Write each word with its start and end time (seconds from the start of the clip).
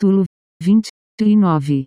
Capítulo 0.00 0.24
29 0.62 1.84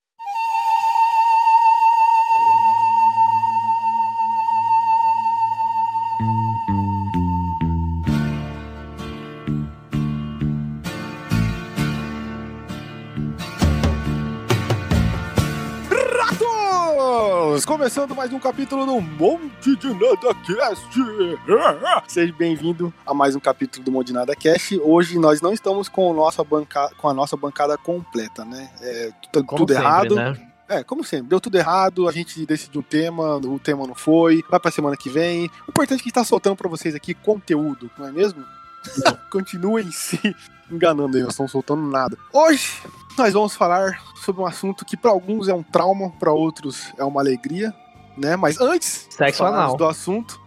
Começando 17.84 18.16
mais 18.16 18.32
um 18.32 18.40
capítulo 18.40 18.86
do 18.86 19.02
Monte 19.02 19.76
de 19.76 19.94
Nada 19.94 20.34
Cast. 20.34 20.88
Seja 22.08 22.34
bem-vindo 22.34 22.94
a 23.06 23.14
mais 23.14 23.36
um 23.36 23.42
capítulo 23.42 23.84
do 23.84 23.92
Monte 23.92 24.08
de 24.08 24.14
Nada 24.14 24.34
Cast. 24.38 24.80
Hoje 24.80 25.20
nós 25.20 25.42
não 25.42 25.52
estamos 25.52 25.90
com, 25.90 26.10
o 26.10 26.14
nossa 26.14 26.46
banca... 26.46 26.90
com 26.98 27.10
a 27.10 27.14
nossa 27.14 27.36
bancada 27.36 27.78
completa, 27.78 28.46
né? 28.46 28.70
É 28.80 29.12
tudo, 29.30 29.46
Como 29.46 29.58
tudo 29.58 29.74
sempre, 29.74 29.86
errado. 29.86 30.16
né? 30.16 30.48
É, 30.70 30.82
como 30.82 31.04
sempre, 31.04 31.28
deu 31.28 31.42
tudo 31.42 31.58
errado, 31.58 32.08
a 32.08 32.14
gente 32.14 32.46
decidiu 32.46 32.80
um 32.80 32.84
tema, 32.86 33.36
o 33.36 33.60
tema 33.60 33.86
não 33.86 33.96
foi, 33.96 34.42
vai 34.50 34.62
pra 34.62 34.72
semana 34.72 34.96
que 34.96 35.10
vem. 35.10 35.52
O 35.68 35.72
importante 35.72 36.00
é 36.00 36.04
que 36.04 36.04
a 36.04 36.08
gente 36.08 36.14
tá 36.14 36.24
soltando 36.24 36.56
pra 36.56 36.70
vocês 36.70 36.96
aqui 36.96 37.14
conteúdo, 37.14 37.92
não 38.00 38.08
é 38.08 38.14
mesmo? 38.14 38.46
Continuem 39.30 39.92
se 39.92 40.34
enganando 40.72 41.18
aí, 41.18 41.24
não 41.24 41.30
estamos 41.30 41.52
soltando 41.52 41.82
nada. 41.82 42.18
Hoje 42.32 42.82
nós 43.18 43.34
vamos 43.34 43.56
falar 43.56 44.02
sobre 44.16 44.42
um 44.42 44.46
assunto 44.46 44.86
que 44.86 44.98
pra 44.98 45.12
alguns 45.12 45.48
é 45.48 45.54
um 45.54 45.64
trauma, 45.64 46.12
pra 46.20 46.32
outros 46.32 46.94
é 46.98 47.04
uma 47.04 47.22
alegria, 47.22 47.74
né? 48.18 48.36
Mas 48.36 48.60
antes 48.60 49.08
Sexo 49.10 49.44
anal. 49.44 49.76
do 49.76 49.86
assunto, 49.86 50.40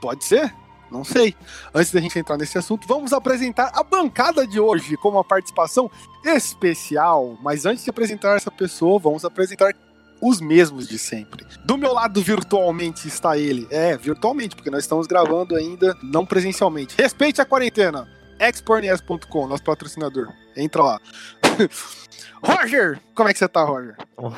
pode 0.00 0.24
ser? 0.24 0.54
Não 0.90 1.04
sei. 1.04 1.34
Antes 1.74 1.92
da 1.92 2.00
gente 2.00 2.18
entrar 2.18 2.38
nesse 2.38 2.56
assunto, 2.56 2.88
vamos 2.88 3.12
apresentar 3.12 3.70
a 3.74 3.82
bancada 3.82 4.46
de 4.46 4.58
hoje 4.58 4.96
com 4.96 5.10
uma 5.10 5.24
participação 5.24 5.90
especial. 6.24 7.36
Mas 7.42 7.66
antes 7.66 7.84
de 7.84 7.90
apresentar 7.90 8.36
essa 8.36 8.50
pessoa, 8.50 8.98
vamos 8.98 9.24
apresentar 9.24 9.74
os 10.20 10.40
mesmos 10.40 10.88
de 10.88 10.98
sempre. 10.98 11.46
Do 11.64 11.76
meu 11.76 11.92
lado, 11.92 12.20
virtualmente, 12.22 13.06
está 13.06 13.36
ele. 13.36 13.68
É, 13.70 13.96
virtualmente, 13.96 14.56
porque 14.56 14.70
nós 14.70 14.84
estamos 14.84 15.06
gravando 15.06 15.54
ainda 15.54 15.96
não 16.02 16.24
presencialmente. 16.24 16.94
Respeite 16.96 17.40
a 17.40 17.44
quarentena. 17.44 18.08
Expornes.com, 18.40 19.46
nosso 19.46 19.62
patrocinador. 19.62 20.32
Entra 20.56 20.82
lá. 20.82 21.00
Roger! 22.42 23.00
Como 23.14 23.28
é 23.28 23.32
que 23.32 23.38
você 23.38 23.48
tá, 23.48 23.64
Roger? 23.64 23.96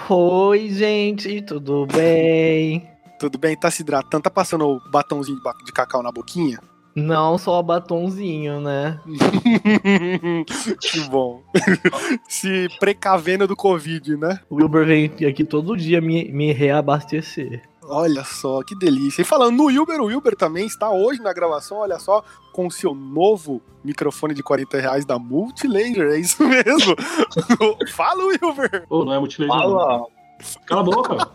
Oi, 0.08 0.70
gente, 0.70 1.42
tudo 1.42 1.86
bem? 1.86 2.88
Tudo 3.18 3.38
bem? 3.38 3.56
Tá 3.56 3.70
se 3.70 3.82
hidratando? 3.82 4.22
Tá 4.22 4.30
passando 4.30 4.66
o 4.66 4.90
batomzinho 4.90 5.38
de, 5.64 5.72
cacau 5.72 6.02
na 6.02 6.10
boquinha? 6.10 6.58
Não 6.94 7.38
só 7.38 7.62
batonzinho, 7.62 8.60
né? 8.60 8.98
que 10.80 11.00
bom. 11.08 11.42
se 12.28 12.68
precavendo 12.80 13.46
do 13.46 13.54
Covid, 13.54 14.16
né? 14.16 14.40
O 14.48 14.56
Wilber 14.56 14.86
vem 14.86 15.04
aqui 15.28 15.44
todo 15.44 15.76
dia 15.76 16.00
me, 16.00 16.32
me 16.32 16.52
reabastecer. 16.52 17.62
Olha 17.92 18.22
só, 18.24 18.62
que 18.62 18.74
delícia. 18.74 19.22
E 19.22 19.24
falando 19.24 19.56
no 19.56 19.64
Wilber, 19.64 20.00
o 20.00 20.04
Wilber 20.06 20.36
também 20.36 20.64
está 20.66 20.90
hoje 20.90 21.20
na 21.20 21.32
gravação, 21.32 21.78
olha 21.78 21.98
só, 21.98 22.22
com 22.52 22.66
o 22.66 22.70
seu 22.70 22.94
novo 22.94 23.60
microfone 23.82 24.32
de 24.32 24.42
40 24.44 24.78
reais 24.80 25.04
da 25.04 25.18
Multilaser, 25.18 26.12
é 26.12 26.18
isso 26.20 26.42
mesmo. 26.46 26.94
Fala, 27.92 28.24
Wilber! 28.24 28.84
Ô, 28.88 29.04
não 29.04 29.12
é 29.14 29.18
multilaser. 29.18 29.54
não. 29.56 29.70
Fala. 29.76 30.06
Cala 30.66 30.80
a 30.80 30.84
boca. 30.84 31.28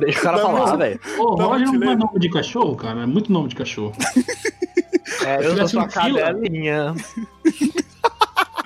Deixa 0.00 0.18
o 0.20 0.22
cara 0.22 0.36
Não, 0.38 0.44
falar, 0.56 0.70
não. 0.72 0.78
velho. 0.78 1.00
Ô, 1.18 1.36
Não, 1.36 1.48
Roger 1.48 1.72
não 1.72 1.92
é 1.92 1.96
nome 1.96 2.18
de 2.20 2.30
cachorro, 2.30 2.76
cara. 2.76 3.02
É 3.02 3.06
muito 3.06 3.30
nome 3.32 3.48
de 3.48 3.56
cachorro. 3.56 3.92
É, 5.24 5.44
eu 5.46 5.56
sou 5.56 5.68
sua 5.68 5.84
um 5.84 5.90
fila. 5.90 6.20
cadelinha. 6.20 6.94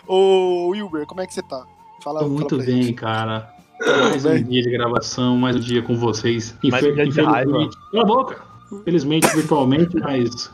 Ô, 0.07 0.69
Wilber, 0.69 1.07
como 1.07 1.21
é 1.21 1.27
que 1.27 1.35
você 1.35 1.43
tá? 1.43 1.65
Fala, 2.03 2.21
Tô 2.21 2.27
fala 2.27 2.29
muito 2.29 2.59
bem, 2.59 2.83
gente. 2.83 2.93
cara. 2.95 3.53
Mais 3.81 4.25
um 4.25 4.43
dia 4.43 4.63
de 4.63 4.71
gravação, 4.71 5.37
mais 5.37 5.57
um 5.57 5.61
dia 5.61 5.83
com 5.83 5.97
vocês. 5.97 6.55
Um 6.63 6.69
Infelizmente. 6.69 7.15
Cala 7.15 8.03
a 8.03 8.05
boca. 8.05 8.43
Infelizmente, 8.73 9.27
virtualmente, 9.35 9.97
mas 9.97 10.51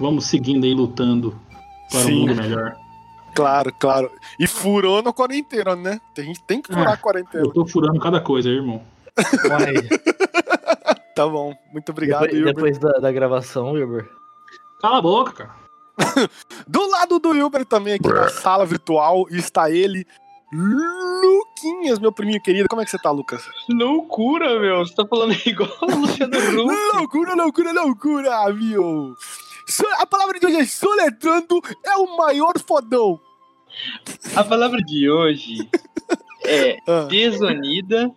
vamos 0.00 0.26
seguindo 0.26 0.64
aí 0.64 0.74
lutando 0.74 1.38
para 1.90 2.00
Sim. 2.00 2.12
um 2.12 2.20
mundo 2.20 2.34
melhor. 2.34 2.74
Claro, 3.34 3.72
claro. 3.78 4.10
E 4.38 4.46
furou 4.46 5.02
na 5.02 5.12
quarentena, 5.12 5.76
né? 5.76 6.00
A 6.16 6.20
gente 6.20 6.42
tem 6.44 6.60
que 6.60 6.72
furar 6.72 6.88
Ah, 6.88 6.94
a 6.94 6.96
quarentena. 6.96 7.44
Eu 7.44 7.52
tô 7.52 7.66
furando 7.66 7.98
cada 8.00 8.20
coisa, 8.20 8.48
aí, 8.48 8.56
irmão. 8.56 8.82
Tá 11.14 11.28
bom. 11.28 11.54
Muito 11.70 11.92
obrigado, 11.92 12.26
depois 12.26 12.44
depois 12.54 12.78
da, 12.78 12.92
da 12.92 13.12
gravação, 13.12 13.72
Wilber. 13.72 14.08
Cala 14.80 14.96
a 14.96 15.02
boca, 15.02 15.32
cara. 15.32 15.50
Do 16.66 16.88
lado 16.90 17.18
do 17.18 17.30
Wilber 17.30 17.66
também, 17.66 17.94
aqui 17.94 18.08
na 18.08 18.30
sala 18.30 18.64
virtual, 18.64 19.26
está 19.30 19.70
ele, 19.70 20.06
Luquinhas, 20.52 21.98
meu 21.98 22.12
priminho 22.12 22.40
querido. 22.40 22.68
Como 22.68 22.82
é 22.82 22.84
que 22.84 22.90
você 22.90 22.98
tá, 22.98 23.10
Lucas? 23.10 23.42
Loucura, 23.68 24.60
meu. 24.60 24.78
Você 24.78 24.94
tá 24.94 25.06
falando 25.06 25.32
igual 25.46 25.70
o 25.82 25.94
Luciano 26.00 26.36
Huck. 26.36 26.96
loucura, 26.96 27.34
loucura, 27.34 27.72
loucura, 27.72 28.52
meu! 28.52 29.14
A 29.98 30.06
palavra 30.06 30.38
de 30.38 30.46
hoje 30.46 30.56
é 30.56 30.64
soletrando 30.66 31.60
é 31.84 31.96
o 31.96 32.16
maior 32.16 32.58
fodão. 32.58 33.18
A 34.36 34.44
palavra 34.44 34.78
de 34.78 35.08
hoje 35.10 35.68
é 36.44 36.76
Ah, 36.86 37.04
desunida. 37.08 38.10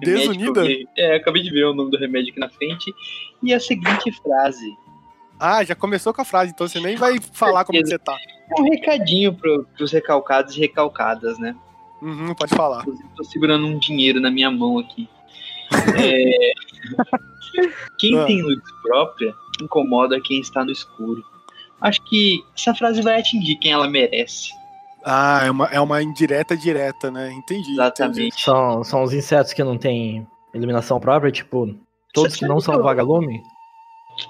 Desunida? 0.00 0.64
Eu 0.68 0.86
É, 0.98 1.16
acabei 1.16 1.42
de 1.42 1.50
ver 1.50 1.66
o 1.66 1.74
nome 1.74 1.92
do 1.92 1.98
remédio 1.98 2.30
aqui 2.32 2.40
na 2.40 2.48
frente. 2.48 2.92
E 3.42 3.54
a 3.54 3.60
seguinte 3.60 4.10
frase. 4.20 4.76
Ah, 5.42 5.64
já 5.64 5.74
começou 5.74 6.14
com 6.14 6.22
a 6.22 6.24
frase, 6.24 6.52
então 6.54 6.66
você 6.68 6.78
nem 6.80 6.96
vai 6.96 7.18
falar 7.32 7.64
como 7.64 7.78
que 7.78 7.86
você 7.86 7.98
tá. 7.98 8.16
É 8.56 8.60
um 8.60 8.64
recadinho 8.64 9.34
pro, 9.34 9.64
pros 9.76 9.90
recalcados 9.92 10.56
e 10.56 10.60
recalcadas, 10.60 11.38
né? 11.38 11.54
Uhum, 12.00 12.34
pode 12.34 12.54
falar. 12.54 12.80
Inclusive, 12.80 13.08
tô 13.16 13.24
segurando 13.24 13.66
um 13.66 13.78
dinheiro 13.78 14.20
na 14.20 14.30
minha 14.30 14.50
mão 14.50 14.78
aqui. 14.78 15.08
É, 15.96 16.52
Quem 17.98 18.18
Ah. 18.18 18.24
tem 18.24 18.42
luz 18.42 18.58
própria 18.82 19.34
incomoda 19.62 20.20
quem 20.20 20.40
está 20.40 20.64
no 20.64 20.70
escuro. 20.72 21.22
Acho 21.80 22.02
que 22.04 22.42
essa 22.56 22.74
frase 22.74 23.02
vai 23.02 23.18
atingir 23.20 23.56
quem 23.56 23.72
ela 23.72 23.88
merece. 23.88 24.50
Ah, 25.04 25.40
é 25.44 25.50
uma, 25.50 25.66
é 25.66 25.80
uma 25.80 26.02
indireta 26.02 26.56
direta, 26.56 27.10
né? 27.10 27.32
Entendi. 27.32 27.72
Exatamente. 27.72 28.40
São, 28.40 28.82
são 28.84 29.02
os 29.02 29.12
insetos 29.12 29.52
que 29.52 29.62
não 29.64 29.76
têm 29.76 30.26
iluminação 30.54 30.98
própria, 31.00 31.30
tipo, 31.32 31.74
todos 32.12 32.36
que 32.36 32.46
não 32.46 32.60
são 32.60 32.74
Eu- 32.74 32.82
vagalume? 32.82 33.42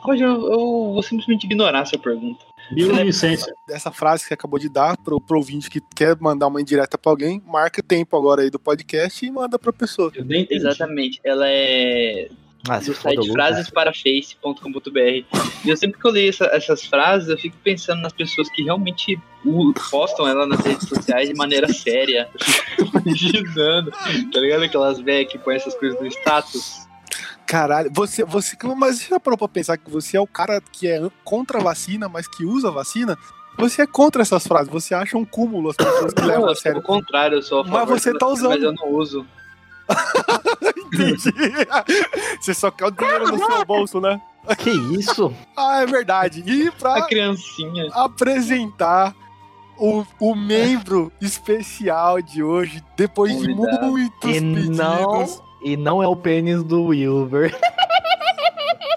Hoje 0.07 0.23
eu, 0.23 0.31
eu 0.53 0.59
vou 0.93 1.03
simplesmente 1.03 1.45
ignorar 1.45 1.81
essa 1.83 1.99
pergunta. 1.99 2.45
Bioluminescência. 2.73 3.51
entendi. 3.51 3.77
Essa 3.77 3.91
frase 3.91 4.23
que 4.23 4.29
você 4.29 4.35
acabou 4.35 4.59
de 4.59 4.69
dar 4.69 4.97
pro, 4.97 5.21
pro 5.21 5.37
ouvinte 5.39 5.69
que 5.69 5.81
quer 5.95 6.17
mandar 6.21 6.47
uma 6.47 6.61
indireta 6.61 6.97
pra 6.97 7.11
alguém, 7.13 7.43
marca 7.47 7.83
tempo 7.83 8.17
agora 8.17 8.43
aí 8.43 8.51
do 8.51 8.59
podcast 8.59 9.25
e 9.27 9.31
manda 9.31 9.59
pra 9.59 9.73
pessoa. 9.73 10.11
Eu 10.15 10.25
nem 10.25 10.43
entendi. 10.43 10.61
Exatamente. 10.61 11.21
Ela 11.25 11.47
é 11.49 12.29
Ah, 12.69 12.79
do 12.79 12.95
site 12.95 13.31
frasesparaface.com.br. 13.33 15.25
E 15.65 15.69
eu 15.71 15.77
sempre 15.77 16.01
que 16.01 16.07
eu 16.07 16.11
leio 16.13 16.31
essa- 16.31 16.47
essas 16.53 16.85
frases, 16.87 17.29
eu 17.29 17.37
fico 17.39 17.57
pensando 17.63 18.01
nas 18.03 18.13
pessoas 18.13 18.49
que 18.51 18.63
realmente 18.63 19.19
postam 19.91 20.27
ela 20.27 20.47
nas 20.47 20.61
redes 20.61 20.89
sociais 20.89 21.29
de 21.29 21.35
maneira 21.35 21.73
séria. 21.73 22.29
Imaginando, 22.79 23.91
tá 23.91 24.39
ligado? 24.41 24.63
Aquelas 24.63 25.01
velhas 25.01 25.31
que 25.31 25.39
põem 25.39 25.57
essas 25.57 25.75
coisas 25.75 26.01
no 26.01 26.07
status. 26.07 26.87
Caralho, 27.47 27.91
você, 27.93 28.25
você. 28.25 28.57
Mas 28.77 28.99
você 28.99 29.09
já 29.11 29.21
parou 29.21 29.37
pra 29.37 29.49
pensar 29.49 29.77
que 29.77 29.91
você 29.91 30.17
é 30.17 30.21
o 30.21 30.27
cara 30.27 30.61
que 30.73 30.87
é 30.89 31.01
contra 31.25 31.59
a 31.59 31.63
vacina, 31.63 32.09
mas 32.09 32.27
que 32.27 32.45
usa 32.45 32.69
a 32.69 32.73
vacina? 32.73 33.19
Você 33.59 33.83
é 33.83 33.87
contra 33.87 34.23
essas 34.23 34.47
frases, 34.47 34.73
você 34.73 34.95
acha 34.95 35.19
um 35.19 35.25
cúmulo 35.27 35.71
as 35.71 35.77
pessoas 35.77 36.15
que 36.15 36.23
levam 36.23 36.45
eu 36.47 36.51
a 36.53 36.55
sou 36.55 36.63
sério. 36.63 36.79
o 36.81 36.83
contrário, 36.83 37.37
eu 37.39 37.43
sou 37.43 37.61
a 37.61 37.65
Mas 37.65 37.73
favor 37.73 38.01
você 38.01 38.13
da 38.15 38.19
tá 38.19 38.27
vacina, 38.27 38.49
usando. 38.49 38.55
Mas 38.55 38.63
eu 38.63 38.73
não 38.73 38.99
uso. 38.99 39.27
Entendi. 40.77 41.33
Você 42.41 42.55
só 42.55 42.71
quer 42.71 42.87
o 42.87 42.91
dinheiro 42.91 43.29
no 43.29 43.39
seu 43.39 43.65
bolso, 43.65 44.01
né? 44.01 44.21
Que 44.59 44.71
isso? 44.71 45.33
Ah, 45.57 45.83
é 45.83 45.87
verdade. 45.87 46.43
E 46.47 46.69
A 46.69 46.73
pra 46.73 47.03
criancinha. 47.03 47.89
apresentar 47.93 49.15
o, 49.79 50.05
o 50.19 50.35
membro 50.35 51.13
especial 51.21 52.21
de 52.23 52.43
hoje, 52.43 52.83
depois 52.97 53.39
de 53.39 53.55
Convidado. 53.55 53.87
muitos 53.87 54.31
E 54.37 54.41
pedidos. 54.41 54.77
não, 54.79 55.27
e 55.65 55.77
não 55.77 56.03
é 56.03 56.07
o 56.07 56.17
pênis 56.17 56.63
do 56.63 56.85
Wilber. 56.85 57.55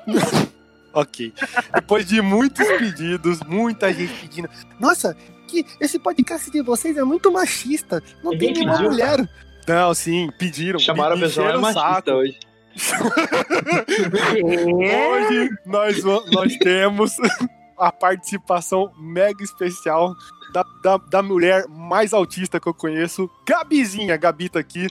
Ok. 0.96 1.34
Depois 1.74 2.08
de 2.08 2.22
muitos 2.22 2.66
pedidos, 2.78 3.42
muita 3.42 3.94
gente 3.94 4.14
pedindo. 4.14 4.50
Nossa, 4.80 5.14
que 5.46 5.66
esse 5.82 6.00
podcast 6.00 6.50
de 6.50 6.62
vocês 6.62 6.96
é 6.96 7.04
muito 7.04 7.30
machista. 7.30 8.02
Não 8.24 8.32
tem 8.38 8.54
nenhuma 8.54 8.78
pediu, 8.78 8.92
mulher. 8.92 9.30
Não, 9.68 9.94
sim, 9.94 10.30
pediram. 10.40 10.80
Chamaram 10.80 11.18
a 11.18 11.20
pessoa 11.20 11.58
o 11.58 11.62
machista 11.62 12.16
hoje. 12.16 12.40
Hoje 14.42 15.50
nós, 15.66 16.02
nós 16.32 16.56
temos 16.58 17.18
a 17.78 17.92
participação 17.92 18.90
mega 18.98 19.44
especial 19.44 20.16
da, 20.56 20.66
da, 20.82 20.98
da 20.98 21.22
mulher 21.22 21.66
mais 21.68 22.14
autista 22.14 22.60
que 22.60 22.68
eu 22.68 22.74
conheço, 22.74 23.30
Gabizinha. 23.46 24.16
Gabi 24.16 24.48
tá 24.48 24.60
aqui. 24.60 24.88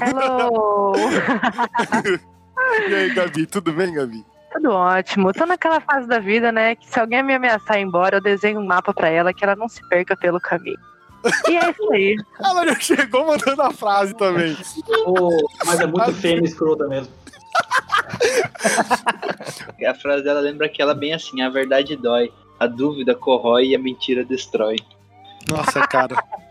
Hello! 0.00 0.92
E 2.88 2.94
aí, 2.94 3.14
Gabi, 3.14 3.46
tudo 3.46 3.72
bem, 3.72 3.92
Gabi? 3.92 4.24
Tudo 4.52 4.70
ótimo. 4.70 5.32
Tô 5.32 5.44
naquela 5.44 5.80
fase 5.80 6.06
da 6.06 6.20
vida, 6.20 6.52
né? 6.52 6.76
Que 6.76 6.88
se 6.88 7.00
alguém 7.00 7.22
me 7.22 7.34
ameaçar 7.34 7.78
ir 7.78 7.82
embora, 7.82 8.18
eu 8.18 8.20
desenho 8.20 8.60
um 8.60 8.66
mapa 8.66 8.94
pra 8.94 9.08
ela 9.08 9.32
que 9.32 9.42
ela 9.42 9.56
não 9.56 9.68
se 9.68 9.82
perca 9.88 10.16
pelo 10.16 10.38
caminho. 10.38 10.78
E 11.48 11.56
é 11.56 11.70
isso 11.70 11.92
aí. 11.92 12.16
Ela 12.38 12.68
já 12.68 12.78
chegou 12.78 13.26
mandando 13.26 13.62
a 13.62 13.72
frase 13.72 14.14
também. 14.14 14.56
Ô, 15.06 15.30
mas 15.66 15.80
é 15.80 15.86
muito 15.86 16.12
fêmea 16.14 16.44
escrota 16.44 16.86
mesmo. 16.86 17.12
A 19.88 19.94
frase 19.94 20.22
dela 20.22 20.40
lembra 20.40 20.66
aquela 20.66 20.94
bem 20.94 21.12
assim: 21.12 21.42
a 21.42 21.50
verdade 21.50 21.96
dói, 21.96 22.30
a 22.60 22.66
dúvida 22.66 23.14
corrói 23.14 23.68
e 23.68 23.74
a 23.74 23.78
mentira 23.78 24.24
destrói. 24.24 24.76
Nossa, 25.48 25.80
cara. 25.88 26.14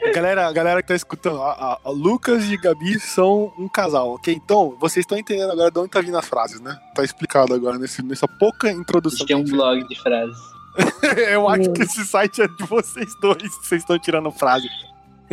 A 0.00 0.12
galera, 0.12 0.46
a 0.46 0.52
galera 0.52 0.80
que 0.80 0.86
tá 0.86 0.94
escutando, 0.94 1.42
a, 1.42 1.50
a- 1.50 1.78
a 1.84 1.90
Lucas 1.90 2.44
e 2.44 2.56
Gabi 2.56 3.00
são 3.00 3.52
um 3.58 3.68
casal, 3.68 4.10
ok? 4.14 4.32
Então, 4.32 4.76
vocês 4.78 5.02
estão 5.02 5.18
entendendo 5.18 5.50
agora 5.50 5.72
de 5.72 5.78
onde 5.80 5.90
tá 5.90 6.00
vindo 6.00 6.16
as 6.16 6.24
frases, 6.26 6.60
né? 6.60 6.78
Tá 6.94 7.02
explicado 7.02 7.52
agora 7.52 7.76
nesse, 7.78 8.00
nessa 8.04 8.28
pouca 8.38 8.68
A 8.68 8.70
gente 8.70 8.80
introdução. 8.82 9.26
tem 9.26 9.34
um 9.34 9.42
blog 9.42 9.82
de 9.88 10.00
frases. 10.00 10.38
Eu 11.32 11.48
acho 11.48 11.72
que 11.72 11.82
esse 11.82 12.06
site 12.06 12.40
é 12.40 12.46
de 12.46 12.64
vocês 12.64 13.08
dois, 13.20 13.42
vocês 13.60 13.82
estão 13.82 13.98
tirando 13.98 14.30
frase. 14.30 14.68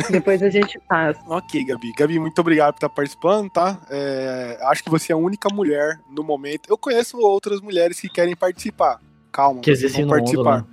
Depois 0.09 0.41
a 0.41 0.49
gente 0.49 0.79
faz. 0.89 1.15
Ok, 1.29 1.63
Gabi. 1.63 1.93
Gabi, 1.95 2.19
muito 2.19 2.39
obrigado 2.41 2.73
por 2.73 2.77
estar 2.77 2.89
participando, 2.89 3.51
tá? 3.51 3.79
É, 3.91 4.57
acho 4.63 4.83
que 4.83 4.89
você 4.89 5.11
é 5.11 5.15
a 5.15 5.17
única 5.17 5.47
mulher 5.53 5.99
no 6.09 6.23
momento. 6.23 6.67
Eu 6.67 6.77
conheço 6.77 7.19
outras 7.19 7.61
mulheres 7.61 7.99
que 7.99 8.09
querem 8.09 8.35
participar. 8.35 8.99
Calma, 9.35 9.59
Que 9.59 9.69
existe 9.71 9.97
vão 9.97 10.05
no 10.05 10.07
mundo, 10.07 10.17
participar. 10.43 10.57
né? 10.59 10.65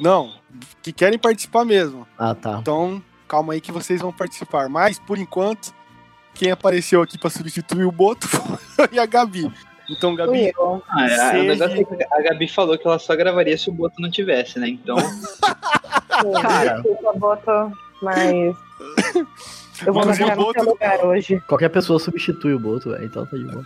Não, 0.00 0.32
que 0.82 0.92
querem 0.92 1.16
participar 1.18 1.64
mesmo. 1.64 2.04
Ah, 2.18 2.34
tá. 2.34 2.58
Então, 2.60 3.00
calma 3.28 3.52
aí 3.52 3.60
que 3.60 3.70
vocês 3.70 4.00
vão 4.00 4.12
participar. 4.12 4.68
Mas, 4.68 4.98
por 4.98 5.18
enquanto, 5.18 5.72
quem 6.34 6.50
apareceu 6.50 7.00
aqui 7.00 7.16
pra 7.16 7.30
substituir 7.30 7.84
o 7.84 7.92
Boto 7.92 8.26
foi 8.74 8.98
a 8.98 9.06
Gabi. 9.06 9.52
Então, 9.88 10.16
Gabi, 10.16 10.52
eu. 10.58 10.82
Ah, 10.88 11.04
é, 11.06 11.08
Seja- 11.08 11.38
o 11.38 11.42
negócio 11.44 11.80
é 11.80 11.84
que 11.84 12.04
a 12.12 12.22
Gabi 12.22 12.48
falou 12.48 12.76
que 12.76 12.86
ela 12.88 12.98
só 12.98 13.14
gravaria 13.14 13.56
se 13.56 13.70
o 13.70 13.72
Boto 13.72 13.94
não 14.02 14.10
tivesse, 14.10 14.58
né? 14.58 14.68
Então, 14.68 14.96
Cara. 16.42 16.80
Desculpa, 16.82 17.12
Boto, 17.18 17.72
mas. 18.02 18.56
Eu 19.86 19.92
vou 19.94 20.04
Mas 20.04 20.18
Boto- 20.18 20.64
lugar 20.64 21.04
hoje. 21.04 21.40
Qualquer 21.46 21.68
pessoa 21.68 21.98
substitui 22.00 22.52
o 22.52 22.58
Boto, 22.58 22.90
velho. 22.90 23.04
Então 23.04 23.24
tá 23.24 23.36
de 23.36 23.44
boa. 23.44 23.64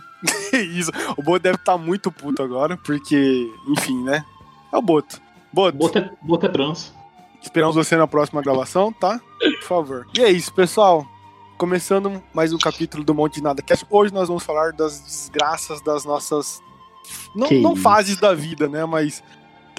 isso. 0.53 0.91
O 1.17 1.23
Boto 1.23 1.39
deve 1.39 1.55
estar 1.55 1.75
muito 1.77 2.11
puto 2.11 2.43
agora, 2.43 2.77
porque, 2.77 3.49
enfim, 3.69 4.03
né? 4.03 4.23
É 4.73 4.77
o 4.77 4.81
Boto. 4.81 5.21
Boto, 5.53 5.77
Bota 5.77 5.99
é, 5.99 6.09
bota 6.19 6.47
é 6.47 6.49
trans. 6.49 6.91
esperamos 7.39 7.75
você 7.75 7.95
na 7.95 8.07
próxima 8.07 8.41
gravação, 8.41 8.91
tá? 8.91 9.21
Por 9.39 9.67
favor. 9.67 10.07
E 10.17 10.21
é 10.23 10.31
isso, 10.31 10.51
pessoal. 10.51 11.05
Começando 11.59 12.23
mais 12.33 12.51
um 12.51 12.57
capítulo 12.57 13.03
do 13.03 13.13
Monte 13.13 13.35
de 13.35 13.43
Nada 13.43 13.61
Cast. 13.61 13.85
Hoje 13.87 14.11
nós 14.11 14.29
vamos 14.29 14.43
falar 14.43 14.73
das 14.73 14.99
desgraças 15.01 15.79
das 15.83 16.03
nossas. 16.03 16.59
Não, 17.35 17.51
não 17.61 17.75
fases 17.75 18.17
da 18.17 18.33
vida, 18.33 18.67
né? 18.67 18.83
Mas 18.83 19.23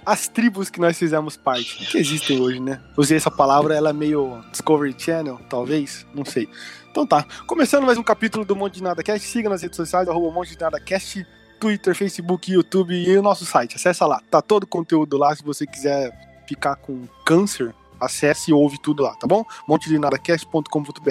as 0.06 0.28
tribos 0.28 0.70
que 0.70 0.78
nós 0.78 0.96
fizemos 0.96 1.36
parte. 1.36 1.86
Que 1.90 1.98
existem 1.98 2.40
hoje, 2.40 2.60
né? 2.60 2.80
Usei 2.96 3.16
essa 3.16 3.32
palavra, 3.32 3.74
ela 3.74 3.90
é 3.90 3.92
meio 3.92 4.44
Discovery 4.52 4.94
Channel, 4.96 5.40
talvez. 5.50 6.06
Não 6.14 6.24
sei. 6.24 6.48
Então 6.88 7.04
tá. 7.04 7.26
Começando 7.48 7.84
mais 7.84 7.98
um 7.98 8.02
capítulo 8.04 8.44
do 8.44 8.54
Monte 8.54 8.74
de 8.74 8.82
Nada 8.84 9.02
Cast. 9.02 9.26
Siga 9.26 9.48
nas 9.48 9.60
redes 9.60 9.76
sociais, 9.76 10.08
arroba 10.08 10.30
Monte 10.32 10.54
de 10.54 10.60
Nada 10.60 10.78
Cast, 10.78 11.26
Twitter, 11.60 11.94
Facebook, 11.94 12.52
YouTube 12.52 12.94
e 12.94 13.16
o 13.16 13.22
nosso 13.22 13.44
site. 13.44 13.76
Acessa 13.76 14.06
lá. 14.06 14.20
Tá 14.30 14.42
todo 14.42 14.64
o 14.64 14.66
conteúdo 14.66 15.16
lá. 15.16 15.34
Se 15.34 15.42
você 15.42 15.66
quiser 15.66 16.12
ficar 16.46 16.76
com 16.76 17.06
câncer, 17.24 17.74
acesse 18.00 18.50
e 18.50 18.54
ouve 18.54 18.80
tudo 18.80 19.02
lá, 19.02 19.14
tá 19.16 19.26
bom? 19.26 19.44
montedinadacast.com.br 19.66 21.10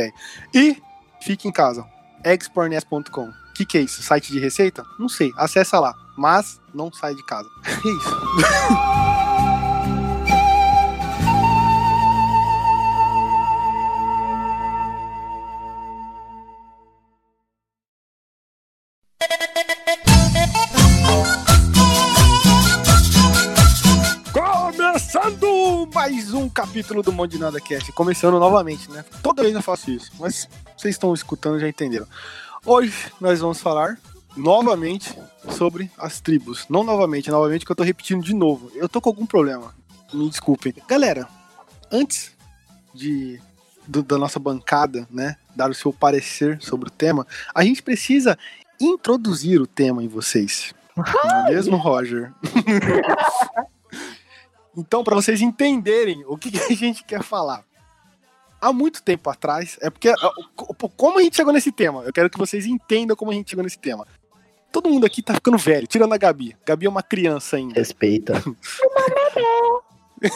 E 0.54 0.82
fique 1.22 1.48
em 1.48 1.52
casa. 1.52 1.86
expornes.com. 2.24 3.30
O 3.30 3.54
que, 3.54 3.66
que 3.66 3.78
é 3.78 3.82
isso? 3.82 4.02
Site 4.02 4.32
de 4.32 4.40
receita? 4.40 4.84
Não 5.00 5.08
sei. 5.08 5.32
Acessa 5.38 5.80
lá. 5.80 5.94
Mas 6.18 6.60
não 6.74 6.92
sai 6.92 7.16
de 7.16 7.24
casa. 7.26 7.50
É 7.66 7.90
isso. 7.90 9.24
mais 26.04 26.34
um 26.34 26.50
capítulo 26.50 27.02
do 27.02 27.14
Monte 27.14 27.32
de 27.32 27.38
Nada 27.40 27.62
Cast. 27.62 27.90
Começando 27.94 28.38
novamente, 28.38 28.92
né? 28.92 29.06
Toda 29.22 29.42
vez 29.42 29.56
eu 29.56 29.62
faço 29.62 29.90
isso, 29.90 30.12
mas 30.20 30.50
vocês 30.76 30.96
estão 30.96 31.14
escutando 31.14 31.62
já 31.62 31.70
entenderam. 31.70 32.06
Hoje 32.66 32.94
nós 33.22 33.40
vamos 33.40 33.62
falar 33.62 33.98
novamente 34.36 35.18
sobre 35.58 35.90
as 35.98 36.20
tribos. 36.20 36.66
Não 36.70 36.84
novamente, 36.84 37.32
novamente 37.32 37.66
que 37.66 37.72
eu 37.72 37.76
tô 37.76 37.84
repetindo 37.84 38.22
de 38.22 38.34
novo. 38.34 38.70
Eu 38.76 38.90
tô 38.90 39.00
com 39.00 39.08
algum 39.08 39.26
problema. 39.26 39.74
Me 40.14 40.30
desculpem. 40.30 40.74
Galera, 40.90 41.26
antes 41.90 42.34
de 42.94 43.40
do- 43.88 44.04
da 44.04 44.18
nossa 44.18 44.40
bancada, 44.40 45.08
né, 45.10 45.38
dar 45.56 45.70
o 45.70 45.74
seu 45.74 45.94
parecer 45.94 46.62
sobre 46.62 46.90
o 46.90 46.92
tema, 46.92 47.26
a 47.56 47.64
gente 47.64 47.82
precisa 47.82 48.38
introduzir 48.78 49.62
o 49.62 49.66
tema 49.66 50.04
em 50.04 50.10
vocês. 50.10 50.74
É 51.48 51.50
mesmo, 51.50 51.78
Roger? 51.78 52.34
Então, 54.76 55.04
para 55.04 55.16
vocês 55.16 55.42
entenderem 55.42 56.24
o 56.28 56.38
que, 56.38 56.52
que 56.52 56.74
a 56.74 56.76
gente 56.76 57.04
quer 57.04 57.24
falar. 57.24 57.64
Há 58.60 58.72
muito 58.72 59.04
tempo 59.04 59.30
atrás, 59.30 59.78
é 59.82 59.90
porque 59.90 60.10
co- 60.56 60.90
como 60.96 61.20
a 61.20 61.22
gente 61.22 61.36
chegou 61.36 61.52
nesse 61.52 61.72
tema? 61.72 62.02
Eu 62.04 62.14
quero 62.14 62.30
que 62.30 62.38
vocês 62.38 62.66
entendam 62.66 63.16
como 63.16 63.32
a 63.32 63.34
gente 63.34 63.50
chegou 63.50 63.64
nesse 63.64 63.78
tema. 63.78 64.08
Todo 64.72 64.90
mundo 64.90 65.06
aqui 65.06 65.22
tá 65.22 65.34
ficando 65.34 65.58
velho, 65.58 65.86
tirando 65.86 66.14
a 66.14 66.18
Gabi. 66.18 66.56
Gabi 66.66 66.86
é 66.86 66.90
uma 66.90 67.04
criança 67.04 67.58
ainda. 67.58 67.76
Respeita. 67.76 68.42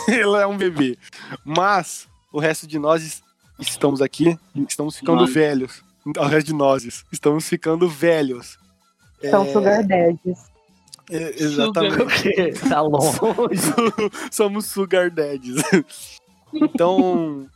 Ela 0.07 0.41
é 0.41 0.47
um 0.47 0.57
bebê. 0.57 0.97
Mas 1.45 2.07
o 2.31 2.39
resto 2.39 2.67
de 2.67 2.77
nós 2.77 3.03
es- 3.03 3.23
estamos 3.59 4.01
aqui, 4.01 4.37
estamos 4.67 4.97
ficando 4.97 5.21
Nós. 5.21 5.33
velhos. 5.33 5.83
O 6.05 6.25
resto 6.25 6.47
de 6.47 6.53
nós 6.53 7.03
estamos 7.11 7.47
ficando 7.47 7.87
velhos. 7.89 8.57
São 9.29 9.43
É, 9.45 9.51
sugar 9.53 9.83
daddies. 9.83 10.39
É, 11.09 11.41
exatamente. 11.41 12.59
Tá 12.67 12.81
longe. 12.85 13.21
Somos 14.31 14.65
sugar 14.65 15.09
daddies. 15.09 15.61
Então, 16.53 17.47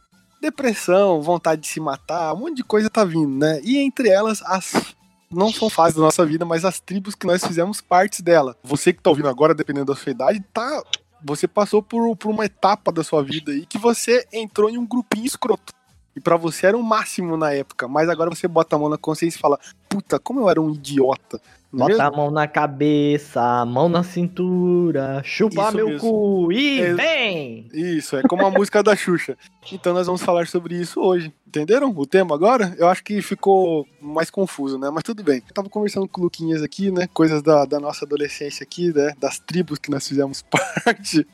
depressão, 0.42 1.22
vontade 1.22 1.62
de 1.62 1.68
se 1.68 1.80
matar, 1.80 2.34
um 2.34 2.40
monte 2.40 2.58
de 2.58 2.64
coisa 2.64 2.90
tá 2.90 3.04
vindo, 3.04 3.38
né? 3.38 3.60
E 3.64 3.78
entre 3.78 4.10
elas, 4.10 4.42
as 4.44 4.96
não 5.30 5.52
são 5.52 5.70
fases 5.70 5.96
da 5.96 6.02
nossa 6.02 6.26
vida, 6.26 6.44
mas 6.44 6.66
as 6.66 6.80
tribos 6.80 7.16
que 7.16 7.26
nós 7.26 7.44
fizemos 7.44 7.80
partes 7.80 8.20
dela. 8.22 8.56
Você 8.64 8.92
que 8.92 9.02
tá 9.02 9.10
ouvindo 9.10 9.30
agora, 9.30 9.54
dependendo 9.54 9.94
da 9.94 9.96
sua 9.96 10.12
idade, 10.12 10.44
tá. 10.54 10.84
Você 11.24 11.48
passou 11.48 11.82
por, 11.82 12.16
por 12.18 12.30
uma 12.30 12.46
etapa 12.46 12.92
da 12.92 13.04
sua 13.04 13.24
vida 13.24 13.52
aí 13.52 13.66
que 13.66 13.78
você 13.78 14.28
entrou 14.34 14.70
em 14.70 14.78
um 14.78 14.86
grupinho 14.86 15.26
escroto. 15.26 15.74
E 16.16 16.20
pra 16.20 16.36
você 16.36 16.68
era 16.68 16.78
o 16.78 16.84
máximo 16.84 17.38
na 17.38 17.54
época, 17.54 17.88
mas 17.88 18.10
agora 18.10 18.30
você 18.30 18.48
bota 18.48 18.76
a 18.76 18.80
mão 18.80 18.90
na 18.90 18.98
consciência 18.98 19.38
e 19.38 19.42
fala: 19.42 19.58
Puta, 19.88 20.20
como 20.20 20.42
eu 20.42 20.50
era 20.50 20.62
um 20.62 20.72
idiota. 20.72 21.40
É 21.74 21.78
Bota 21.78 21.88
mesmo? 21.92 22.04
a 22.04 22.12
mão 22.12 22.30
na 22.32 22.48
cabeça, 22.48 23.42
a 23.42 23.66
mão 23.66 23.88
na 23.88 24.04
cintura, 24.04 25.22
chupa 25.24 25.68
Isso 25.68 25.76
meu 25.78 25.88
mesmo. 25.90 26.00
cu 26.10 26.52
e 26.52 26.82
É- 26.82 26.94
vem! 26.94 27.68
Isso, 27.74 28.18
é 28.18 28.22
como 28.24 28.46
a 28.46 28.52
música 28.52 28.84
da 28.84 28.94
Xuxa. 28.96 29.38
Então 29.72 29.94
nós 29.94 30.06
vamos 30.06 30.22
falar 30.22 30.48
sobre 30.48 30.76
isso 30.76 31.00
hoje. 31.00 31.32
Entenderam 31.48 31.90
o 31.96 32.06
tema 32.06 32.36
agora? 32.36 32.76
Eu 32.78 32.88
acho 32.88 33.04
que 33.04 33.22
ficou 33.22 33.86
mais 34.02 34.30
confuso, 34.30 34.78
né? 34.78 34.90
Mas 34.90 35.04
tudo 35.04 35.22
bem. 35.24 35.42
Eu 35.48 35.54
tava 35.54 35.70
conversando 35.70 36.08
com 36.08 36.22
o 36.22 36.24
Luquinhas 36.26 36.62
aqui, 36.62 36.92
né? 36.92 37.08
Coisas 37.14 37.42
da, 37.42 37.66
da 37.66 37.80
nossa 37.80 38.06
adolescência 38.06 38.64
aqui, 38.64 38.94
né? 38.94 39.14
Das 39.20 39.38
tribos 39.40 39.78
que 39.80 39.92
nós 39.92 40.08
fizemos 40.08 40.42
parte. 40.52 41.26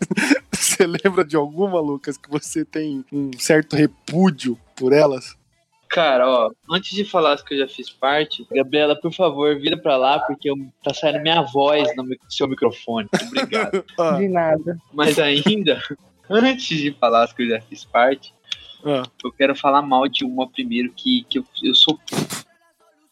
Você 0.51 0.86
lembra 0.88 1.24
de 1.24 1.36
alguma, 1.36 1.79
Lucas, 1.79 2.17
que 2.17 2.29
você 2.29 2.63
tem 2.65 3.03
um 3.12 3.32
certo 3.39 3.75
repúdio 3.75 4.58
por 4.75 4.91
elas? 4.94 5.36
Cara, 5.89 6.29
ó, 6.29 6.51
antes 6.70 6.96
de 6.96 7.03
falar 7.03 7.34
as 7.34 7.41
que 7.41 7.53
eu 7.53 7.60
já 7.60 7.67
fiz 7.67 7.89
parte, 7.89 8.46
Gabriela, 8.51 8.96
por 8.96 9.12
favor, 9.13 9.58
vira 9.60 9.77
pra 9.77 9.98
lá, 9.98 10.20
porque 10.20 10.50
eu- 10.50 10.56
tá 10.84 10.94
saindo 10.94 11.22
minha 11.22 11.41
voz 11.41 11.88
no 11.96 12.06
seu 12.29 12.48
microfone. 12.48 13.08
Obrigado. 13.27 13.84
Ah, 14.00 14.12
De 14.17 14.27
nada. 14.27 14.77
Mas 14.94 15.17
ainda, 15.20 15.82
antes 16.29 16.77
de 16.77 16.91
falar 16.94 17.24
as 17.24 17.34
que 17.34 17.44
eu 17.44 17.50
já 17.50 17.62
fiz 17.62 17.84
parte, 17.86 18.34
ah. 18.86 19.03
eu 19.24 19.32
quero 19.32 19.56
falar 19.56 19.82
mal 19.82 20.08
de 20.08 20.24
uma 20.24 20.48
primeiro 20.50 20.91
que, 20.96 21.25
que 21.29 21.39
eu, 21.39 21.46
eu 21.63 21.74
sou 21.74 22.00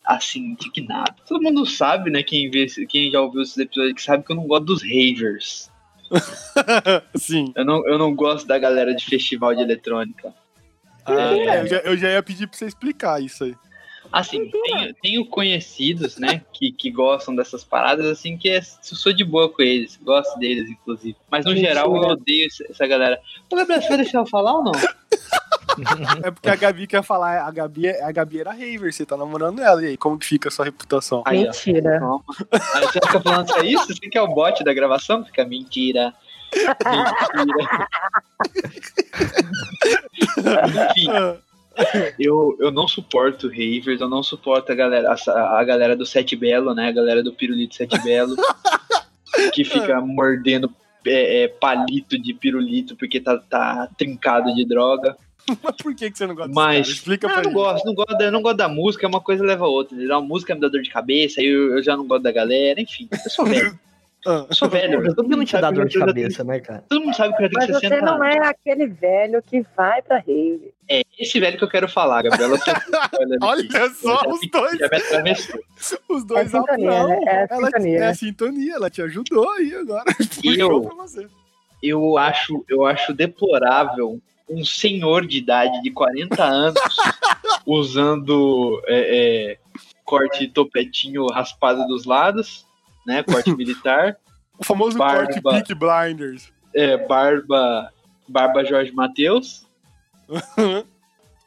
assim, 0.06 0.40
indignado. 0.52 1.16
Todo 1.28 1.42
mundo 1.42 1.66
sabe, 1.66 2.12
né? 2.12 2.22
Quem, 2.22 2.50
vê, 2.50 2.68
quem 2.88 3.12
já 3.12 3.20
ouviu 3.22 3.42
esses 3.42 3.58
episódios 3.58 3.94
que 3.96 4.04
sabe 4.04 4.24
que 4.24 4.32
eu 4.32 4.36
não 4.36 4.48
gosto 4.48 4.66
dos 4.66 4.84
ravers. 4.84 5.72
Sim. 7.16 7.52
Eu 7.56 7.66
não, 7.66 7.88
eu 7.88 7.98
não 7.98 8.14
gosto 8.16 8.46
da 8.46 8.60
galera 8.60 8.94
de 8.94 9.04
festival 9.04 9.56
de 9.56 9.62
eletrônica. 9.62 10.34
Ah, 11.06 11.34
é, 11.34 11.62
eu, 11.62 11.68
já, 11.68 11.78
eu 11.78 11.98
já 11.98 12.10
ia 12.12 12.24
pedir 12.24 12.48
pra 12.48 12.58
você 12.58 12.66
explicar 12.66 13.22
isso 13.22 13.44
aí. 13.44 13.56
Assim, 14.12 14.50
tenho, 14.50 14.94
tenho 15.02 15.26
conhecidos, 15.26 16.18
né, 16.18 16.42
que, 16.54 16.72
que 16.72 16.90
gostam 16.92 17.36
dessas 17.36 17.64
paradas, 17.64 18.06
assim, 18.06 18.38
que 18.38 18.50
é, 18.50 18.58
eu 18.60 18.62
sou 18.96 19.12
de 19.12 19.24
boa 19.24 19.50
com 19.50 19.62
eles, 19.62 20.00
gosto 20.02 20.38
deles, 20.40 20.70
inclusive. 20.70 21.18
Mas 21.30 21.44
no 21.44 21.52
Mentira. 21.52 21.74
geral 21.74 21.96
eu 21.96 22.02
odeio 22.02 22.48
essa, 22.70 22.88
galera. 22.88 23.20
Ô, 23.52 23.56
Gabriel, 23.56 23.82
você 23.82 23.88
vai 23.90 23.98
deixar 23.98 24.20
eu 24.20 24.26
falar 24.26 24.54
ou 24.54 24.64
não? 24.64 24.72
É 26.24 26.32
porque 26.32 26.50
a 26.50 26.56
Gabi 26.56 26.88
quer 26.88 27.04
falar, 27.04 27.46
a 27.46 27.52
Gabi, 27.52 27.88
é- 27.88 28.04
a 28.04 28.12
Gabi 28.12 28.40
era 28.40 28.52
raver, 28.52 28.94
você 28.94 29.06
tá 29.06 29.18
namorando 29.18 29.62
ela. 29.62 29.84
E 29.84 29.88
aí, 29.88 29.98
como 29.98 30.18
que 30.18 30.26
fica 30.26 30.48
a 30.48 30.52
sua 30.52 30.64
reputação? 30.66 31.22
Aí, 31.26 31.40
ó. 31.40 31.48
Mentira. 31.48 32.00
Aí 32.74 32.82
você 32.84 33.00
fica 33.06 33.20
falando 33.20 33.50
só 33.50 33.62
isso? 33.62 33.88
Você 33.88 34.10
que 34.10 34.18
é 34.18 34.22
o 34.22 34.28
bot 34.28 34.64
da 34.64 34.74
gravação? 34.74 35.26
Fica 35.26 35.44
mentira. 35.44 36.14
Mentira. 40.38 41.42
Enfim, 41.78 42.14
eu, 42.18 42.56
eu 42.60 42.72
não 42.72 42.88
suporto 42.88 43.50
ravers, 43.50 44.00
eu 44.00 44.08
não 44.08 44.24
suporto 44.24 44.72
a 44.72 44.76
galera, 44.76 45.14
a, 45.28 45.60
a 45.60 45.64
galera 45.64 45.96
do 45.96 46.06
Sete 46.06 46.36
Belo, 46.36 46.74
né? 46.74 46.88
A 46.88 46.92
galera 46.92 47.22
do 47.22 47.34
Pirulito 47.34 47.76
Sete 47.76 48.02
Belo, 48.02 48.36
que 49.54 49.66
fica 49.66 50.00
mordendo 50.00 50.74
é, 51.06 51.44
é, 51.44 51.48
palito 51.50 52.18
de 52.18 52.34
pirulito 52.34 52.96
porque 52.96 53.20
tá, 53.20 53.38
tá 53.38 53.90
trincado 53.98 54.54
de 54.56 54.66
droga. 54.66 55.18
Mas 55.62 55.76
por 55.76 55.94
que, 55.94 56.10
que 56.10 56.18
você 56.18 56.26
não 56.26 56.34
gosta 56.34 56.52
Mas? 56.56 56.88
Explica 56.88 57.28
pra 57.28 57.38
eu 57.40 57.44
não 57.44 57.52
gente. 57.52 57.54
gosto, 57.54 57.86
não 57.86 57.94
gosto, 57.94 58.18
da- 58.18 58.26
eu 58.26 58.32
não 58.32 58.42
gosto 58.42 58.58
da 58.58 58.68
música, 58.70 59.08
uma 59.08 59.22
coisa 59.22 59.44
leva 59.44 59.66
a 59.66 59.68
outra. 59.68 59.96
entendeu? 59.96 60.16
A 60.16 60.22
música 60.22 60.56
me 60.56 60.62
dá 60.62 60.68
dor 60.70 60.82
de 60.82 60.90
cabeça, 60.90 61.42
aí 61.42 61.48
eu, 61.48 61.78
eu 61.78 61.84
já 61.84 61.96
não 61.98 62.08
gosto 62.08 62.24
da 62.24 62.32
galera, 62.32 62.80
enfim, 62.82 63.08
eu 63.12 63.30
sou 63.30 63.46
velho. 63.46 63.78
Ah, 64.26 64.46
Eu 64.50 64.56
sou 64.56 64.68
velho. 64.70 65.14
Todo 65.16 65.30
mundo 65.30 65.46
te 65.46 65.54
dá 65.54 65.62
sabe 65.62 65.78
dor 65.78 65.88
de 65.88 66.00
cabeça, 66.00 66.44
né, 66.44 66.60
cara? 66.60 66.84
Todo 66.90 67.02
mundo 67.02 67.16
sabe 67.16 67.36
que 67.38 67.44
eu 67.44 67.48
já 67.48 67.52
Mas 67.56 67.66
tenho 67.68 67.80
você 67.80 67.88
60 67.90 68.06
não 68.06 68.24
anos. 68.24 68.36
é 68.36 68.40
aquele 68.48 68.88
velho 68.88 69.42
que 69.42 69.66
vai 69.78 70.02
pra 70.02 70.18
rave. 70.18 70.74
É 70.90 71.02
esse 71.20 71.40
velho 71.40 71.58
que 71.58 71.64
eu 71.64 71.70
quero 71.70 71.88
falar, 71.88 72.24
Gabriela. 72.24 72.58
Olha, 73.20 73.38
Olha 73.42 73.90
só 73.94 74.22
os 74.30 74.40
dois, 74.52 74.78
Já 74.80 74.88
me 74.90 74.98
atravessou. 74.98 75.60
os 76.10 76.26
dois 76.26 76.48
É 76.54 76.58
sintonia, 76.60 76.90
não, 76.92 77.08
né? 77.10 77.20
É 77.26 77.30
a 77.30 77.48
ela, 77.50 77.66
sintonia. 77.68 78.00
É 78.00 78.08
a 78.08 78.14
sintonia, 78.16 78.74
ela 78.76 78.90
te 78.90 79.02
ajudou 79.02 79.50
aí 79.52 79.76
agora. 79.76 80.06
E 80.44 80.60
eu? 80.60 80.82
pra 80.82 80.96
você. 80.96 81.28
eu 81.84 82.18
acho, 82.18 82.66
eu 82.70 82.86
acho 82.86 83.14
deplorável 83.14 84.20
um 84.50 84.64
senhor 84.64 85.26
de 85.26 85.38
idade 85.40 85.82
de 85.82 85.90
40 85.92 86.44
anos 86.44 86.80
usando 87.66 88.82
é, 88.88 89.52
é, 89.54 89.58
corte 90.04 90.48
topetinho 90.48 91.26
raspado 91.28 91.86
dos 91.88 92.06
lados, 92.06 92.66
né? 93.06 93.24
Corte 93.24 93.52
militar, 93.56 94.18
O 94.60 94.64
famoso 94.66 94.98
Barba. 94.98 95.26
corte 95.42 95.42
Peak 95.42 95.74
Blinders. 95.76 96.52
é, 96.74 96.98
barba, 97.08 97.92
barba 98.28 98.64
Jorge 98.66 98.92
Matheus 98.92 99.66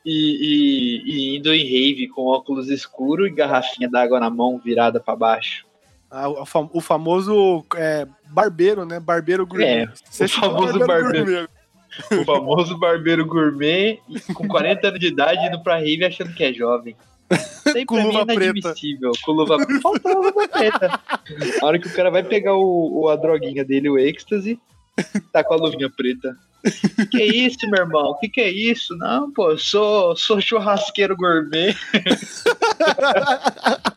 e, 0.05 0.13
e- 0.15 1.03
e 1.05 1.37
indo 1.37 1.53
em 1.53 1.65
rave 1.65 2.09
com 2.09 2.27
óculos 2.27 2.69
escuros 2.71 3.29
e 3.29 3.31
garrafinha 3.35 3.89
d'água 3.89 4.21
na 4.21 4.31
mão 4.31 4.59
virada 4.59 5.01
pra 5.01 5.17
baixo. 5.17 5.67
Ah, 6.11 6.29
o, 6.29 6.47
fam- 6.47 6.71
o 6.73 6.81
famoso 6.81 7.65
é, 7.77 8.07
barbeiro, 8.31 8.87
né? 8.87 8.99
Barbeiro 8.99 9.47
gourmet. 9.47 9.85
É, 9.85 10.25
o 10.25 10.29
famoso 10.29 10.79
barbeiro. 10.87 11.25
gourmet. 11.27 11.49
O 12.13 12.25
famoso 12.25 12.79
barbeiro 12.79 13.27
gourmet 13.27 14.01
com 14.35 14.47
40 14.47 14.89
anos 14.89 15.01
de 15.01 15.07
idade 15.09 15.47
indo 15.47 15.63
pra 15.63 15.77
rave 15.79 16.05
achando 16.05 16.33
que 16.33 16.45
é 16.45 16.53
jovem. 16.53 16.97
Isso 17.69 17.77
aí 17.77 17.85
Com 17.85 18.03
luva 18.03 18.21
é 18.21 18.25
preta. 18.35 18.75
Com 19.25 19.33
luva 19.37 19.59
Falta 19.83 20.11
a 20.11 20.15
luva 20.15 20.49
preta. 20.49 21.01
A 21.61 21.67
hora 21.67 21.79
que 21.79 21.89
o 21.89 21.93
cara 21.93 22.11
vai 22.11 22.23
pegar 22.23 22.55
o, 22.55 23.03
o- 23.03 23.09
a 23.09 23.17
droguinha 23.17 23.65
dele, 23.65 23.91
o 23.91 23.99
êxtase, 23.99 24.59
tá 25.33 25.45
com 25.45 25.55
a 25.55 25.59
luvinha 25.59 25.91
preta. 25.91 26.37
Que 27.11 27.23
isso, 27.23 27.69
meu 27.71 27.83
irmão? 27.83 28.17
Que 28.19 28.29
que 28.29 28.41
é 28.41 28.51
isso? 28.51 28.97
Não, 28.97 29.31
pô, 29.31 29.51
eu 29.53 29.59
sou, 29.59 30.17
sou 30.17 30.41
churrasqueiro 30.41 31.17
gourmet. 31.17 31.77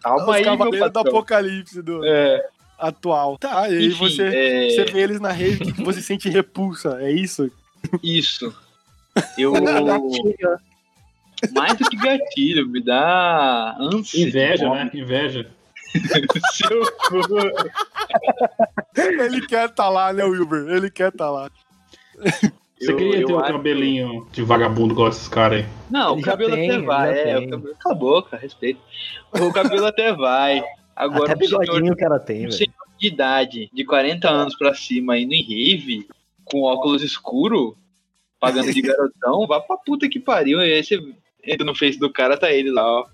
Calma 0.04 0.24
Os 0.24 0.30
aí, 0.36 0.44
meu 0.44 0.52
cavaleiros 0.58 0.90
do 0.90 0.94
patrão. 0.94 1.14
apocalipse 1.18 1.82
do 1.82 2.06
É, 2.06 2.46
atual. 2.78 3.38
Tá, 3.38 3.70
e 3.70 3.78
aí 3.78 3.88
enfim, 3.88 3.98
você, 3.98 4.24
é, 4.24 4.70
você 4.70 4.86
vê 4.86 5.02
eles 5.02 5.20
na 5.20 5.34
que 5.34 5.58
que 5.74 5.84
você 5.84 6.02
sente 6.02 6.30
repulsa? 6.30 6.98
É 7.02 7.12
isso? 7.12 7.50
isso. 8.04 8.54
Eu. 9.38 9.54
Mais 11.54 11.78
do 11.78 11.86
que 11.90 11.96
gatilho, 11.98 12.68
me 12.68 12.82
dá 12.84 13.76
ânsia. 13.80 14.24
Inveja, 14.28 14.70
né? 14.70 14.90
Inveja. 14.94 15.48
Seu. 16.54 16.82
Ele 18.96 19.46
quer 19.48 19.70
tá 19.70 19.90
lá, 19.90 20.12
né, 20.14 20.24
Wilber? 20.24 20.68
Ele 20.70 20.90
quer 20.90 21.12
tá 21.12 21.30
lá. 21.30 21.50
Você 22.18 22.92
Eu- 22.92 22.98
queria 22.98 23.20
eu 23.22 23.28
ter 23.28 23.34
o 23.34 23.40
acho- 23.40 23.52
cabelo 23.54 24.28
de 24.32 24.42
vagabundo 24.44 24.94
igual 24.94 25.10
esses 25.10 25.28
caras 25.28 25.60
aí. 25.60 25.66
Não, 25.90 26.14
Ele 26.14 26.22
o 26.22 26.24
cabelo 26.26 26.56
tem, 26.56 26.70
até 26.72 26.80
vai. 26.82 27.20
É, 27.20 27.24
tem. 27.36 27.48
o 27.48 27.50
cabelo... 27.50 27.76
Cala 27.80 27.96
a 27.96 27.98
boca, 27.98 28.38
respeito. 28.38 28.80
O 29.34 29.52
cabelo 29.54 29.86
até 29.86 30.14
vai. 30.14 30.64
Agora, 30.96 31.34
Até 31.34 31.44
um 31.46 31.48
senhor 31.48 31.60
bigodinho 31.62 31.94
o 31.94 31.98
cara 31.98 32.20
tem, 32.20 32.38
um 32.38 32.40
velho. 32.42 32.52
senhor 32.54 32.74
de 33.00 33.08
idade, 33.08 33.70
de 33.74 33.86
40 33.86 34.30
anos 34.30 34.56
pra 34.56 34.74
cima, 34.76 35.18
indo 35.18 35.34
em 35.34 35.42
rave, 35.42 36.08
com 36.46 36.62
óculos 36.64 37.02
escuro, 37.02 37.76
pagando 38.40 38.72
de 38.74 38.82
garotão, 38.82 39.48
vá 39.48 39.60
pra 39.60 39.78
puta 39.78 40.08
que 40.10 40.20
pariu. 40.20 40.60
E 40.62 40.74
aí 40.74 40.84
você 40.84 41.00
entra 41.46 41.66
no 41.66 41.76
face 41.76 41.98
do 42.00 42.12
cara, 42.12 42.38
tá 42.38 42.52
ele 42.52 42.72
lá, 42.72 42.86
ó. 42.86 43.06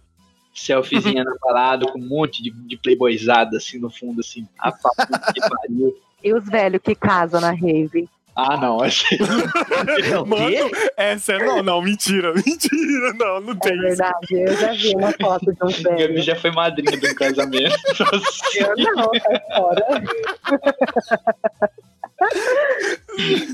Selfiezinha 0.54 1.24
na 1.24 1.36
parada, 1.40 1.86
com 1.92 2.00
um 2.00 2.08
monte 2.08 2.42
de, 2.42 2.50
de 2.52 2.78
playboyzada, 2.78 3.58
assim, 3.58 3.78
no 3.78 3.90
fundo, 3.92 4.22
assim. 4.22 4.48
Puta 4.64 5.32
que 5.34 5.40
pariu. 5.42 5.96
E 6.24 6.34
os 6.34 6.46
velhos 6.46 6.82
que 6.84 6.96
casam 6.96 7.40
na 7.40 7.52
rave? 7.52 8.10
Ah, 8.36 8.56
não, 8.58 8.84
essa 8.84 9.04
É? 9.16 10.16
Mano, 10.26 10.72
essa 10.96 11.34
é. 11.34 11.40
Não, 11.46 11.62
não, 11.64 11.82
mentira, 11.82 12.34
mentira. 12.34 13.14
Não, 13.20 13.40
não 13.40 13.54
É 13.54 13.56
tem 13.56 13.74
isso. 13.74 13.82
verdade, 13.82 14.28
eu 14.32 14.58
já 14.58 14.74
vi 14.74 14.96
uma 14.96 15.12
foto 15.12 15.46
de 15.46 15.64
um 15.64 15.68
Gabi 15.84 15.98
velho. 16.08 16.22
já 16.22 16.36
foi 16.36 16.52
madrinha 16.52 16.98
de 16.98 17.08
um 17.08 17.16
casamento. 17.16 17.76
Eu 18.56 18.96
não, 18.96 19.12
sai 19.14 19.42
fora. 19.56 20.04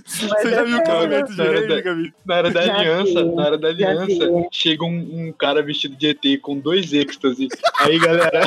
Você 0.05 0.49
já 0.49 0.59
eu 0.61 0.65
viu 0.65 0.77
o 0.77 0.83
casamento 0.83 1.31
de 1.31 1.37
não. 1.67 1.81
Gabi? 1.81 2.13
Na 2.25 2.35
hora 2.35 2.51
da 2.51 2.61
Já 2.61 2.75
aliança, 2.75 3.23
vi, 3.23 3.35
na 3.35 3.43
hora 3.45 3.57
da 3.57 3.67
aliança, 3.69 4.05
vi. 4.31 4.47
chega 4.51 4.83
um, 4.85 5.27
um 5.27 5.33
cara 5.33 5.61
vestido 5.61 5.95
de 5.95 6.07
ET 6.07 6.41
com 6.41 6.57
dois 6.57 6.93
êxtase. 6.93 7.47
Aí, 7.79 7.99
galera, 7.99 8.41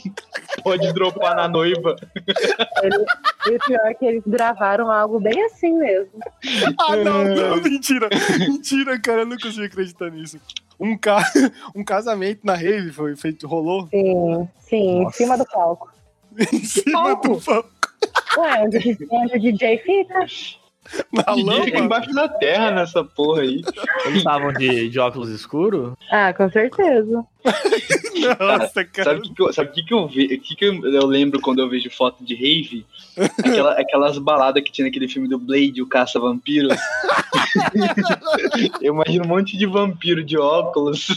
pode 0.62 0.92
dropar 0.92 1.36
na 1.36 1.48
noiva. 1.48 1.96
E 3.46 3.54
o 3.54 3.58
pior 3.66 3.86
é 3.86 3.94
que 3.94 4.04
eles 4.04 4.22
gravaram 4.26 4.90
algo 4.90 5.20
bem 5.20 5.42
assim 5.46 5.72
mesmo. 5.78 6.12
Ah, 6.78 6.96
não, 6.96 7.20
É. 7.22 7.34
não, 7.34 7.56
mentira. 7.62 8.08
Mentira, 8.38 8.98
cara, 9.00 9.22
eu 9.22 9.26
não 9.26 9.36
consigo 9.38 9.64
acreditar 9.64 10.10
nisso. 10.10 10.38
Um, 10.78 10.96
ca... 10.98 11.18
um 11.74 11.82
casamento 11.82 12.40
na 12.44 12.54
rave 12.54 12.92
foi 12.92 13.16
feito, 13.16 13.46
rolou 13.48 13.88
Sim, 13.88 14.48
sim, 14.58 15.02
em 15.04 15.10
cima 15.10 15.38
do 15.38 15.46
palco. 15.46 15.90
em 16.52 16.64
cima 16.64 17.14
do 17.14 17.40
palco, 17.40 17.70
Ué, 18.38 18.62
onde, 18.64 18.98
onde 19.10 19.36
o 19.36 19.40
DJ 19.40 19.78
fica? 19.78 20.26
na 21.12 21.34
Ninguém 21.34 21.64
fica 21.64 21.76
lama. 21.78 21.86
embaixo 21.86 22.12
da 22.12 22.28
terra 22.28 22.70
nessa 22.70 23.02
porra 23.02 23.42
aí. 23.42 23.60
Eles 24.04 24.18
estavam 24.18 24.52
de, 24.52 24.88
de 24.88 24.98
óculos 25.00 25.28
escuros? 25.30 25.94
Ah, 26.12 26.32
com 26.32 26.48
certeza. 26.48 27.24
Nossa, 28.38 28.84
cara. 28.84 29.04
Sabe 29.10 29.18
o 29.18 29.22
que, 29.22 29.34
que 29.34 29.42
eu- 29.42 29.52
sabe 29.52 29.70
o 29.70 29.72
que, 29.72 29.82
que 29.84 29.92
eu 29.94 29.98
o 30.04 30.08
que, 30.08 30.38
que 30.38 30.64
eu, 30.64 30.86
eu 30.92 31.06
lembro 31.06 31.40
quando 31.40 31.58
eu 31.60 31.68
vejo 31.68 31.90
foto 31.90 32.24
de 32.24 32.34
rave? 32.36 32.86
Aquela- 33.38 33.72
aquelas 33.80 34.16
baladas 34.18 34.62
que 34.62 34.70
tinha 34.70 34.84
naquele 34.86 35.08
filme 35.08 35.26
do 35.28 35.38
Blade, 35.38 35.82
o 35.82 35.88
Caça 35.88 36.20
Vampiros. 36.20 36.76
eu 38.80 38.94
imagino 38.94 39.24
um 39.24 39.28
monte 39.28 39.56
de 39.56 39.66
vampiro 39.66 40.22
de 40.24 40.38
óculos. 40.38 41.08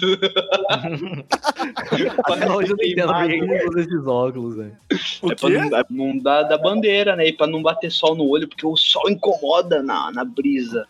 Até 2.25 2.51
hoje 2.51 2.71
eu 2.71 2.77
não 2.77 2.83
entendo 2.85 3.07
por 3.13 3.21
que 3.23 3.27
Queimado. 3.27 3.53
eles 3.53 3.65
usam 3.69 3.81
esses 3.81 4.07
óculos, 4.07 4.55
velho. 4.55 4.77
O 5.21 5.31
É 5.31 5.35
pra 5.35 5.49
quê? 5.49 5.57
não, 5.57 5.69
dar- 5.69 5.85
não 5.89 6.17
dar 6.17 6.43
da 6.43 6.57
bandeira, 6.57 7.15
né? 7.15 7.27
E 7.27 7.33
pra 7.33 7.47
não 7.47 7.61
bater 7.61 7.91
sol 7.91 8.15
no 8.15 8.27
olho, 8.27 8.47
porque 8.47 8.65
o 8.65 8.75
sol 8.77 9.09
incomoda 9.09 9.81
na, 9.83 10.11
na 10.11 10.23
brisa. 10.25 10.85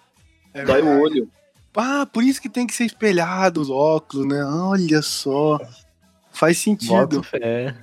É 0.53 0.63
Dói 0.63 0.81
o 0.81 1.01
olho. 1.01 1.29
Ah, 1.75 2.05
por 2.11 2.23
isso 2.23 2.41
que 2.41 2.49
tem 2.49 2.67
que 2.67 2.73
ser 2.73 2.85
espelhado 2.85 3.61
os 3.61 3.69
óculos, 3.69 4.25
né? 4.27 4.43
Olha 4.43 5.01
só. 5.01 5.59
Faz 6.31 6.57
sentido. 6.57 7.23
Fé. 7.23 7.75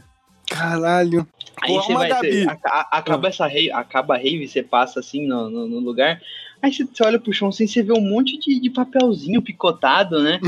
Caralho. 0.50 1.26
Aí 1.62 1.72
você 1.74 1.94
vai. 1.94 2.12
Você, 2.12 2.46
aca- 2.48 2.88
acaba 2.92 3.28
essa 3.28 3.46
rave, 3.46 3.70
acaba 3.72 4.14
a 4.14 4.18
rave, 4.18 4.46
você 4.46 4.62
passa 4.62 5.00
assim 5.00 5.26
no, 5.26 5.48
no, 5.48 5.66
no 5.66 5.78
lugar. 5.80 6.20
Aí 6.66 6.72
você, 6.72 6.84
olha 7.04 7.16
pro 7.16 7.32
chão 7.32 7.46
assim, 7.46 7.64
você 7.64 7.80
vê 7.80 7.92
um 7.92 8.00
monte 8.00 8.36
de, 8.38 8.58
de 8.58 8.70
papelzinho 8.70 9.40
picotado, 9.40 10.20
né? 10.20 10.40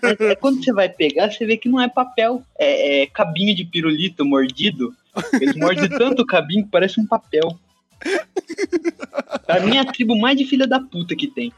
Mas 0.00 0.20
é 0.22 0.36
quando 0.36 0.62
você 0.62 0.72
vai 0.72 0.88
pegar, 0.88 1.32
você 1.32 1.44
vê 1.44 1.56
que 1.56 1.68
não 1.68 1.80
é 1.80 1.88
papel. 1.88 2.44
É, 2.56 3.02
é 3.02 3.06
cabinho 3.06 3.52
de 3.52 3.64
pirulito 3.64 4.24
mordido. 4.24 4.94
Eles 5.32 5.56
mordem 5.56 5.88
tanto 5.98 6.22
o 6.22 6.26
cabinho 6.26 6.64
que 6.64 6.70
parece 6.70 7.00
um 7.00 7.06
papel. 7.06 7.58
Pra 9.44 9.58
mim 9.58 9.76
é 9.76 9.80
a 9.80 9.84
tribo 9.84 10.16
mais 10.16 10.38
de 10.38 10.44
filha 10.44 10.64
da 10.64 10.78
puta 10.78 11.16
que 11.16 11.26
tem. 11.26 11.52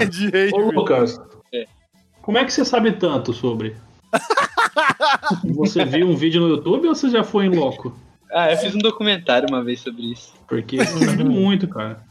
É 0.00 0.06
de 0.06 0.30
rave. 0.30 0.54
Ô, 0.54 0.70
Lucas. 0.70 1.20
É. 1.52 1.66
Como 2.22 2.38
é 2.38 2.44
que 2.46 2.54
você 2.54 2.64
sabe 2.64 2.92
tanto 2.92 3.34
sobre? 3.34 3.76
Você 5.54 5.84
viu 5.84 6.08
um 6.08 6.16
vídeo 6.16 6.40
no 6.40 6.48
YouTube 6.48 6.88
ou 6.88 6.94
você 6.94 7.08
já 7.08 7.22
foi 7.22 7.46
em 7.46 7.50
loco? 7.50 7.96
Ah, 8.32 8.50
eu 8.50 8.56
fiz 8.56 8.74
um 8.74 8.78
documentário 8.78 9.48
uma 9.48 9.62
vez 9.62 9.80
sobre 9.80 10.10
isso. 10.10 10.32
Porque 10.48 10.78
você 10.78 11.04
sabe 11.04 11.24
muito, 11.24 11.68
cara. 11.68 12.02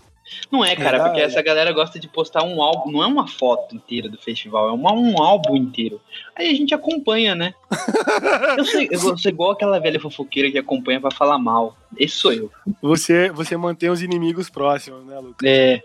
Não 0.52 0.64
é, 0.64 0.76
cara, 0.76 0.92
Verdade. 0.92 1.10
porque 1.10 1.22
essa 1.22 1.42
galera 1.42 1.72
gosta 1.72 2.00
de 2.00 2.08
postar 2.08 2.44
um 2.44 2.62
álbum, 2.62 2.92
não 2.92 3.04
é 3.04 3.08
uma 3.08 3.28
foto 3.28 3.76
inteira 3.76 4.08
do 4.10 4.18
festival, 4.18 4.70
é 4.70 4.72
uma- 4.72 4.94
um 4.94 5.22
álbum 5.22 5.56
inteiro. 5.56 6.00
Aí 6.36 6.50
a 6.50 6.54
gente 6.54 6.74
acompanha, 6.74 7.36
né? 7.36 7.54
Eu 8.58 8.66
sou, 8.66 8.82
eu 8.82 9.18
sou 9.18 9.30
igual 9.32 9.52
aquela 9.52 9.80
velha 9.80 10.00
fofoqueira 10.00 10.52
que 10.52 10.58
acompanha 10.58 11.00
pra 11.00 11.12
falar 11.12 11.38
mal. 11.38 11.78
Esse 11.98 12.16
sou 12.16 12.34
eu. 12.34 12.52
Você, 12.82 13.30
você 13.32 13.56
mantém 13.58 13.90
os 13.90 14.02
inimigos 14.02 14.50
próximos, 14.50 15.06
né, 15.06 15.18
Lucas? 15.20 15.48
É, 15.48 15.82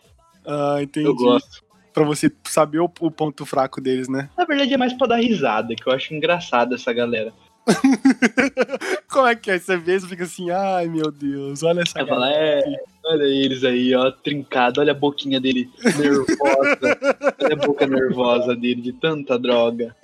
Ah, 0.47 0.79
entendi. 0.81 1.07
eu 1.07 1.15
gosto. 1.15 1.63
Pra 1.93 2.05
você 2.05 2.31
saber 2.45 2.81
o, 2.81 2.91
o 3.01 3.11
ponto 3.11 3.47
fraco 3.47 3.81
deles, 3.81 4.09
né? 4.09 4.29
Na 4.37 4.45
verdade 4.45 4.75
é 4.75 4.77
mais 4.77 4.93
pra 4.93 5.07
dar 5.07 5.17
risada, 5.17 5.75
que 5.77 5.87
eu 5.89 5.93
acho 5.93 6.13
engraçado 6.13 6.75
essa 6.75 6.93
galera. 6.93 7.33
Como 9.09 9.27
é 9.27 9.35
que 9.35 9.51
é? 9.51 9.59
Você 9.59 9.77
vê 9.77 9.97
e 9.97 10.01
fica 10.01 10.25
assim, 10.25 10.51
ai 10.51 10.87
meu 10.87 11.11
Deus, 11.11 11.63
olha 11.63 11.83
essa 11.83 12.05
falar, 12.05 12.31
galera 12.31 12.61
é, 12.61 12.77
olha 13.05 13.25
eles 13.25 13.65
aí, 13.65 13.95
ó, 13.95 14.11
trincado, 14.11 14.81
olha 14.81 14.93
a 14.93 14.95
boquinha 14.95 15.41
dele 15.41 15.71
nervosa. 15.83 16.99
Olha 17.43 17.55
a 17.55 17.67
boca 17.67 17.87
nervosa 17.87 18.55
dele 18.57 18.83
de 18.83 18.93
tanta 18.93 19.39
droga. 19.39 19.95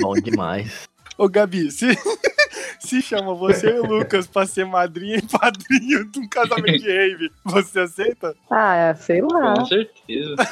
Bom 0.00 0.14
demais. 0.14 0.88
Ô, 1.18 1.28
Gabi, 1.28 1.70
se, 1.70 1.96
se 2.78 3.00
chama 3.00 3.34
você 3.34 3.70
e 3.70 3.80
o 3.80 3.86
Lucas 3.86 4.26
pra 4.26 4.44
ser 4.46 4.66
madrinha 4.66 5.16
e 5.16 5.22
padrinho 5.22 6.04
de 6.10 6.18
um 6.20 6.28
casamento 6.28 6.78
de 6.78 6.88
rave, 6.94 7.30
você 7.44 7.80
aceita? 7.80 8.34
Ah, 8.50 8.94
sei 8.94 9.22
lá. 9.22 9.54
Com 9.54 9.66
certeza. 9.66 10.34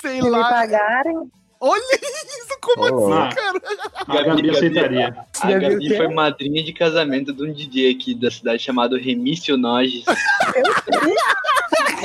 Sei 0.00 0.16
Se 0.18 0.22
me 0.22 0.30
lá. 0.30 0.48
pagarem, 0.48 1.30
Olha 1.60 1.80
isso, 1.82 2.58
como 2.60 2.82
Ô, 2.82 3.14
assim, 3.14 3.34
cara? 3.34 3.60
A 4.06 4.22
Gabi 4.22 4.50
aceitaria. 4.50 5.16
A 5.40 5.48
o 5.50 5.60
Gabi 5.60 5.96
foi 5.96 6.08
madrinha 6.08 6.62
de 6.62 6.72
casamento 6.72 7.32
de 7.32 7.42
um 7.42 7.52
DJ 7.52 7.90
aqui 7.92 8.14
da 8.14 8.30
cidade 8.30 8.62
chamado 8.62 8.96
Remício 8.96 9.56
Noges. 9.56 10.04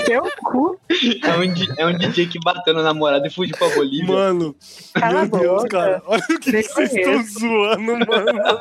seu 0.05 0.23
cu. 0.43 0.79
É 0.89 1.37
um, 1.37 1.43
é 1.77 1.85
um 1.93 1.97
DJ 1.97 2.27
que 2.27 2.39
bateu 2.39 2.73
na 2.73 2.81
namorada 2.81 3.27
e 3.27 3.29
fugiu 3.29 3.55
pra 3.57 3.69
Bolívia. 3.69 4.07
Mano, 4.13 4.55
Cala 4.93 5.25
meu 5.25 5.35
a 5.35 5.39
Deus, 5.39 5.61
boca. 5.63 5.69
cara. 5.69 6.01
Olha 6.05 6.23
o 6.29 6.39
que 6.39 6.51
vocês 6.63 6.93
estão 6.95 7.23
zoando, 7.23 7.81
mano. 7.81 8.59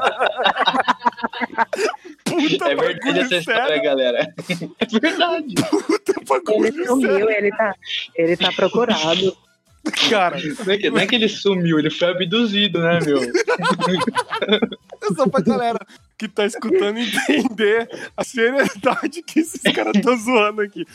Puta 2.24 2.68
é 2.70 2.74
verdade 2.74 3.20
essa 3.20 3.36
história, 3.36 3.66
sério. 3.68 3.82
galera. 3.82 4.34
É 4.80 4.98
verdade. 5.00 5.54
Puta 5.70 6.12
Ele 6.16 6.24
bagulho 6.26 6.72
sério. 6.72 6.86
sumiu, 6.86 7.30
ele 7.30 7.50
tá, 7.50 7.74
ele 8.14 8.36
tá 8.36 8.52
procurado. 8.52 9.36
Cara, 10.10 10.36
Não 10.66 10.72
é, 10.72 10.78
que, 10.78 10.90
não 10.90 10.98
é 10.98 11.06
que 11.06 11.14
ele 11.14 11.28
sumiu, 11.28 11.78
ele 11.78 11.90
foi 11.90 12.10
abduzido, 12.10 12.80
né, 12.80 12.98
meu? 13.04 13.20
é 13.22 15.14
só 15.14 15.26
pra 15.26 15.40
galera 15.40 15.78
que 16.18 16.28
tá 16.28 16.44
escutando 16.44 16.98
entender 16.98 17.88
a 18.16 18.22
seriedade 18.22 19.22
que 19.22 19.40
esses 19.40 19.62
caras 19.72 19.92
estão 19.96 20.16
zoando 20.16 20.60
aqui. 20.60 20.86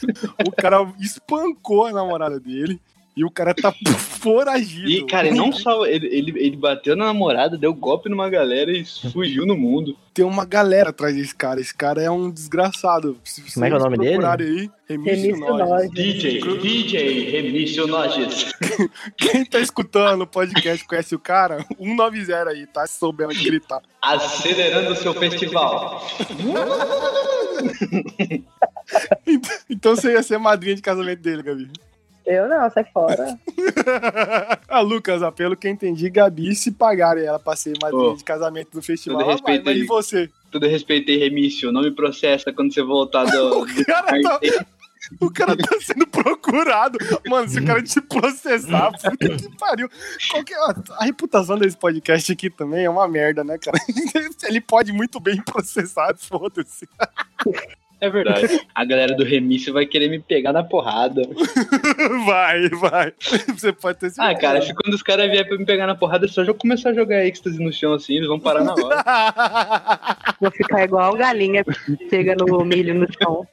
O 0.46 0.52
cara 0.52 0.88
espancou 1.00 1.88
a 1.88 1.94
namorada 1.94 2.40
dele 2.40 2.80
e 3.16 3.24
o 3.24 3.32
cara 3.32 3.54
tá 3.54 3.74
foragido. 3.98 4.90
E, 4.90 5.06
cara, 5.06 5.32
não 5.32 5.52
só. 5.54 5.86
Ele, 5.86 6.08
ele, 6.08 6.32
ele 6.38 6.58
bateu 6.58 6.96
na 6.96 7.06
namorada, 7.06 7.58
deu 7.58 7.74
golpe 7.74 8.10
numa 8.10 8.30
galera 8.30 8.72
e 8.72 8.84
fugiu 9.12 9.46
no 9.46 9.56
mundo. 9.56 9.96
Tem 10.14 10.24
uma 10.26 10.46
galera 10.46 10.90
atrás 10.90 11.16
desse 11.16 11.36
cara. 11.36 11.60
Esse 11.60 11.74
cara 11.74 12.02
é 12.02 12.10
um 12.10 12.30
desgraçado. 12.30 13.18
Se 13.24 13.54
Como 13.54 13.66
é 13.66 13.70
que 13.70 13.76
é 13.76 13.78
o 13.78 13.82
nome 13.82 13.98
dele? 13.98 14.26
aí, 14.26 14.70
Remício 14.88 15.36
Remício 15.36 15.38
Noges. 15.40 15.70
Noges. 15.70 15.92
DJ, 15.92 16.58
DJ 16.60 17.30
Remício 17.32 17.88
Noges. 17.88 18.54
Quem 19.18 19.46
tá 19.46 19.60
escutando 19.60 20.22
o 20.22 20.28
podcast 20.28 20.86
conhece 20.86 21.16
o 21.16 21.20
cara? 21.20 21.66
190 21.78 22.50
aí, 22.50 22.66
tá? 22.68 22.88
Se 22.88 23.00
souber 23.00 23.28
onde 23.28 23.44
gritar. 23.44 23.82
Acelerando 24.02 24.92
o 24.94 24.96
seu 24.96 25.14
festival. 25.14 26.02
Então 29.70 29.96
você 29.96 30.14
ia 30.14 30.24
ser 30.24 30.38
madrinha 30.38 30.76
de 30.76 30.82
casamento 30.82 31.22
dele, 31.22 31.44
Gabi. 31.44 31.70
Eu 32.26 32.50
não, 32.50 32.70
sai 32.72 32.84
fora. 32.86 33.38
ah, 34.68 34.80
Lucas, 34.82 35.22
pelo 35.36 35.56
que 35.56 35.68
eu 35.68 35.72
entendi, 35.72 36.10
Gabi, 36.10 36.56
se 36.56 36.72
pagarem 36.72 37.26
ela 37.26 37.40
pra 37.40 37.56
ser 37.56 37.74
madrinha 37.82 38.12
Ô, 38.12 38.16
de 38.16 38.24
casamento 38.24 38.72
do 38.72 38.82
festival, 38.82 39.20
vai. 39.20 39.34
respeito 39.34 39.66
Mas 39.66 39.78
e 39.78 39.84
você? 39.86 40.30
Tudo 40.50 40.68
respeitei, 40.68 41.18
Remício. 41.18 41.72
Não 41.72 41.82
me 41.82 41.92
processa 41.92 42.52
quando 42.52 42.74
você 42.74 42.82
voltar 42.82 43.26
do. 43.26 43.66
O 43.76 43.86
cara 43.86 44.22
tá, 44.22 44.40
o 45.20 45.32
cara 45.32 45.56
tá 45.56 45.78
sendo 45.82 46.08
procurado. 46.08 46.98
Mano, 47.28 47.48
se 47.48 47.60
o 47.60 47.66
cara 47.66 47.82
te 47.84 48.02
processar, 48.02 48.92
puta 48.98 49.30
que 49.30 49.58
pariu. 49.58 49.90
Qualquer, 50.32 50.58
a 50.98 51.06
reputação 51.06 51.58
desse 51.58 51.78
podcast 51.78 52.32
aqui 52.32 52.50
também 52.50 52.86
é 52.86 52.90
uma 52.90 53.08
merda, 53.08 53.44
né, 53.44 53.58
cara? 53.58 53.78
Ele 54.44 54.62
pode 54.62 54.92
muito 54.92 55.20
bem 55.20 55.42
processar, 55.44 56.16
foda-se. 56.18 56.88
É 58.06 58.10
verdade. 58.10 58.48
A 58.76 58.86
galera 58.86 59.16
do 59.16 59.24
Remício 59.24 59.74
vai 59.74 59.86
querer 59.88 60.10
me 60.10 60.20
pegar 60.20 60.54
na 60.54 60.64
porrada. 60.64 61.24
Vai, 62.26 62.70
vai. 62.70 63.14
Você 63.58 63.72
pode 63.72 64.00
ter 64.00 64.12
Ah, 64.18 64.36
cara, 64.36 64.62
se 64.62 64.74
quando 64.74 64.94
os 64.94 65.02
caras 65.02 65.30
vierem 65.30 65.48
pra 65.48 65.58
me 65.58 65.66
pegar 65.66 65.88
na 65.88 65.96
porrada, 65.96 66.26
é 66.26 66.30
só 66.30 66.44
eu 66.44 66.54
começar 66.54 66.90
a 66.90 66.94
jogar 66.94 67.26
êxtase 67.26 67.62
no 67.62 67.72
chão 67.72 67.94
assim, 67.94 68.16
eles 68.16 68.28
vão 68.28 68.40
parar 68.40 68.64
na 68.64 68.74
hora. 68.74 69.04
Vou 70.40 70.52
ficar 70.52 70.84
igual 70.84 71.16
galinha 71.16 71.64
pegando 72.10 72.46
o 72.46 72.66
milho 72.66 72.94
no 72.94 73.08
chão. 73.12 73.48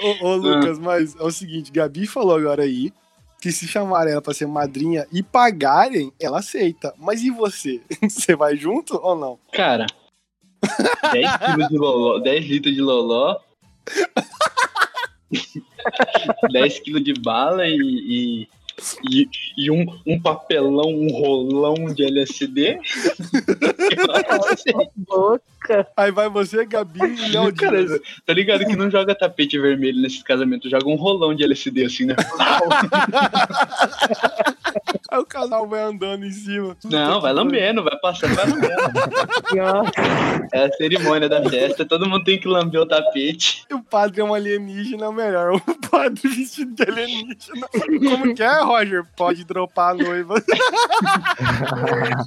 Ô, 0.00 0.26
ô, 0.26 0.36
Lucas, 0.36 0.78
mas 0.78 1.14
é 1.18 1.22
o 1.22 1.30
seguinte, 1.30 1.72
Gabi 1.72 2.06
falou 2.06 2.36
agora 2.36 2.62
aí 2.62 2.92
que 3.40 3.52
se 3.52 3.66
chamarem 3.68 4.12
ela 4.12 4.22
pra 4.22 4.34
ser 4.34 4.46
madrinha 4.46 5.06
e 5.12 5.22
pagarem, 5.22 6.12
ela 6.20 6.40
aceita. 6.40 6.92
Mas 6.98 7.22
e 7.22 7.30
você? 7.30 7.80
Você 8.02 8.34
vai 8.34 8.56
junto 8.56 8.96
ou 8.96 9.16
não? 9.16 9.38
Cara, 9.52 9.86
10 11.12 11.36
quilos 11.36 11.68
de 11.68 11.78
loló, 11.78 12.18
10 12.18 12.46
litros 12.46 12.74
de 12.74 12.80
loló, 12.80 13.36
10 16.52 16.78
quilos 16.80 17.04
de 17.04 17.14
bala 17.14 17.66
e, 17.66 17.76
e, 17.76 18.48
e, 19.10 19.28
e 19.56 19.70
um, 19.70 19.86
um 20.06 20.20
papelão, 20.20 20.90
um 20.90 21.10
rolão 21.10 21.92
de 21.92 22.04
LSD. 22.04 22.78
Boca. 24.96 25.86
Aí 25.96 26.10
vai 26.10 26.28
você, 26.28 26.64
Gabi 26.64 27.00
e 27.00 27.30
Léo 27.30 27.54
Cara, 27.54 27.84
Dias. 27.84 28.00
tá 28.24 28.32
ligado 28.32 28.64
que 28.64 28.76
não 28.76 28.90
joga 28.90 29.14
tapete 29.14 29.58
vermelho 29.58 30.00
nesses 30.00 30.22
casamentos, 30.22 30.70
joga 30.70 30.88
um 30.88 30.96
rolão 30.96 31.34
de 31.34 31.44
LSD 31.44 31.84
assim, 31.84 32.06
né? 32.06 32.16
Aí 35.10 35.18
o 35.18 35.24
casal 35.24 35.66
vai 35.66 35.82
andando 35.82 36.24
em 36.24 36.30
cima. 36.30 36.76
Não, 36.84 37.20
vai 37.20 37.32
lambendo, 37.32 37.82
vai 37.82 37.96
passando, 38.00 38.34
vai 38.34 38.46
lambendo. 38.46 38.78
É 40.52 40.64
a 40.64 40.72
cerimônia 40.72 41.28
da 41.28 41.42
festa, 41.48 41.84
todo 41.84 42.08
mundo 42.08 42.24
tem 42.24 42.38
que 42.38 42.48
lamber 42.48 42.80
o 42.80 42.86
tapete. 42.86 43.64
E 43.70 43.74
o 43.74 43.82
padre 43.82 44.20
é 44.20 44.24
um 44.24 44.34
alienígena 44.34 45.10
melhor. 45.12 45.60
O 45.68 45.90
padre 45.90 46.28
vestido 46.28 46.74
de 46.74 46.82
alienígena. 46.82 47.66
Como 48.10 48.34
que 48.34 48.42
é, 48.42 48.62
Roger? 48.62 49.04
Pode 49.16 49.44
dropar 49.44 49.92
a 49.92 49.94
noiva. 49.94 50.34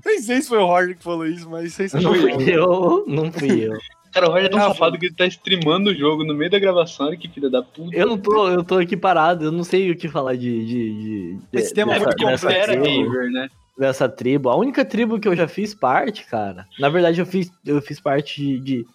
Nem 0.04 0.19
sei 0.19 0.41
se 0.41 0.49
foi 0.49 0.58
o 0.58 0.65
Roger 0.65 0.97
que 0.97 1.04
falou 1.04 1.27
isso, 1.27 1.49
mas 1.49 1.73
sei 1.73 1.88
se 1.88 1.95
Não 1.97 2.13
foi 2.13 2.34
fui 2.34 2.49
eu, 2.49 3.06
não 3.08 3.32
fui 3.32 3.67
eu. 3.67 3.77
Cara, 4.12 4.28
o 4.28 4.32
Roger 4.32 4.45
é 4.45 4.50
tão 4.50 4.60
Ah, 4.60 4.67
safado 4.69 4.97
que 5.00 5.06
ele 5.08 5.15
tá 5.15 5.26
streamando 5.26 5.89
o 5.91 5.95
jogo 5.95 6.24
no 6.24 6.34
meio 6.34 6.52
da 6.52 6.60
gravação, 6.60 7.08
olha 7.08 7.15
que 7.17 7.30
filha 7.30 7.50
da 7.50 7.62
puta. 7.63 7.95
Eu 7.95 8.06
não 8.08 8.17
tô, 8.17 8.50
eu 8.50 8.63
tô 8.63 8.78
aqui 8.78 8.97
parado, 8.97 9.45
eu 9.45 9.52
não 9.52 9.63
sei 9.63 9.89
o 9.91 9.95
que 9.97 10.10
falar 10.10 10.36
de. 10.36 10.65
de, 10.65 10.93
de 10.93 11.39
Esse 11.54 11.74
tema 11.74 11.93
é 11.95 12.00
dessa- 12.00 12.08
muito 12.10 12.26
dessa 12.26 12.50
tribo, 12.63 12.84
gamer, 12.84 13.32
né? 13.32 13.50
dessa 13.78 14.10
tribo. 14.10 14.50
A 14.50 14.56
única 14.56 14.84
tribo 14.84 15.19
que 15.19 15.28
eu 15.28 15.36
já 15.36 15.47
fiz 15.47 15.74
parte, 15.74 16.26
cara. 16.26 16.65
Na 16.78 16.89
verdade, 16.89 17.19
eu 17.21 17.26
fiz, 17.26 17.50
eu 17.65 17.82
fiz 17.82 18.00
parte 18.00 18.41
de, 18.41 18.60
de, 18.60 18.86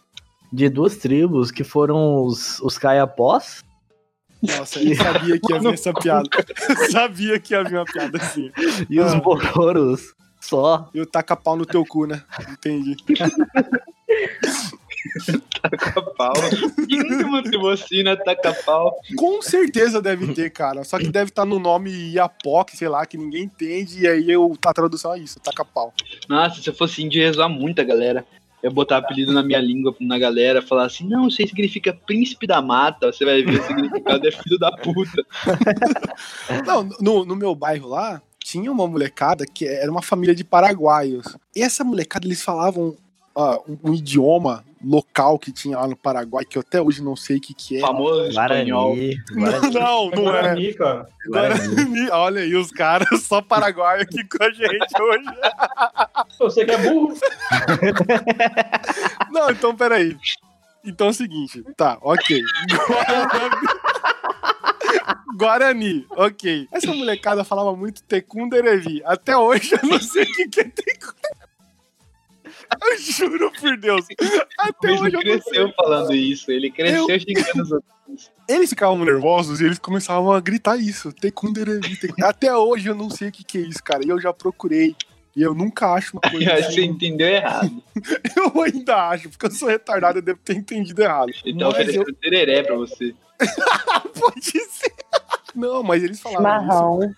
de 0.53 0.69
duas 0.69 0.97
tribos 0.99 1.51
que 1.51 1.65
foram 1.65 2.23
os, 2.25 2.61
os 2.61 2.77
Caiapós. 2.79 3.65
Nossa, 4.43 4.81
eu 4.81 4.95
sabia 4.95 5.41
que 5.41 5.53
ia 5.53 5.59
vir 5.61 5.73
essa 5.75 5.93
piada. 5.95 6.29
Eu 6.69 6.91
sabia 6.91 7.41
que 7.41 7.55
ia 7.55 7.65
vir 7.65 7.77
uma 7.77 7.85
piada 7.87 8.19
assim. 8.19 8.51
e 8.91 9.01
os 9.01 9.13
Ah. 9.15 9.21
Bororos. 9.21 10.15
Só. 10.43 10.89
E 10.95 11.01
o 11.01 11.07
taca 11.07 11.35
pau 11.35 11.57
no 11.57 11.65
teu 11.67 11.85
cu, 11.85 12.07
né? 12.07 12.23
Entendi. 12.53 12.95
Taca 15.63 16.03
pau. 16.03 16.33
Quem 16.89 16.99
nunca 16.99 17.27
motivou 17.27 17.71
assim? 17.71 18.05
Taca 18.25 18.55
pau. 18.65 18.99
Com 19.17 19.41
certeza 19.43 20.01
deve 20.01 20.33
ter, 20.35 20.51
cara. 20.51 20.85
Só 20.85 20.99
que 20.99 21.09
deve 21.09 21.31
estar 21.31 21.45
no 21.45 21.59
nome 21.59 21.91
Iapoc, 21.91 22.71
sei 22.75 22.89
lá, 22.89 23.05
que 23.07 23.17
ninguém 23.17 23.45
entende. 23.45 24.03
E 24.03 24.09
aí 24.09 24.31
eu, 24.31 24.57
a 24.65 24.73
tradução 24.73 25.15
é 25.15 25.19
isso, 25.19 25.41
taca 25.41 25.65
pau. 25.65 25.93
Nossa, 26.29 26.61
se 26.61 26.69
eu 26.69 26.75
fosse 26.75 27.03
índio, 27.03 27.21
ia 27.21 27.33
zoar 27.33 27.49
muita 27.49 27.83
galera. 27.85 28.25
Eu 28.63 28.73
botar 28.73 28.97
apelido 28.97 29.33
na 29.33 29.43
minha 29.43 29.61
língua 29.61 29.95
na 30.01 30.19
galera, 30.19 30.63
falar 30.63 30.87
assim, 30.87 31.07
não, 31.07 31.29
isso 31.29 31.41
aí 31.41 31.49
significa 31.49 31.93
príncipe 31.93 32.47
da 32.47 32.61
mata. 32.61 33.13
Você 33.13 33.25
vai 33.25 33.43
ver 33.43 33.61
o 33.61 33.63
significado 33.65 34.27
é 34.27 34.33
filho 34.33 34.59
da 34.59 34.73
puta. 34.73 35.25
Não, 36.67 36.89
no, 37.01 37.25
no 37.25 37.37
meu 37.37 37.55
bairro 37.55 37.89
lá, 37.89 38.21
tinha 38.43 38.71
uma 38.71 38.87
molecada 38.87 39.45
que 39.45 39.67
era 39.67 39.91
uma 39.91 40.03
família 40.03 40.35
de 40.35 40.43
paraguaios. 40.43 41.37
E 41.55 41.63
essa 41.63 41.85
molecada, 41.85 42.27
eles 42.27 42.43
falavam 42.43 42.97
ah, 43.37 43.61
um, 43.69 43.91
um 43.91 43.95
idioma 43.95 44.65
local 44.83 45.39
que 45.39 45.53
tinha 45.53 45.79
lá 45.79 45.87
no 45.87 45.97
Paraguai, 45.97 46.45
que 46.45 46.57
eu 46.57 46.61
até 46.61 46.81
hoje 46.81 47.03
não 47.03 47.15
sei 47.15 47.37
o 47.37 47.41
que, 47.41 47.53
que 47.53 47.77
é. 47.77 47.81
Famoso 47.81 48.29
espanhol. 48.29 48.95
Guarani. 48.95 49.17
Não, 49.31 49.43
Guarani. 49.43 49.75
não, 49.75 50.11
não 50.11 50.29
é. 50.29 50.33
Guarani, 50.33 50.75
cara. 50.75 51.09
Guarani. 51.27 52.11
Olha 52.11 52.41
aí, 52.41 52.55
os 52.55 52.71
caras 52.71 53.23
só 53.23 53.43
paraguaio 53.43 54.03
aqui 54.03 54.25
com 54.25 54.43
a 54.43 54.51
gente 54.51 55.03
hoje. 55.03 55.25
Você 56.39 56.65
que 56.65 56.71
é 56.71 56.79
burro. 56.79 57.15
Não, 59.31 59.51
então 59.51 59.77
peraí. 59.77 60.17
Então 60.85 61.09
é 61.09 61.11
o 61.11 61.15
seguinte, 61.15 61.63
tá, 61.77 61.99
ok. 62.01 62.41
Guarani. 65.37 66.07
Ok. 66.11 66.69
Essa 66.73 66.95
molecada 66.95 67.45
falava 67.45 67.77
muito 67.77 68.03
Tecunderevi. 68.05 69.03
Até 69.05 69.37
hoje 69.37 69.75
eu 69.75 69.89
não 69.89 70.01
sei 70.01 70.23
o 70.23 70.33
que, 70.33 70.49
que 70.49 70.61
é 70.61 70.65
Tecunderevi. 70.65 71.46
Eu 72.83 72.99
juro 72.99 73.53
por 73.61 73.77
Deus. 73.77 74.07
Até 74.59 74.89
Ele 74.89 75.01
hoje 75.01 75.17
eu 75.17 75.21
cresceu 75.21 75.73
falando 75.77 76.15
isso, 76.15 76.51
ele 76.51 76.71
cresceu 76.71 77.07
xingando 77.21 77.63
os 77.63 77.73
outros. 77.73 78.31
Eles 78.49 78.71
ficavam 78.71 79.05
nervosos 79.05 79.61
e 79.61 79.65
eles 79.65 79.79
começavam 79.79 80.33
a 80.33 80.41
gritar 80.41 80.77
isso. 80.77 81.13
Até 82.23 82.57
hoje 82.57 82.89
eu 82.89 82.95
não 82.95 83.11
sei 83.11 83.29
o 83.29 83.33
que, 83.33 83.43
que 83.45 83.59
é 83.59 83.61
isso, 83.63 83.83
cara. 83.83 84.05
E 84.05 84.09
eu 84.09 84.21
já 84.21 84.33
procurei. 84.33 84.95
E 85.35 85.43
eu 85.43 85.55
nunca 85.55 85.93
acho 85.93 86.15
uma 86.17 86.23
coisa 86.23 86.51
Aí 86.51 86.63
Você 86.63 86.69
assim. 86.69 86.85
entendeu 86.85 87.27
errado. 87.29 87.83
Eu 88.55 88.63
ainda 88.63 89.09
acho, 89.11 89.29
porque 89.29 89.45
eu 89.45 89.51
sou 89.51 89.69
retardado, 89.69 90.17
eu 90.19 90.23
devo 90.23 90.39
ter 90.43 90.57
entendido 90.57 91.03
errado. 91.03 91.29
Ele 91.29 91.37
tá 91.37 91.45
Mas 91.53 91.61
eu- 91.61 91.69
oferecendo 91.69 92.13
tereré 92.15 92.63
pra 92.63 92.75
você. 92.75 93.15
Pode 94.19 94.51
ser. 94.51 94.93
Não, 95.55 95.83
mas 95.83 96.03
eles 96.03 96.21
falavam 96.21 96.47
isso. 96.57 96.63
Chimarrão. 96.63 97.15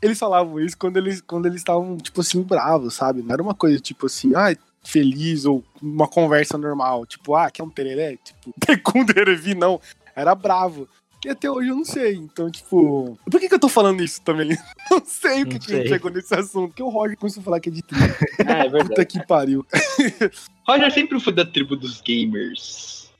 Eles 0.00 0.18
falavam 0.18 0.60
isso 0.60 0.78
quando 0.78 0.96
eles 0.96 1.20
quando 1.20 1.44
eles 1.46 1.58
estavam, 1.58 1.96
tipo 1.98 2.20
assim, 2.22 2.42
bravos, 2.42 2.94
sabe? 2.94 3.20
Não 3.22 3.32
era 3.34 3.42
uma 3.42 3.54
coisa 3.54 3.78
tipo 3.78 4.06
assim, 4.06 4.32
ah, 4.34 4.56
feliz 4.88 5.44
ou 5.44 5.62
uma 5.82 6.08
conversa 6.08 6.56
normal. 6.56 7.04
Tipo, 7.04 7.34
ah, 7.34 7.50
quer 7.50 7.62
um 7.62 7.70
tereré? 7.70 8.16
Tipo, 8.16 8.54
com 8.82 9.04
derevi, 9.04 9.54
não. 9.54 9.80
Era 10.16 10.34
bravo. 10.34 10.88
E 11.24 11.28
até 11.28 11.50
hoje 11.50 11.68
eu 11.68 11.76
não 11.76 11.84
sei. 11.84 12.14
Então, 12.14 12.50
tipo. 12.50 13.18
Por 13.30 13.40
que, 13.40 13.48
que 13.48 13.54
eu 13.54 13.58
tô 13.58 13.68
falando 13.68 14.02
isso 14.02 14.22
também? 14.22 14.56
Não 14.90 15.04
sei 15.04 15.42
o 15.42 15.46
que, 15.46 15.58
que 15.58 15.74
a 15.74 15.76
gente 15.76 15.88
chegou 15.88 16.10
nesse 16.10 16.34
assunto. 16.34 16.68
Porque 16.68 16.82
o 16.82 16.88
Roger 16.88 17.16
começou 17.18 17.40
a 17.40 17.44
falar 17.44 17.60
que 17.60 17.68
é 17.68 17.72
de 17.72 17.82
tribo. 17.82 18.14
Ah, 18.46 18.64
é 18.64 18.68
verdade. 18.68 18.88
Puta 18.88 19.04
que 19.04 19.26
pariu. 19.26 19.66
Roger 20.66 20.90
sempre 20.92 21.20
foi 21.20 21.32
da 21.34 21.44
tribo 21.44 21.76
dos 21.76 22.00
gamers. 22.00 23.10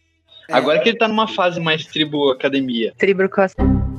É. 0.49 0.55
Agora 0.55 0.81
que 0.81 0.89
ele 0.89 0.97
tá 0.97 1.07
numa 1.07 1.29
fase 1.29 1.61
mais 1.61 1.85
tribo 1.85 2.31
academia. 2.31 2.95
Tribo 2.97 3.29
cross, 3.29 3.55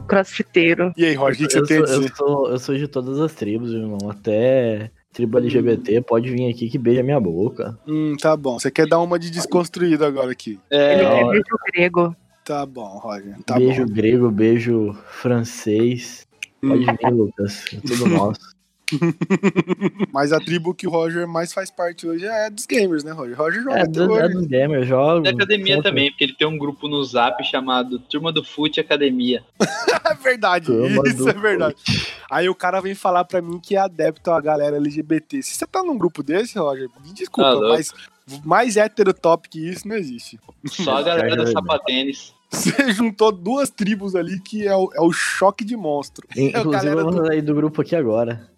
crossfiteiro. 0.07 0.93
E 0.97 1.05
aí, 1.05 1.13
Roger, 1.13 1.45
o 1.45 1.49
que, 1.49 1.53
você 1.53 1.63
tem 1.63 1.83
a 1.83 1.85
sou, 1.85 1.95
eu, 1.95 2.01
dizer? 2.01 2.15
sou, 2.15 2.49
eu 2.49 2.59
sou 2.59 2.77
de 2.77 2.87
todas 2.87 3.19
as 3.19 3.33
tribos, 3.33 3.71
irmão. 3.71 4.09
Até 4.09 4.89
tribo 5.13 5.37
LGBT 5.37 6.01
pode 6.01 6.29
vir 6.29 6.49
aqui 6.49 6.69
que 6.69 6.77
beija 6.77 7.03
minha 7.03 7.19
boca. 7.19 7.77
Hum, 7.87 8.15
tá 8.19 8.35
bom. 8.37 8.59
Você 8.59 8.69
quer 8.71 8.87
dar 8.87 8.99
uma 8.99 9.17
de 9.19 9.29
desconstruído 9.29 10.05
agora 10.05 10.31
aqui. 10.31 10.59
Ele 10.69 10.81
É, 10.81 10.99
quer 10.99 11.27
beijo 11.29 11.43
grego. 11.73 12.15
Tá 12.45 12.65
bom, 12.65 12.97
Roger. 12.97 13.35
Tá 13.45 13.55
beijo 13.55 13.85
bom. 13.85 13.93
grego, 13.93 14.31
beijo 14.31 14.93
francês. 15.09 16.25
Pode 16.61 16.83
vir, 16.85 17.11
Lucas. 17.11 17.65
É 17.73 17.79
tudo 17.81 18.07
nosso. 18.09 18.58
Mas 20.13 20.31
a 20.31 20.39
tribo 20.39 20.73
que 20.73 20.87
o 20.87 20.89
Roger 20.89 21.27
mais 21.27 21.53
faz 21.53 21.69
parte 21.71 22.07
hoje 22.07 22.25
é 22.25 22.45
a 22.45 22.49
dos 22.49 22.65
gamers, 22.65 23.03
né, 23.03 23.11
Roger? 23.11 23.37
Roger 23.37 23.63
joga 23.63 23.77
É, 23.77 23.81
até 23.81 23.91
do, 23.91 24.19
é 24.19 24.25
hoje. 24.25 24.33
dos 24.33 24.45
gamers, 24.47 24.87
jogo. 24.87 25.21
da 25.21 25.29
academia 25.29 25.81
também, 25.81 26.09
porque 26.11 26.23
ele 26.23 26.35
tem 26.35 26.47
um 26.47 26.57
grupo 26.57 26.87
no 26.87 27.03
Zap 27.03 27.43
chamado 27.43 27.99
Turma 27.99 28.31
do 28.31 28.43
Fute 28.43 28.79
Academia. 28.79 29.43
É 30.09 30.15
verdade, 30.15 30.65
Turma 30.65 31.03
isso 31.07 31.29
é 31.29 31.33
verdade. 31.33 31.75
Aí 32.31 32.49
o 32.49 32.55
cara 32.55 32.81
vem 32.81 32.95
falar 32.95 33.25
pra 33.25 33.41
mim 33.41 33.59
que 33.59 33.75
é 33.75 33.79
adepto 33.79 34.31
à 34.31 34.41
galera 34.41 34.77
LGBT. 34.77 35.41
Se 35.43 35.53
você 35.55 35.67
tá 35.67 35.83
num 35.83 35.97
grupo 35.97 36.23
desse, 36.23 36.57
Roger, 36.57 36.89
me 37.05 37.13
desculpa, 37.13 37.49
Ah, 37.49 37.53
louco. 37.53 37.69
mas 37.69 37.93
mais 38.43 38.75
hétero 38.75 39.13
top 39.13 39.47
que 39.47 39.69
isso 39.69 39.87
não 39.87 39.95
existe. 39.95 40.39
Só 40.65 40.97
a 40.97 41.01
galera 41.03 41.35
do 41.35 41.47
sapatênis. 41.51 42.33
Você 42.51 42.71
juntou 42.91 43.31
duas 43.31 43.69
tribos 43.69 44.15
ali 44.15 44.39
que 44.39 44.67
é 44.67 44.75
o, 44.75 44.89
é 44.95 45.01
o 45.01 45.11
choque 45.11 45.63
de 45.63 45.77
monstro. 45.77 46.27
Inclusive, 46.35 46.71
galera 46.71 47.01
eu 47.01 47.03
vou 47.11 47.21
do- 47.21 47.27
sair 47.27 47.41
do 47.43 47.53
grupo 47.53 47.81
aqui 47.81 47.95
agora. 47.95 48.49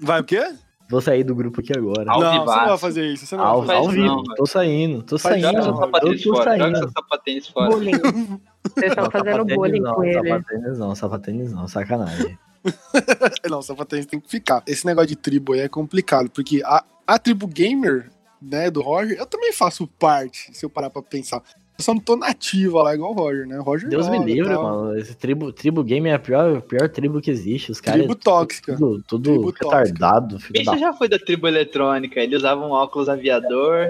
Vai 0.00 0.20
o 0.20 0.24
quê? 0.24 0.54
Vou 0.88 1.00
sair 1.00 1.22
do 1.22 1.34
grupo 1.36 1.60
aqui 1.60 1.72
agora. 1.76 2.10
Ao 2.10 2.20
não, 2.20 2.32
você 2.32 2.38
não 2.38 2.66
vai 2.66 2.78
fazer 2.78 3.06
isso. 3.12 3.24
Você 3.26 3.36
não 3.36 3.44
Ao, 3.44 3.62
vai 3.62 3.76
fazer 3.76 3.86
ao 3.86 3.92
vivo, 3.92 4.34
tô 4.34 4.46
saindo, 4.46 5.02
tô 5.04 5.18
Faz- 5.18 5.40
saindo. 5.40 5.62
Joga 5.62 5.76
sapatênis 5.78 6.24
eu 6.26 6.32
tô 6.32 6.36
fora. 6.36 6.50
Joga 6.50 6.62
saindo. 6.64 6.78
seu 6.78 6.90
sapatênis 6.90 7.48
fora. 7.48 7.70
Bullying. 7.70 7.90
Vocês 7.92 8.90
estão 8.90 9.04
Não, 9.04 9.10
fazendo 9.10 9.30
sapatênis 9.30 9.56
bullying 9.56 9.80
não, 9.80 9.94
com 9.94 10.04
ele. 10.04 10.28
Sapatênis 10.28 10.78
não, 10.78 10.94
sapatênis 10.96 11.52
não, 11.52 11.68
sacanagem. 11.68 12.38
Não, 13.48 13.62
sapatênis 13.62 14.04
tem 14.04 14.20
que 14.20 14.28
ficar. 14.28 14.62
Esse 14.66 14.84
negócio 14.84 15.08
de 15.08 15.16
tribo 15.16 15.54
aí 15.54 15.60
é 15.60 15.68
complicado, 15.68 16.28
porque 16.28 16.60
a, 16.62 16.84
a 17.06 17.18
tribo 17.18 17.46
gamer, 17.46 18.10
né, 18.42 18.70
do 18.70 18.82
Roger, 18.82 19.16
eu 19.18 19.24
também 19.24 19.50
faço 19.50 19.86
parte, 19.86 20.50
se 20.52 20.66
eu 20.66 20.68
parar 20.68 20.90
pra 20.90 21.00
pensar. 21.00 21.42
Eu 21.80 21.82
só 21.82 21.94
não 21.94 22.00
tô 22.00 22.14
nativa 22.14 22.82
lá 22.82 22.94
igual 22.94 23.12
o 23.12 23.14
Roger, 23.14 23.46
né? 23.46 23.58
O 23.58 23.62
Roger 23.62 23.88
Deus 23.88 24.06
me 24.06 24.18
joga 24.18 24.30
livre, 24.30 24.54
mano. 24.54 24.98
Esse 24.98 25.14
tribo, 25.14 25.50
tribo 25.50 25.82
game 25.82 26.10
é 26.10 26.12
a 26.14 26.18
pior, 26.18 26.58
a 26.58 26.60
pior 26.60 26.90
tribo 26.90 27.22
que 27.22 27.30
existe. 27.30 27.72
Os 27.72 27.80
caras. 27.80 28.00
Tribo 28.00 28.14
tóxica. 28.14 28.76
Tudo, 28.76 29.02
tudo 29.08 29.30
Tribo 29.30 29.46
retardado, 29.50 30.38
filho 30.38 30.52
Bicho 30.52 30.70
da 30.72 30.76
já 30.76 30.92
foi 30.92 31.08
da 31.08 31.18
tribo 31.18 31.48
eletrônica. 31.48 32.20
Ele 32.20 32.36
usava 32.36 32.60
um 32.60 32.70
óculos 32.70 33.08
aviador, 33.08 33.86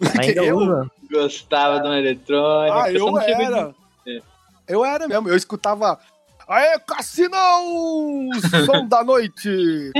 Ainda 0.18 0.42
Eu? 0.44 0.56
usa. 0.56 0.90
gostava 1.12 1.78
de 1.80 1.86
uma 1.86 1.98
eletrônica. 1.98 2.74
Ah, 2.82 2.90
eu 2.90 2.98
chegou 3.04 3.20
era. 3.20 3.74
de- 4.04 4.16
É. 4.16 4.22
Eu 4.66 4.84
era 4.84 5.06
mesmo. 5.06 5.28
Eu 5.28 5.36
escutava. 5.36 5.98
Aê, 6.50 6.80
Cassinão! 6.80 8.28
Som 8.66 8.88
da 8.88 9.04
noite! 9.04 9.92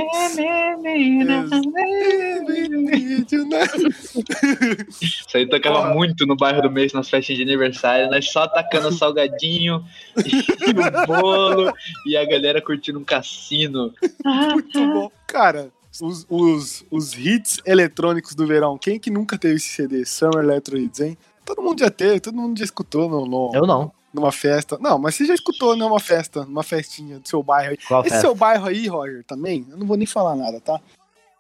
Isso 5.01 5.37
aí 5.37 5.47
tocava 5.49 5.77
Porra. 5.83 5.95
muito 5.95 6.27
no 6.27 6.37
bairro 6.37 6.61
do 6.63 6.69
mês 6.69 6.93
nas 6.93 7.09
festas 7.09 7.37
de 7.37 7.43
aniversário, 7.45 8.11
nós 8.11 8.29
só 8.33 8.49
tacando 8.49 8.91
salgadinho 8.93 9.85
e 10.27 10.73
no 10.73 11.07
bolo 11.07 11.73
e 12.05 12.17
a 12.17 12.25
galera 12.25 12.61
curtindo 12.61 12.99
um 12.99 13.05
cassino. 13.05 13.93
Muito 14.25 14.81
bom. 14.93 15.11
Cara, 15.29 15.71
os, 16.01 16.27
os, 16.29 16.85
os 16.91 17.15
hits 17.15 17.61
eletrônicos 17.65 18.35
do 18.35 18.45
verão. 18.45 18.77
Quem 18.77 18.99
que 18.99 19.09
nunca 19.11 19.39
teve 19.39 19.55
esse 19.55 19.69
CD? 19.69 20.05
Summer 20.05 20.43
Electro 20.43 20.77
Hits, 20.77 20.99
hein? 20.99 21.17
Todo 21.45 21.63
mundo 21.63 21.79
já 21.79 21.91
teve, 21.91 22.19
todo 22.19 22.37
mundo 22.37 22.59
já 22.59 22.65
escutou 22.65 23.09
no, 23.09 23.25
no- 23.25 23.51
Eu 23.55 23.67
não. 23.67 23.93
Numa 24.13 24.33
festa. 24.33 24.77
Não, 24.81 24.99
mas 24.99 25.15
você 25.15 25.25
já 25.25 25.35
escutou 25.35 25.77
numa 25.77 26.01
festa, 26.01 26.45
numa 26.45 26.63
festinha 26.63 27.19
do 27.19 27.29
seu 27.29 27.43
bairro 27.43 27.71
aí. 27.71 27.77
Qual 27.87 28.01
Esse 28.03 28.11
festa? 28.11 28.27
seu 28.27 28.35
bairro 28.35 28.67
aí, 28.67 28.87
Roger, 28.89 29.25
também? 29.25 29.67
Eu 29.71 29.77
não 29.77 29.87
vou 29.87 29.97
nem 29.97 30.07
falar 30.07 30.35
nada, 30.37 30.61
tá? 30.61 30.81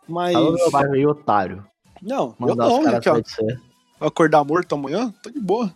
Mas. 0.08 0.32
Fala 0.32 0.46
do 0.52 0.56
meu 0.56 0.70
bairro 0.70 0.92
aí, 0.94 1.06
otário. 1.06 1.66
Não, 2.02 2.34
eu 2.40 2.46
Mandar 2.48 2.66
os 2.68 2.84
não, 2.84 2.94
ó. 2.94 2.98
de 3.20 3.30
você. 3.30 3.58
Acordar 4.00 4.44
morto 4.44 4.74
amanhã? 4.74 5.12
Tô 5.22 5.30
de 5.30 5.40
boa. 5.40 5.72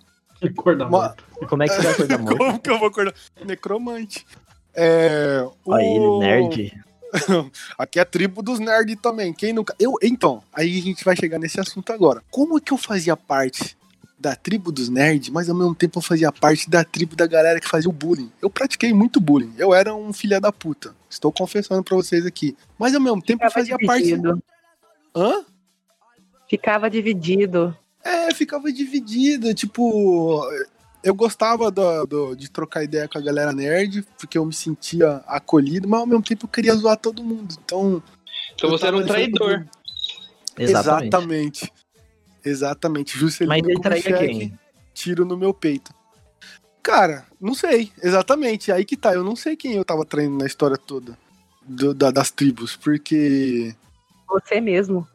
Cor 0.56 0.76
da 0.76 0.86
Uma- 0.86 0.98
morta. 0.98 1.24
E 1.40 1.46
como 1.46 1.62
é 1.62 1.66
que 1.68 1.74
você 1.74 1.82
vai 1.82 1.92
acordar 1.92 2.18
morto? 2.18 2.36
Como 2.38 2.58
que 2.60 2.70
eu 2.70 2.78
vou 2.78 2.88
acordar? 2.88 3.14
Necromante. 3.44 4.26
É. 4.74 5.46
Olha 5.66 5.82
ele, 5.82 5.98
o- 6.06 6.18
nerd. 6.18 6.84
Aqui 7.78 7.98
é 7.98 8.02
a 8.02 8.04
tribo 8.04 8.42
dos 8.42 8.58
nerds 8.58 8.96
também. 9.00 9.32
Quem 9.32 9.52
nunca. 9.52 9.74
Eu, 9.78 9.94
então, 10.02 10.42
aí 10.52 10.78
a 10.78 10.82
gente 10.82 11.04
vai 11.04 11.14
chegar 11.16 11.38
nesse 11.38 11.60
assunto 11.60 11.92
agora. 11.92 12.22
Como 12.30 12.60
que 12.60 12.72
eu 12.72 12.76
fazia 12.78 13.16
parte 13.16 13.76
da 14.24 14.34
tribo 14.34 14.72
dos 14.72 14.88
nerds, 14.88 15.28
mas 15.28 15.50
ao 15.50 15.54
mesmo 15.54 15.74
tempo 15.74 15.98
eu 15.98 16.02
fazia 16.02 16.32
parte 16.32 16.68
da 16.70 16.82
tribo 16.82 17.14
da 17.14 17.26
galera 17.26 17.60
que 17.60 17.68
fazia 17.68 17.90
o 17.90 17.92
bullying? 17.92 18.32
Eu 18.40 18.48
pratiquei 18.48 18.92
muito 18.94 19.20
bullying. 19.20 19.52
Eu 19.58 19.74
era 19.74 19.94
um 19.94 20.12
filho 20.14 20.40
da 20.40 20.50
puta. 20.50 20.94
Estou 21.10 21.30
confessando 21.30 21.84
pra 21.84 21.94
vocês 21.94 22.24
aqui. 22.24 22.56
Mas 22.78 22.94
ao 22.94 23.00
mesmo 23.02 23.20
tempo 23.20 23.44
eu 23.44 23.50
Ficava 23.50 23.52
fazia 23.66 23.76
parte. 23.86 24.04
dividido. 24.04 24.42
Hã? 25.14 25.44
Ficava 26.48 26.88
dividido. 26.90 27.76
É, 28.02 28.32
ficava 28.34 28.72
dividido, 28.72 29.52
tipo. 29.54 30.42
Eu 31.02 31.14
gostava 31.14 31.70
do, 31.70 32.06
do- 32.06 32.34
de 32.34 32.50
trocar 32.50 32.82
ideia 32.82 33.06
com 33.06 33.18
a 33.18 33.20
galera 33.20 33.52
nerd, 33.52 34.06
porque 34.18 34.38
eu 34.38 34.46
me 34.46 34.54
sentia 34.54 35.22
acolhido, 35.26 35.86
mas 35.86 36.00
ao 36.00 36.06
mesmo 36.06 36.22
tempo 36.22 36.46
eu 36.46 36.48
queria 36.48 36.74
zoar 36.74 36.96
todo 36.96 37.22
mundo. 37.22 37.54
Então. 37.62 38.02
Então 38.54 38.70
eu 38.70 38.78
você 38.78 38.86
era 38.86 38.96
um 38.96 39.04
traidor. 39.04 39.60
do- 39.64 39.70
Exatamente. 40.56 41.08
Exatamente. 41.08 41.72
Exatamente. 42.44 43.16
Juscelino 43.18 43.54
Mas 43.56 43.66
ele 43.66 43.80
traía 43.80 44.02
Kubitschek, 44.02 44.38
quem? 44.38 44.58
Tiro 44.92 45.24
no 45.24 45.36
meu 45.36 45.52
peito. 45.54 45.92
Cara, 46.82 47.24
não 47.40 47.54
sei. 47.54 47.90
Exatamente. 48.02 48.70
Aí 48.70 48.84
que 48.84 48.96
tá. 48.96 49.14
Eu 49.14 49.24
não 49.24 49.34
sei 49.34 49.56
quem 49.56 49.72
eu 49.72 49.84
tava 49.84 50.04
traindo 50.04 50.36
na 50.36 50.46
história 50.46 50.76
toda 50.76 51.16
do- 51.62 51.94
da- 51.94 52.10
das 52.10 52.30
tribos, 52.30 52.76
porque. 52.76 53.74
Você 54.28 54.60
mesmo. 54.60 55.06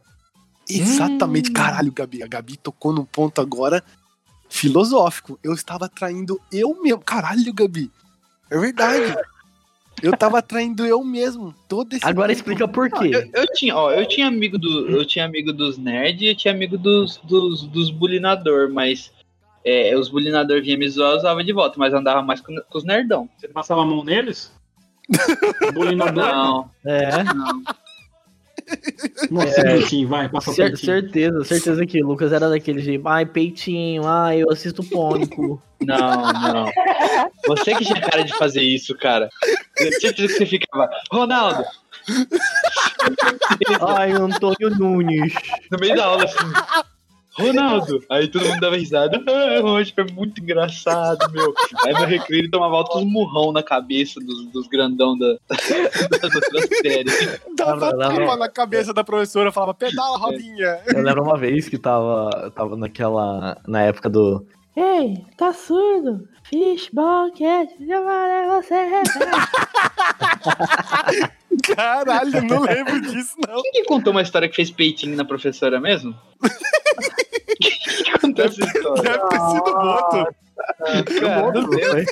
Exatamente. 0.67 1.49
Hum. 1.51 1.53
Caralho, 1.53 1.91
Gabi. 1.91 2.23
A 2.23 2.27
Gabi 2.27 2.57
tocou 2.57 2.91
num 2.93 3.05
ponto 3.05 3.39
agora 3.41 3.83
filosófico. 4.49 5.39
Eu 5.43 5.53
estava 5.53 5.87
traindo 5.87 6.39
eu 6.51 6.81
mesmo. 6.81 6.99
Caralho, 7.01 7.53
Gabi. 7.53 7.91
É 8.49 8.57
verdade. 8.57 9.15
Eu 10.01 10.15
tava 10.17 10.41
traindo 10.41 10.85
eu 10.85 11.03
mesmo. 11.03 11.53
Todo 11.67 11.93
esse 11.93 12.05
Agora 12.05 12.27
tempo. 12.29 12.39
explica 12.39 12.67
por 12.67 12.89
Não, 12.89 12.99
quê. 12.99 13.09
eu, 13.13 13.41
eu 13.41 13.45
tinha, 13.53 13.75
ó, 13.75 13.91
eu 13.91 14.05
tinha 14.07 14.27
amigo 14.27 14.57
do, 14.57 14.89
eu 14.89 15.05
tinha 15.05 15.25
amigo 15.25 15.51
dos 15.53 15.77
nerds 15.77 16.21
e 16.21 16.27
eu 16.27 16.35
tinha 16.35 16.53
amigo 16.53 16.77
dos, 16.77 17.17
dos, 17.23 17.63
dos 17.63 17.89
bulinador, 17.91 18.69
mas 18.71 19.11
é, 19.63 19.95
os 19.97 20.09
bulinador 20.09 20.61
vinham 20.61 20.79
me 20.79 20.89
zoar, 20.89 21.11
eu 21.11 21.17
usava 21.17 21.43
de 21.43 21.51
volta, 21.53 21.75
mas 21.77 21.93
andava 21.93 22.21
mais 22.21 22.41
com, 22.41 22.55
com 22.69 22.77
os 22.77 22.83
nerdão. 22.83 23.27
Você 23.37 23.47
passava 23.47 23.81
a 23.81 23.85
mão 23.85 24.03
neles? 24.03 24.51
Bolinador? 25.73 26.13
Não, 26.23 26.69
É, 26.85 27.23
não. 27.23 27.61
Nossa, 29.31 29.61
É. 29.61 29.63
peitinho, 29.77 30.07
vai, 30.07 30.29
passa 30.29 30.51
o 30.51 30.53
cer- 30.53 30.67
peitinho. 30.71 30.85
certeza, 31.01 31.43
certeza 31.43 31.85
que 31.85 32.03
o 32.03 32.07
Lucas 32.07 32.31
era 32.33 32.49
daquele 32.49 32.79
jeito. 32.81 33.07
Ai, 33.07 33.25
peitinho, 33.25 34.05
ai, 34.07 34.41
eu 34.41 34.51
assisto 34.51 34.83
pônico. 34.83 35.61
Não, 35.81 35.97
não. 36.33 36.65
Você 37.47 37.73
que 37.75 37.85
tinha 37.85 38.01
cara 38.01 38.23
de 38.23 38.35
fazer 38.37 38.61
isso, 38.61 38.95
cara. 38.97 39.29
Eu 39.77 39.91
certeza 39.99 40.27
que 40.27 40.39
você 40.39 40.45
ficava, 40.45 40.89
Ronaldo, 41.11 41.63
ai, 43.95 44.11
Antônio 44.11 44.69
Nunes. 44.77 45.33
no 45.71 45.77
meio 45.79 45.95
da 45.95 46.05
aula 46.05 46.25
assim. 46.25 46.37
Ronaldo! 47.33 48.03
Aí 48.09 48.27
todo 48.27 48.47
mundo 48.47 48.59
dava 48.59 48.75
risada. 48.75 49.19
Ah, 49.29 49.61
hoje 49.63 49.93
foi 49.93 50.05
muito 50.11 50.41
engraçado, 50.41 51.31
meu. 51.31 51.53
Aí 51.85 51.93
no 51.93 52.05
recreio 52.05 52.41
ele 52.41 52.49
tomava 52.49 52.75
altos 52.75 53.03
murrão 53.03 53.51
na 53.51 53.63
cabeça 53.63 54.19
dos, 54.19 54.45
dos 54.47 54.67
grandão 54.67 55.17
da, 55.17 55.37
das 56.09 56.35
outras 56.35 56.67
séries. 56.81 57.39
Dava 57.55 57.97
tapa 57.97 58.35
na 58.35 58.49
cabeça 58.49 58.93
da 58.93 59.03
professora, 59.03 59.51
falava, 59.51 59.73
pedala, 59.73 60.17
Robinha. 60.17 60.79
Eu 60.87 61.01
lembro 61.01 61.23
uma 61.23 61.37
vez 61.37 61.69
que 61.69 61.77
tava, 61.77 62.51
tava 62.55 62.75
naquela. 62.75 63.57
Na 63.67 63.83
época 63.83 64.09
do. 64.09 64.45
Ei, 64.75 65.23
tá 65.37 65.53
surdo? 65.53 66.27
Fishball 66.49 67.31
cat, 67.33 67.73
eu 67.79 68.03
vou 68.03 68.61
você. 68.61 68.75
Caralho, 71.75 72.43
não 72.43 72.61
lembro 72.61 73.01
disso, 73.01 73.35
não. 73.47 73.61
Quem 73.61 73.71
que 73.71 73.83
contou 73.83 74.11
uma 74.11 74.21
história 74.21 74.49
que 74.49 74.55
fez 74.55 74.71
peitinho 74.71 75.15
na 75.15 75.25
professora 75.25 75.79
mesmo? 75.79 76.15
História? 78.47 79.01
Deve 79.03 79.27
ter 79.29 79.39
sido 79.39 79.63
boto. 79.63 80.35
Cara, 81.19 81.51
não 81.51 81.69
lembro. 81.69 82.05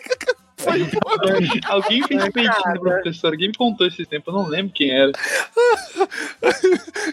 foi 0.57 0.79
embora. 0.81 1.37
Alguém 1.67 2.03
fez 2.03 2.29
peitinho 2.29 2.73
do 2.73 2.79
professor, 2.81 3.27
alguém 3.33 3.47
me 3.49 3.53
contou 3.55 3.85
esse 3.87 4.05
tempo, 4.05 4.29
eu 4.29 4.33
não 4.33 4.47
lembro 4.47 4.71
quem 4.73 4.89
era. 4.91 5.11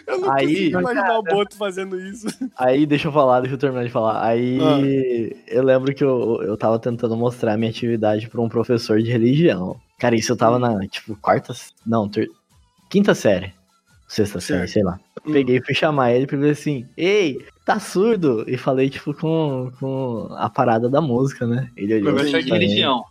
Eu 0.07 0.19
não 0.19 0.31
Aí- 0.31 0.47
consigo 0.47 0.79
imaginar 0.79 1.19
o 1.19 1.23
Boto 1.23 1.55
fazendo 1.57 1.99
isso. 1.99 2.27
Aí, 2.57 2.85
deixa 2.85 3.07
eu 3.07 3.11
falar, 3.11 3.41
deixa 3.41 3.55
eu 3.55 3.59
terminar 3.59 3.83
de 3.83 3.89
falar. 3.91 4.23
Aí, 4.25 4.59
Ah. 4.61 5.43
eu 5.47 5.63
lembro 5.63 5.93
que 5.93 6.03
eu, 6.03 6.41
eu 6.43 6.55
tava 6.57 6.77
tentando 6.79 7.15
mostrar 7.17 7.57
minha 7.57 7.69
atividade 7.69 8.29
pra 8.29 8.41
um 8.41 8.49
professor 8.49 9.01
de 9.01 9.11
religião. 9.11 9.79
Cara, 9.99 10.15
isso 10.15 10.31
eu 10.31 10.37
tava 10.37 10.59
na, 10.59 10.79
tipo, 10.87 11.15
quarta. 11.17 11.53
Não, 11.85 12.07
ter- 12.07 12.29
quinta 12.89 13.13
série. 13.15 13.53
Sexta 14.07 14.39
série, 14.39 14.67
sei 14.67 14.83
lá. 14.83 14.99
Peguei 15.31 15.57
e 15.57 15.61
fui 15.63 15.73
chamar 15.73 16.11
ele 16.13 16.27
pra 16.27 16.37
ele 16.37 16.49
assim: 16.51 16.87
Ei, 16.95 17.43
tá 17.65 17.79
surdo? 17.79 18.43
E 18.47 18.55
falei, 18.57 18.89
tipo, 18.89 19.13
com, 19.13 19.71
com 19.79 20.27
a 20.37 20.49
parada 20.49 20.87
da 20.89 21.01
música, 21.01 21.47
né? 21.47 21.69
Ele 21.75 21.95
olhou 21.95 22.13
Professor 22.13 22.37
assim 22.37 22.45
de 22.45 22.51
religião. 22.53 23.03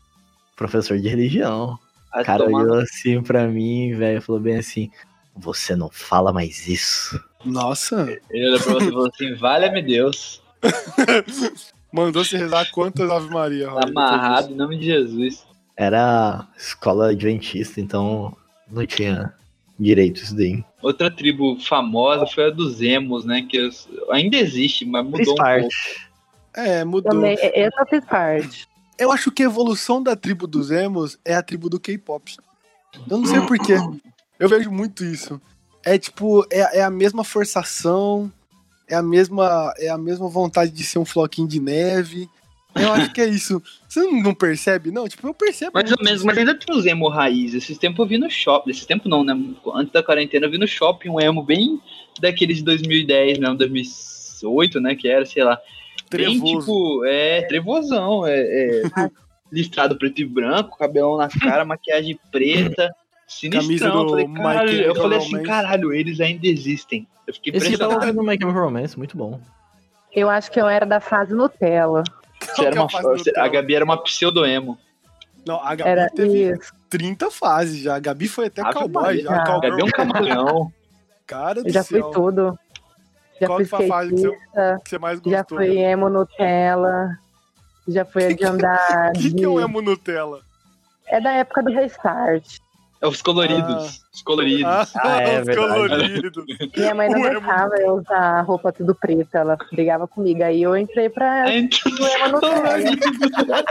Professor 0.57 0.99
de 0.99 1.09
religião. 1.09 1.79
O 2.15 2.23
cara 2.25 2.45
tomar- 2.45 2.63
olhou 2.63 2.77
assim 2.79 3.21
pra 3.21 3.49
mim, 3.49 3.95
velho, 3.97 4.23
falou 4.23 4.41
bem 4.41 4.57
assim: 4.59 4.91
Você 5.37 5.75
não 5.75 5.91
fala 5.91 6.33
mais 6.33 6.69
isso. 6.69 7.21
Nossa, 7.45 8.09
Ele 8.31 8.49
olhou 8.49 8.61
pra 8.61 8.73
você 8.75 8.85
e 8.87 8.91
falou 8.91 9.09
assim: 9.09 9.35
Valha-me 9.35 9.83
Deus. 9.83 10.41
mandou 11.93 12.25
se 12.25 12.37
rezar 12.37 12.69
quantas 12.73 13.11
Ave 13.11 13.29
Maria, 13.31 13.67
Tá 13.67 13.73
Roger, 13.73 13.89
amarrado 13.91 14.53
em 14.53 14.57
nome 14.57 14.77
de 14.79 14.87
Jesus. 14.87 15.45
Era 15.77 16.47
escola 16.57 17.11
adventista, 17.11 17.81
então 17.81 18.37
não 18.71 18.87
tinha 18.87 19.33
direito 19.79 20.23
isso 20.23 20.37
daí. 20.37 20.65
Outra 20.83 21.11
tribo 21.11 21.59
famosa 21.61 22.27
foi 22.27 22.47
a 22.47 22.51
dos 22.51 22.81
Emos, 22.81 23.25
né? 23.25 23.47
Que 23.49 23.69
ainda 24.11 24.37
existe, 24.37 24.85
mas 24.85 25.05
Fiz 25.05 25.19
mudou 25.19 25.35
um 25.35 25.37
parte. 25.37 25.63
pouco. 25.63 26.69
É, 26.69 26.85
mudou. 26.85 27.13
Também, 27.13 27.37
eu 27.55 27.71
só 27.73 27.87
fiz 27.87 28.05
parte. 28.05 28.69
Eu 28.99 29.11
acho 29.11 29.33
que 29.33 29.43
a 29.43 29.47
evolução 29.47 30.03
da 30.03 30.15
tribo 30.15 30.47
dos 30.47 30.71
emos 30.71 31.19
é 31.25 31.35
a 31.35 31.43
tribo 31.43 31.69
do 31.69 31.81
K-pop. 31.81 32.37
Eu 33.11 33.19
não 33.19 33.27
sei 33.27 33.41
porquê. 33.41 33.75
Eu 34.39 34.49
vejo 34.49 34.71
muito 34.71 35.05
isso. 35.05 35.41
É 35.85 35.99
tipo, 35.99 36.47
é, 36.51 36.79
é 36.79 36.83
a 36.83 36.91
mesma 36.91 37.25
forçação, 37.25 38.33
é 38.89 38.95
a 38.95 39.03
mesma, 39.03 39.75
é 39.79 39.89
a 39.89 39.99
mesma 39.99 40.29
vontade 40.29 40.71
de 40.71 40.85
ser 40.85 40.99
um 40.99 41.05
floquinho 41.05 41.49
de 41.49 41.61
neve. 41.61 42.29
Eu 42.75 42.93
acho 42.93 43.13
que 43.13 43.21
é 43.21 43.27
isso. 43.27 43.63
Você 43.89 44.01
não 44.01 44.35
percebe, 44.35 44.91
não? 44.91 45.09
Tipo, 45.09 45.29
eu 45.29 45.35
percebo. 45.35 45.73
Mais 45.75 45.91
ou 45.91 45.99
menos, 46.03 46.25
mas 46.25 46.37
ainda 46.37 46.55
tem 46.55 46.77
os 46.77 46.87
emo 46.87 47.09
raiz. 47.09 47.55
Esses 47.55 47.79
tempos 47.79 47.99
eu 48.01 48.07
vi 48.07 48.19
no 48.19 48.31
shopping. 48.31 48.71
Esses 48.71 48.87
tempos 48.87 49.11
não, 49.11 49.23
né? 49.23 49.33
Antes 49.75 49.93
da 49.93 50.03
quarentena 50.03 50.47
eu 50.47 50.51
vi 50.51 50.59
no 50.59 50.67
shopping 50.67 51.11
um 51.11 51.21
emo 51.21 51.43
bem 51.43 51.81
daqueles 52.21 52.59
de 52.59 52.65
2010, 52.65 53.39
não, 53.39 53.55
2008, 53.57 54.81
né? 54.81 54.95
Que 54.95 55.09
era, 55.09 55.25
sei 55.25 55.45
lá. 55.45 55.59
Bem 56.11 56.39
Trevoso. 56.39 56.59
tipo, 56.61 57.05
é, 57.05 57.43
trevosão. 57.43 58.27
É, 58.27 58.41
é 58.41 58.83
listrado 59.53 59.97
preto 59.97 60.21
e 60.21 60.25
branco, 60.25 60.77
cabelão 60.77 61.17
na 61.17 61.29
cara, 61.29 61.65
maquiagem 61.65 62.19
preta. 62.31 62.95
Camisa 63.41 63.63
Sinistrão. 63.63 64.07
do 64.07 64.19
Eu 64.19 64.29
falei, 64.29 64.35
caralho, 64.35 64.81
eu 64.83 64.95
falei 64.95 65.19
assim, 65.19 65.43
caralho, 65.43 65.93
eles 65.93 66.21
ainda 66.21 66.47
existem. 66.47 67.07
Eu 67.27 67.33
fiquei 67.33 67.53
Esse 67.55 67.79
tava 67.79 67.95
impressionado. 67.95 68.19
ouvindo 68.19 68.23
My 68.23 68.39
Chemical 68.39 68.65
Romance, 68.65 68.99
muito 68.99 69.17
bom. 69.17 69.41
Eu 70.13 70.29
acho 70.29 70.51
que 70.51 70.61
eu 70.61 70.69
era 70.69 70.85
da 70.85 71.01
fase 71.01 71.35
Nutella. 71.35 72.05
Você 72.47 72.65
era 72.65 72.77
Qual 72.77 72.89
uma, 73.03 73.19
é 73.37 73.41
a 73.41 73.45
a? 73.45 73.49
Gabi 73.49 73.75
era 73.75 73.85
uma 73.85 74.03
pseudo-emo. 74.03 74.79
Não, 75.47 75.61
a 75.63 75.75
Gabi 75.75 75.91
Era 75.91 76.09
teve 76.09 76.53
isso. 76.53 76.73
30 76.89 77.31
fases 77.31 77.81
já. 77.81 77.97
A 77.97 77.99
Gabi 77.99 78.29
foi 78.29 78.47
até 78.47 78.63
cowboy 78.73 79.21
já. 79.21 79.45
Cowgirl. 79.45 79.61
Gabi 79.61 79.83
é 79.83 79.85
um 79.85 79.91
camaleão. 79.91 80.73
Cara 81.27 81.63
do 81.63 81.71
já 81.71 81.83
céu. 81.83 82.11
tudo. 82.11 82.59
Já 83.41 83.47
Qual 83.47 83.65
foi 83.65 83.85
a 83.85 83.89
fase 83.89 84.15
que 84.15 84.21
você, 84.21 84.29
skatista, 84.29 84.81
que 84.85 84.91
você 84.91 84.99
mais 84.99 85.21
já 85.25 85.39
gostou? 85.39 85.59
fui 85.59 85.79
emo 85.79 86.09
Nutella, 86.09 87.19
já 87.89 88.05
fui 88.05 88.25
a 88.25 88.33
de 88.33 88.45
andar 88.45 89.11
O 89.11 89.13
que, 89.19 89.35
que 89.35 89.45
é 89.45 89.49
de... 89.49 89.57
emo 89.59 89.83
Nutella? 89.83 90.41
É 91.09 91.21
da 91.21 91.33
época 91.33 91.63
do 91.63 91.73
Restart. 91.73 92.59
É 93.05 93.07
os 93.07 93.21
coloridos. 93.21 94.03
Os 94.15 94.23
coloridos. 94.23 94.65
Ah, 94.65 94.87
Ah, 95.05 95.21
é 95.23 95.41
os 95.41 95.47
verdade. 95.47 95.69
coloridos. 95.69 96.45
Minha 96.75 96.95
mãe 96.95 97.09
não 97.11 97.21
O 97.21 97.27
emo- 97.27 97.41
deixava 97.41 97.75
eu 97.77 97.95
usar 97.97 98.41
roupa 98.41 98.73
tudo 98.73 98.95
preta, 98.95 99.39
ela 99.39 99.59
brigava 99.71 100.09
comigo. 100.09 100.43
Aí 100.43 100.63
eu 100.63 100.75
entrei 100.75 101.11
pra 101.11 101.43
Aí, 101.45 101.59
então, 101.59 101.93
o 101.93 102.07
emo 102.07 102.29
Nutella. 102.33 103.65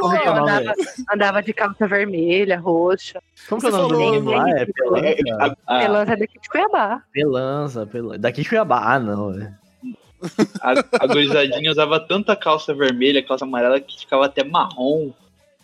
Como 0.00 0.10
que 0.10 0.16
é 0.16 0.28
Eu 0.28 0.32
o 0.32 0.34
nome? 0.36 0.50
andava, 0.50 0.74
andava 1.14 1.42
de 1.42 1.52
calça 1.52 1.86
vermelha, 1.86 2.58
roxa. 2.58 3.22
Como 3.48 3.60
que 3.60 3.66
é 3.66 3.70
o 3.70 3.72
nome 3.72 3.92
do 3.92 3.98
menino 3.98 4.30
lá? 4.32 4.50
É 4.50 4.66
Pelanza? 4.66 5.56
a, 5.66 5.78
Pelanza 5.78 6.16
daqui 6.16 6.40
de 6.40 6.48
Cuiabá. 6.48 7.02
Pelanza, 7.12 7.86
Pelanza. 7.86 8.18
Daqui 8.18 8.42
de 8.42 8.48
Cuiabá. 8.48 8.80
Ah, 8.94 8.98
não. 8.98 9.32
velho. 9.32 9.54
a, 10.60 10.70
a 11.04 11.06
gurizadinha 11.06 11.70
usava 11.70 12.00
tanta 12.00 12.34
calça 12.34 12.74
vermelha, 12.74 13.22
calça 13.24 13.44
amarela, 13.44 13.78
que 13.80 14.00
ficava 14.00 14.26
até 14.26 14.42
marrom. 14.42 15.10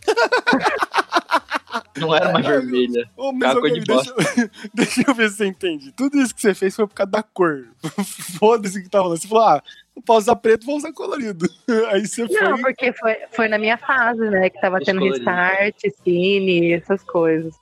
Não 1.97 2.15
era 2.15 2.33
mais 2.33 2.45
vermelha. 2.47 3.09
Ô, 3.17 3.33
mas 3.33 3.55
de 3.55 3.81
deixa, 3.81 4.15
deixa 4.75 5.05
eu 5.07 5.15
ver 5.15 5.31
se 5.31 5.37
você 5.37 5.47
entende. 5.47 5.93
Tudo 5.93 6.19
isso 6.21 6.35
que 6.35 6.41
você 6.41 6.55
fez 6.55 6.75
foi 6.75 6.87
por 6.87 6.95
causa 6.95 7.11
da 7.13 7.23
cor. 7.23 7.67
Foda-se 8.39 8.79
o 8.79 8.83
que 8.83 8.89
tá 8.89 8.99
rolando. 9.01 9.21
Você 9.21 9.29
falou, 9.29 9.45
ah, 9.45 9.63
não 9.95 10.03
posso 10.03 10.21
usar 10.21 10.37
preto, 10.37 10.67
vou 10.67 10.77
usar 10.77 10.93
colorido. 10.93 11.47
Aí 11.91 12.07
você 12.07 12.25
Não, 12.25 12.59
foi. 12.59 12.63
porque 12.63 12.93
foi, 12.93 13.17
foi 13.33 13.49
na 13.49 13.59
minha 13.59 13.77
fase, 13.79 14.21
né? 14.29 14.51
Que 14.51 14.61
tava 14.61 14.79
Os 14.79 14.85
tendo 14.85 14.99
coloridos. 15.01 15.27
restart, 15.27 15.77
cine, 16.05 16.73
essas 16.75 17.03
coisas. 17.05 17.55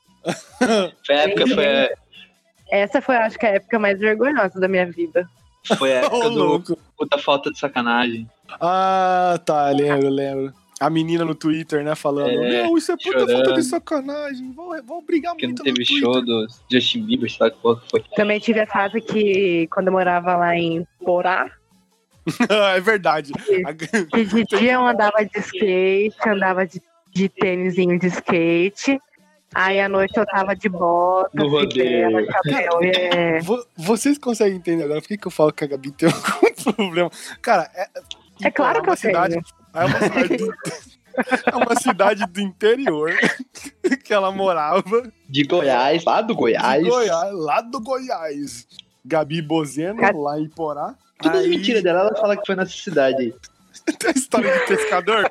Foi 1.06 1.14
a 1.16 1.20
época, 1.22 1.46
foi 1.48 1.66
a, 1.66 1.90
Essa 2.70 3.02
foi, 3.02 3.16
acho 3.16 3.38
que, 3.38 3.46
a 3.46 3.50
época 3.50 3.78
mais 3.78 3.98
vergonhosa 3.98 4.58
da 4.58 4.68
minha 4.68 4.86
vida. 4.90 5.28
foi 5.78 5.92
a 5.92 5.96
época 6.00 6.30
do 6.30 6.44
louco. 6.44 6.78
puta 6.96 7.18
falta 7.18 7.50
de 7.50 7.58
sacanagem. 7.58 8.28
Ah, 8.60 9.38
tá, 9.44 9.68
lembro, 9.70 10.08
lembro. 10.08 10.54
A 10.80 10.90
menina 10.90 11.24
no 11.24 11.34
Twitter, 11.34 11.84
né, 11.84 11.94
falando: 11.94 12.42
É, 12.42 12.62
Não, 12.64 12.76
isso 12.76 12.90
é 12.90 12.96
puta 12.96 13.20
chorando. 13.20 13.30
falta 13.32 13.52
de 13.54 13.62
sacanagem. 13.62 14.52
Vão, 14.52 14.70
vão 14.84 15.04
brigar 15.04 15.32
Porque 15.32 15.46
não 15.46 15.52
muito 15.52 15.62
teve 15.62 15.78
no 15.80 15.86
Twitter. 15.86 16.00
show 16.00 16.22
do 16.24 16.46
Justin 16.70 17.04
Bieber, 17.04 17.30
porra 17.62 17.80
que 17.80 17.90
foi. 17.90 18.04
Também 18.16 18.40
tive 18.40 18.60
a 18.60 18.66
fase 18.66 19.00
que, 19.00 19.68
quando 19.68 19.86
eu 19.88 19.92
morava 19.92 20.34
lá 20.36 20.56
em 20.56 20.84
Porá, 21.04 21.48
é 22.74 22.80
verdade. 22.80 23.32
Que 24.12 24.24
de 24.24 24.44
dia 24.58 24.72
eu 24.74 24.86
andava 24.86 25.24
de 25.24 25.38
skate, 25.38 26.16
andava 26.28 26.66
de, 26.66 26.82
de 27.12 27.28
tênisinho 27.28 27.98
de 27.98 28.06
skate. 28.08 28.98
Aí 29.54 29.78
à 29.80 29.88
noite 29.88 30.16
eu 30.16 30.24
tava 30.24 30.56
de 30.56 30.66
bota, 30.68 31.30
No 31.34 31.46
rodeio. 31.48 32.08
fivela, 32.08 32.32
chapéu. 32.32 32.80
É, 32.82 33.38
Vo- 33.44 33.64
Vocês 33.76 34.16
conseguem 34.16 34.56
entender 34.56 34.84
agora 34.84 35.00
por 35.00 35.08
que, 35.08 35.18
que 35.18 35.26
eu 35.26 35.30
falo 35.30 35.52
que 35.52 35.62
a 35.62 35.66
Gabi 35.66 35.90
tem 35.92 36.08
algum 36.08 36.72
problema? 36.72 37.10
Cara, 37.42 37.70
é. 37.74 37.86
É 38.44 38.50
claro 38.50 38.78
é 38.78 38.82
que 38.82 38.90
eu 38.90 38.96
tenho. 38.96 39.42
É 39.74 39.84
uma 39.84 39.98
cidade 40.00 40.36
do, 40.36 40.54
é 41.52 41.56
uma 41.56 41.76
cidade 41.76 42.26
do 42.26 42.40
interior 42.40 43.12
que 44.04 44.12
ela 44.12 44.30
morava. 44.30 45.10
De 45.28 45.44
Goiás, 45.44 46.04
lá 46.04 46.20
do 46.22 46.34
Goiás. 46.34 46.82
De 46.82 46.90
Goiás, 46.90 47.32
lá 47.34 47.60
do 47.60 47.80
Goiás. 47.80 48.66
Gabi 49.04 49.42
Bozeno, 49.42 50.00
Cara- 50.00 50.16
lá 50.16 50.38
em 50.38 50.48
Porá. 50.48 50.94
Tudo 51.20 51.38
Aí, 51.38 51.46
é 51.46 51.48
mentira 51.48 51.82
dela, 51.82 52.00
ela 52.00 52.16
fala 52.16 52.36
que 52.36 52.46
foi 52.46 52.56
nessa 52.56 52.72
cidade. 52.72 53.34
Tem 53.98 54.10
a 54.10 54.12
história 54.12 54.52
de 54.58 54.66
pescador? 54.66 55.30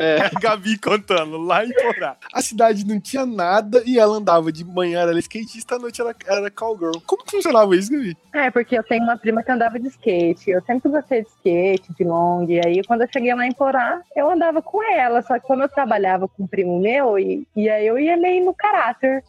É. 0.00 0.22
a 0.22 0.30
Gabi 0.40 0.78
contando, 0.78 1.36
lá 1.36 1.64
em 1.64 1.72
Porá. 1.72 2.16
A 2.32 2.40
cidade 2.40 2.86
não 2.86 2.98
tinha 2.98 3.26
nada 3.26 3.82
e 3.84 3.98
ela 3.98 4.16
andava 4.16 4.50
de 4.50 4.64
manhã, 4.64 5.02
era 5.02 5.18
skatista, 5.18 5.76
à 5.76 5.78
noite 5.78 6.00
ela 6.00 6.14
era 6.26 6.50
cowgirl. 6.50 6.98
Como 7.06 7.22
que 7.22 7.32
funcionava 7.32 7.76
isso, 7.76 7.92
Gabi? 7.92 8.16
É, 8.34 8.50
porque 8.50 8.78
eu 8.78 8.82
tenho 8.82 9.04
uma 9.04 9.18
prima 9.18 9.42
que 9.42 9.52
andava 9.52 9.78
de 9.78 9.88
skate. 9.88 10.50
Eu 10.50 10.62
sempre 10.62 10.90
gostei 10.90 11.22
de 11.22 11.28
skate, 11.28 11.92
de 11.92 12.04
long. 12.04 12.46
E 12.48 12.60
aí, 12.64 12.82
quando 12.84 13.02
eu 13.02 13.08
cheguei 13.12 13.34
lá 13.34 13.46
em 13.46 13.52
Porá, 13.52 14.00
eu 14.16 14.30
andava 14.30 14.62
com 14.62 14.82
ela. 14.82 15.20
Só 15.22 15.38
que 15.38 15.46
como 15.46 15.62
eu 15.62 15.68
trabalhava 15.68 16.26
com 16.26 16.44
um 16.44 16.46
primo 16.46 16.80
meu, 16.80 17.18
e, 17.18 17.46
e 17.54 17.68
aí 17.68 17.86
eu 17.86 17.98
ia 17.98 18.16
meio 18.16 18.44
no 18.44 18.54
caráter 18.54 19.22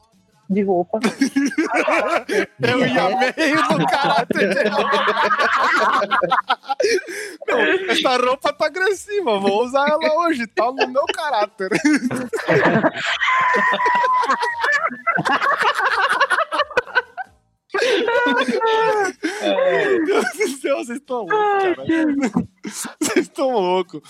de 0.52 0.62
roupa. 0.64 1.00
Eu 2.62 2.86
ia 2.86 3.18
meio 3.18 3.68
do 3.70 3.86
caráter 3.88 4.54
essa 7.90 8.18
roupa 8.18 8.54
tá 8.54 8.66
agressiva, 8.66 9.40
vou 9.40 9.64
usar 9.64 9.88
ela 9.90 10.20
hoje, 10.20 10.48
tá 10.48 10.66
no 10.66 10.88
meu 10.88 11.06
caráter. 11.14 11.70
Meu 19.74 20.06
Deus 20.06 20.26
do 20.38 20.48
céu, 20.60 20.78
vocês 20.78 21.00
estão 21.00 21.26
loucos, 21.26 21.76
cara. 21.76 21.86
Vocês 23.00 23.26
estão 23.28 23.52
loucos. 23.52 24.02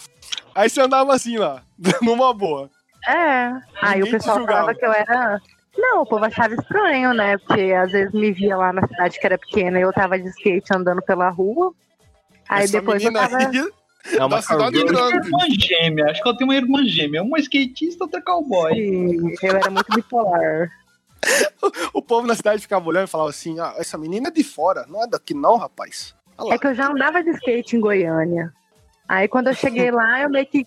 Aí 0.55 0.69
você 0.69 0.81
andava 0.81 1.13
assim 1.13 1.37
lá, 1.37 1.63
numa 2.01 2.33
boa. 2.33 2.69
É. 3.07 3.51
Aí 3.81 4.03
o 4.03 4.09
pessoal 4.09 4.45
falava 4.45 4.75
que 4.75 4.85
eu 4.85 4.91
era. 4.91 5.39
Não, 5.77 6.01
o 6.01 6.05
povo 6.05 6.25
achava 6.25 6.53
estranho, 6.53 7.13
né? 7.13 7.37
Porque 7.37 7.71
às 7.71 7.91
vezes 7.91 8.13
me 8.13 8.31
via 8.31 8.57
lá 8.57 8.73
na 8.73 8.85
cidade 8.87 9.19
que 9.19 9.25
era 9.25 9.37
pequena 9.37 9.79
e 9.79 9.83
eu 9.83 9.93
tava 9.93 10.19
de 10.19 10.27
skate 10.29 10.73
andando 10.73 11.01
pela 11.01 11.29
rua. 11.29 11.73
Aí 12.51 12.65
Essa 12.65 12.79
depois 12.79 13.01
eu 13.01 13.11
menina 13.11 13.29
tava. 13.29 13.37
aí 13.47 13.71
É 14.17 14.25
uma 14.25 14.37
da 14.37 14.41
cidade 14.41 14.83
grande. 14.83 15.27
Irmã 15.27 15.39
gêmea, 15.59 16.05
acho 16.09 16.21
que 16.21 16.27
ela 16.27 16.37
tem 16.37 16.45
uma 16.45 16.55
irmã 16.55 16.83
gêmea. 16.83 17.21
Uma 17.21 17.39
skatista, 17.39 18.03
outra 18.03 18.19
cowboy. 18.21 18.73
Sim, 18.73 19.35
eu 19.43 19.55
era 19.55 19.69
muito 19.69 19.95
bipolar. 19.95 20.69
O 21.93 22.01
povo 22.01 22.25
na 22.25 22.33
cidade 22.33 22.63
ficava 22.63 22.89
olhando 22.89 23.03
e 23.03 23.09
falava 23.09 23.29
assim: 23.29 23.59
ah, 23.59 23.75
essa 23.77 23.95
menina 23.95 24.29
é 24.29 24.31
de 24.31 24.43
fora, 24.43 24.87
não 24.89 25.03
é 25.03 25.07
daqui 25.07 25.35
não, 25.35 25.55
rapaz. 25.55 26.15
É 26.49 26.57
que 26.57 26.65
eu 26.65 26.73
já 26.73 26.89
andava 26.89 27.23
de 27.23 27.29
skate 27.29 27.75
em 27.75 27.79
Goiânia. 27.79 28.51
Aí 29.07 29.27
quando 29.27 29.47
eu 29.47 29.53
cheguei 29.53 29.91
lá, 29.91 30.19
eu 30.19 30.31
meio 30.31 30.47
que 30.47 30.65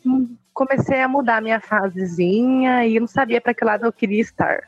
comecei 0.52 1.02
a 1.02 1.08
mudar 1.08 1.38
a 1.38 1.40
minha 1.40 1.60
fasezinha 1.60 2.86
e 2.86 2.94
eu 2.94 3.00
não 3.00 3.08
sabia 3.08 3.40
pra 3.40 3.52
que 3.52 3.64
lado 3.64 3.84
eu 3.84 3.92
queria 3.92 4.20
estar. 4.20 4.60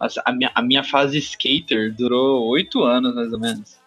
Nossa, 0.00 0.22
a 0.24 0.32
minha, 0.32 0.52
a 0.54 0.62
minha 0.62 0.84
fase 0.84 1.18
skater 1.18 1.92
durou 1.92 2.46
oito 2.50 2.84
anos, 2.84 3.12
mais 3.16 3.32
ou 3.32 3.40
menos. 3.40 3.81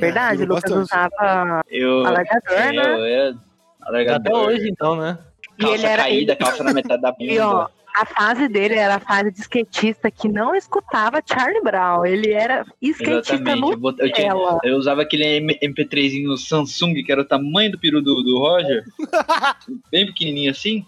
Verdade, 0.00 0.42
o 0.42 0.46
Lucas 0.46 0.62
bastante. 0.70 0.82
usava 0.84 1.62
Eu, 1.68 2.06
alargador, 2.06 2.58
eu, 2.58 2.72
né? 2.72 3.28
eu, 3.30 3.34
alargador, 3.82 4.26
Até 4.40 4.52
hoje, 4.52 4.68
então, 4.70 4.96
né? 4.96 5.18
E 5.58 5.62
calça 5.62 5.74
ele 5.76 5.86
era- 5.86 6.02
caída, 6.02 6.36
calça 6.36 6.62
na 6.64 6.72
metade 6.72 7.02
da 7.02 7.10
bunda. 7.12 7.24
E 7.32 7.38
ó, 7.40 7.68
a 7.96 8.06
fase 8.06 8.48
dele 8.48 8.74
era 8.74 8.94
a 8.96 9.00
fase 9.00 9.32
de 9.32 9.40
skatista 9.40 10.08
que 10.10 10.28
não 10.28 10.54
escutava 10.54 11.20
Charlie 11.28 11.60
Brown. 11.62 12.06
Ele 12.06 12.30
era 12.32 12.64
skatista 12.80 13.34
Exatamente. 13.34 13.72
Eu, 13.82 14.06
eu, 14.06 14.12
tinha- 14.12 14.32
eu 14.62 14.76
usava 14.76 15.02
aquele 15.02 15.24
M- 15.40 15.58
MP3zinho 15.60 16.36
Samsung, 16.36 16.94
que 17.02 17.10
era 17.10 17.22
o 17.22 17.24
tamanho 17.24 17.72
do 17.72 17.78
peru 17.78 18.00
do, 18.00 18.22
do 18.22 18.38
Roger. 18.38 18.84
bem 19.90 20.06
pequenininho 20.06 20.50
assim. 20.52 20.84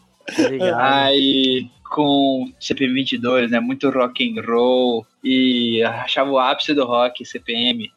Aí 0.79 1.69
com 1.91 2.49
CP22, 2.61 3.49
né? 3.51 3.59
Muito 3.59 3.91
rock 3.91 4.23
and 4.39 4.41
roll. 4.47 5.05
E 5.25 5.83
achava 5.83 6.31
o 6.31 6.39
ápice 6.39 6.73
do 6.75 6.85
rock, 6.87 7.25
CPM. 7.25 7.91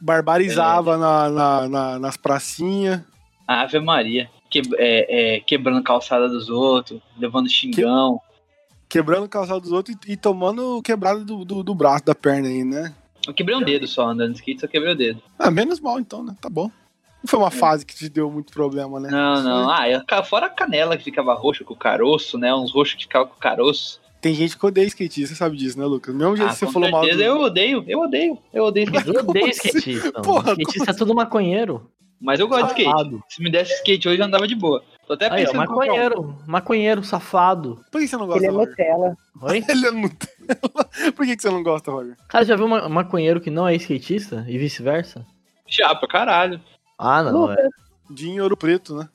Barbarizava 0.00 0.96
na, 0.96 1.28
na- 1.28 1.68
na- 1.68 1.98
nas 1.98 2.16
pracinhas. 2.16 3.00
Ave 3.46 3.78
Maria. 3.80 4.30
Que, 4.48 4.62
é, 4.78 5.36
é, 5.36 5.40
quebrando 5.40 5.82
calçada 5.82 6.28
dos 6.28 6.48
outros, 6.48 7.00
levando 7.16 7.48
xingão. 7.48 8.20
Quebrando 8.88 9.24
o 9.24 9.28
calçado 9.28 9.60
dos 9.60 9.70
outros 9.70 9.96
e, 10.06 10.12
e 10.12 10.16
tomando 10.16 10.82
quebrada 10.82 11.24
do, 11.24 11.44
do, 11.44 11.62
do 11.62 11.74
braço, 11.74 12.04
da 12.04 12.14
perna 12.14 12.48
aí, 12.48 12.64
né? 12.64 12.92
Eu 13.26 13.32
quebrei 13.34 13.56
um 13.56 13.62
dedo 13.62 13.86
só 13.86 14.08
andando 14.08 14.32
de 14.32 14.38
skate, 14.38 14.60
só 14.62 14.66
quebrei 14.66 14.92
o 14.94 14.96
dedo. 14.96 15.22
Ah, 15.38 15.50
menos 15.50 15.78
mal 15.78 16.00
então, 16.00 16.24
né? 16.24 16.34
Tá 16.40 16.48
bom. 16.48 16.64
Não 17.22 17.28
foi 17.28 17.38
uma 17.38 17.50
fase 17.50 17.84
que 17.86 17.94
te 17.94 18.08
deu 18.08 18.30
muito 18.30 18.52
problema, 18.52 18.98
né? 18.98 19.10
Não, 19.10 19.42
não. 19.42 19.70
Ah, 19.70 20.22
fora 20.24 20.46
a 20.46 20.50
canela 20.50 20.96
que 20.96 21.04
ficava 21.04 21.34
roxa 21.34 21.62
com 21.62 21.74
o 21.74 21.76
caroço, 21.76 22.38
né? 22.38 22.52
Uns 22.54 22.72
roxos 22.72 22.94
que 22.94 23.02
ficavam 23.02 23.28
com 23.28 23.34
o 23.34 23.38
caroço. 23.38 24.00
Tem 24.20 24.34
gente 24.34 24.58
que 24.58 24.66
odeia 24.66 24.86
skatista, 24.86 25.28
você 25.28 25.34
sabe 25.34 25.56
disso, 25.56 25.78
né, 25.78 25.84
Lucas? 25.86 26.14
Mesmo 26.14 26.36
jeito 26.36 26.50
Ah, 26.50 26.52
que 26.52 26.58
você 26.58 26.66
falou 26.70 26.90
mal 26.90 27.02
do... 27.02 27.08
eu 27.08 27.40
odeio, 27.40 27.84
eu 27.88 28.00
odeio, 28.00 28.38
eu 28.52 28.64
odeio 28.64 28.84
skate. 28.84 29.08
Eu 29.08 29.14
odeio 29.14 29.26
Como 29.26 29.50
assim? 29.50 29.68
skatista. 29.68 30.22
Porra, 30.22 30.52
skatista 30.52 30.90
é 30.90 30.94
tudo 30.94 31.14
maconheiro. 31.14 31.90
Mas 32.20 32.38
eu 32.38 32.46
gosto 32.46 32.64
de 32.66 32.82
skate. 32.82 32.90
Safado. 32.90 33.22
Se 33.28 33.42
me 33.42 33.50
desse 33.50 33.72
skate 33.76 34.08
hoje, 34.08 34.20
eu 34.20 34.26
andava 34.26 34.46
de 34.46 34.54
boa. 34.54 34.82
Tô 35.06 35.14
até 35.14 35.32
Aí, 35.32 35.44
ó, 35.44 35.46
pensando 35.46 35.62
em 35.62 35.66
comprar 35.66 35.84
um. 35.84 35.86
maconheiro. 35.88 36.38
Maconheiro, 36.46 37.02
safado. 37.04 37.80
Por 37.90 38.00
que 38.00 38.06
você 38.06 38.16
não 38.18 38.26
gosta, 38.26 38.40
Ele 38.44 38.46
é 38.46 38.50
Roger? 38.50 38.68
Nutella. 38.68 39.16
Oi? 39.42 39.64
Ele 39.68 39.86
é 39.86 39.90
Nutella. 39.90 41.12
Por 41.16 41.26
que 41.26 41.40
você 41.40 41.50
não 41.50 41.62
gosta, 41.62 41.90
Roger? 41.90 42.16
Cara, 42.28 42.44
já 42.44 42.56
viu 42.56 42.66
uma 42.66 42.88
maconheiro 42.90 43.40
que 43.40 43.50
não 43.50 43.66
é 43.66 43.74
skatista? 43.76 44.44
E 44.46 44.58
vice-versa? 44.58 45.24
Já, 45.66 45.94
pra 45.94 46.06
caralho. 46.06 46.60
Ah, 46.98 47.22
não. 47.22 47.50
É. 47.50 47.68
Dinho 48.10 48.42
Ouro 48.42 48.56
Preto, 48.56 48.94
né? 48.94 49.08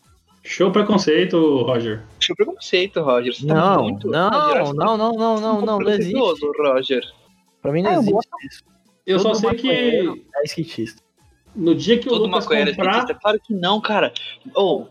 Show 0.43 0.71
preconceito, 0.71 1.37
Roger. 1.63 2.01
Deixa 2.25 2.31
eu 2.31 2.35
preconceito, 2.35 3.01
Roger. 3.01 3.35
Você 3.35 3.45
tá 3.45 3.53
Não, 3.53 3.83
muito... 3.83 4.07
não, 4.09 4.29
Roger, 4.31 4.65
você 4.65 4.75
tá 4.75 4.85
não, 4.85 4.97
não, 4.97 5.13
não, 5.13 5.39
não, 5.39 5.61
não, 5.61 5.79
não 5.79 5.89
existe. 5.91 6.17
Roger. 6.57 7.03
Pra 7.61 7.71
mim 7.71 7.83
não 7.83 7.91
Ah, 7.91 7.93
eu 7.93 7.99
existe 8.01 8.29
isso. 8.47 8.63
Eu 9.05 9.19
só 9.19 9.31
Todo 9.33 9.41
sei 9.41 9.53
que 9.53 10.25
É 10.35 10.43
skatista. 10.45 11.03
no 11.55 11.75
dia 11.75 11.99
que 11.99 12.07
o 12.07 12.09
Todo 12.09 12.25
Lucas 12.25 12.45
maconheiro 12.45 12.71
é 12.71 12.73
comprar, 12.73 12.91
skatista. 12.93 13.19
Claro 13.21 13.39
que 13.39 13.53
não, 13.53 13.79
cara. 13.79 14.11
Ô, 14.55 14.85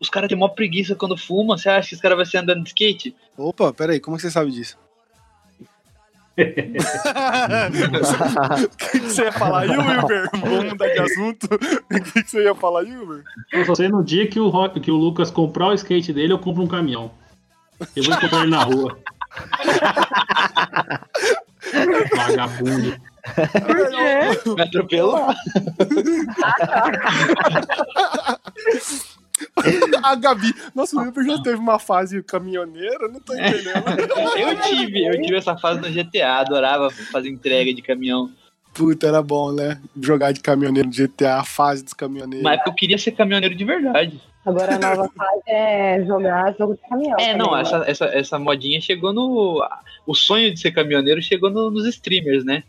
os 0.00 0.08
caras 0.08 0.28
têm 0.28 0.38
mó 0.38 0.48
preguiça 0.48 0.94
quando 0.94 1.18
fumam. 1.18 1.58
Você 1.58 1.68
acha 1.68 1.90
que 1.90 1.94
os 1.96 2.00
caras 2.00 2.16
vão 2.16 2.24
ser 2.24 2.38
andando 2.38 2.62
de 2.62 2.68
skate? 2.68 3.14
Opa, 3.36 3.70
peraí, 3.74 4.00
como 4.00 4.16
que 4.16 4.22
você 4.22 4.30
sabe 4.30 4.50
disso? 4.50 4.78
O 6.34 6.36
que, 8.76 8.90
que 8.90 8.98
você 9.00 9.22
ia 9.22 9.32
falar 9.32 9.60
aí, 9.60 9.70
Wilber? 9.70 10.28
Vamos 10.32 10.64
mudar 10.64 10.88
de 10.88 11.00
assunto. 11.00 11.44
O 11.44 11.58
que, 12.02 12.24
que 12.24 12.30
você 12.30 12.42
ia 12.42 12.54
falar 12.54 12.80
aí, 12.80 12.96
Wilber? 12.96 13.22
eu 13.52 13.64
só 13.64 13.74
sei 13.74 13.88
no 13.88 14.02
dia 14.02 14.26
que 14.26 14.40
o, 14.40 14.48
Rock, 14.48 14.80
que 14.80 14.90
o 14.90 14.96
Lucas 14.96 15.30
comprar 15.30 15.68
o 15.68 15.74
skate 15.74 16.12
dele, 16.12 16.32
eu 16.32 16.38
compro 16.38 16.62
um 16.62 16.66
caminhão. 16.66 17.10
Eu 17.94 18.02
vou 18.02 18.14
encontrar 18.14 18.40
ele 18.40 18.50
na 18.50 18.64
rua. 18.64 18.98
Vagabundo. 22.16 22.96
Me 24.56 24.62
atropelar. 24.62 25.36
A 30.02 30.14
Gabi. 30.16 30.52
Nossa, 30.74 31.00
o 31.00 31.24
já 31.24 31.42
teve 31.42 31.56
uma 31.56 31.78
fase 31.78 32.22
caminhoneira, 32.22 33.08
não 33.08 33.20
tô 33.20 33.34
entendendo. 33.34 33.84
Eu 34.36 34.60
tive, 34.60 35.06
eu 35.06 35.22
tive 35.22 35.36
essa 35.36 35.56
fase 35.56 35.80
no 35.80 35.88
GTA. 35.90 36.38
Adorava 36.40 36.90
fazer 36.90 37.28
entrega 37.28 37.72
de 37.72 37.80
caminhão. 37.80 38.30
Puta, 38.72 39.06
era 39.06 39.22
bom, 39.22 39.52
né? 39.52 39.80
Jogar 40.00 40.32
de 40.32 40.40
caminhoneiro 40.40 40.88
no 40.88 40.94
GTA, 40.94 41.36
a 41.36 41.44
fase 41.44 41.84
dos 41.84 41.92
caminhoneiros. 41.92 42.42
Mas 42.42 42.60
eu 42.66 42.72
queria 42.74 42.98
ser 42.98 43.12
caminhoneiro 43.12 43.54
de 43.54 43.64
verdade. 43.64 44.20
agora 44.44 44.74
a 44.74 44.78
nova 44.78 45.08
fase 45.16 45.42
é 45.46 46.04
jogar 46.04 46.52
jogo 46.58 46.74
de 46.74 46.80
caminhão. 46.88 47.16
É, 47.20 47.36
não, 47.36 47.46
também, 47.50 47.60
essa, 47.62 47.76
essa, 47.86 48.04
essa 48.06 48.38
modinha 48.38 48.80
chegou 48.80 49.12
no. 49.12 49.64
O 50.04 50.14
sonho 50.14 50.52
de 50.52 50.58
ser 50.58 50.72
caminhoneiro 50.72 51.22
chegou 51.22 51.50
no- 51.50 51.70
nos 51.70 51.86
streamers, 51.86 52.44
né? 52.44 52.64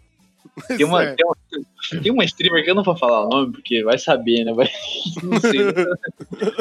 Tem 0.67 0.85
uma, 0.85 1.03
É. 1.03 1.15
tem, 1.15 1.25
uma, 1.25 2.01
tem 2.01 2.11
uma 2.11 2.23
streamer 2.23 2.63
que 2.63 2.69
eu 2.71 2.75
não 2.75 2.83
vou 2.83 2.95
falar 2.95 3.25
o 3.25 3.29
nome, 3.29 3.51
porque 3.51 3.83
vai 3.83 3.97
saber, 3.97 4.45
né? 4.45 4.53
Vai, 4.53 4.69
não 5.23 5.39
sei. 5.39 5.59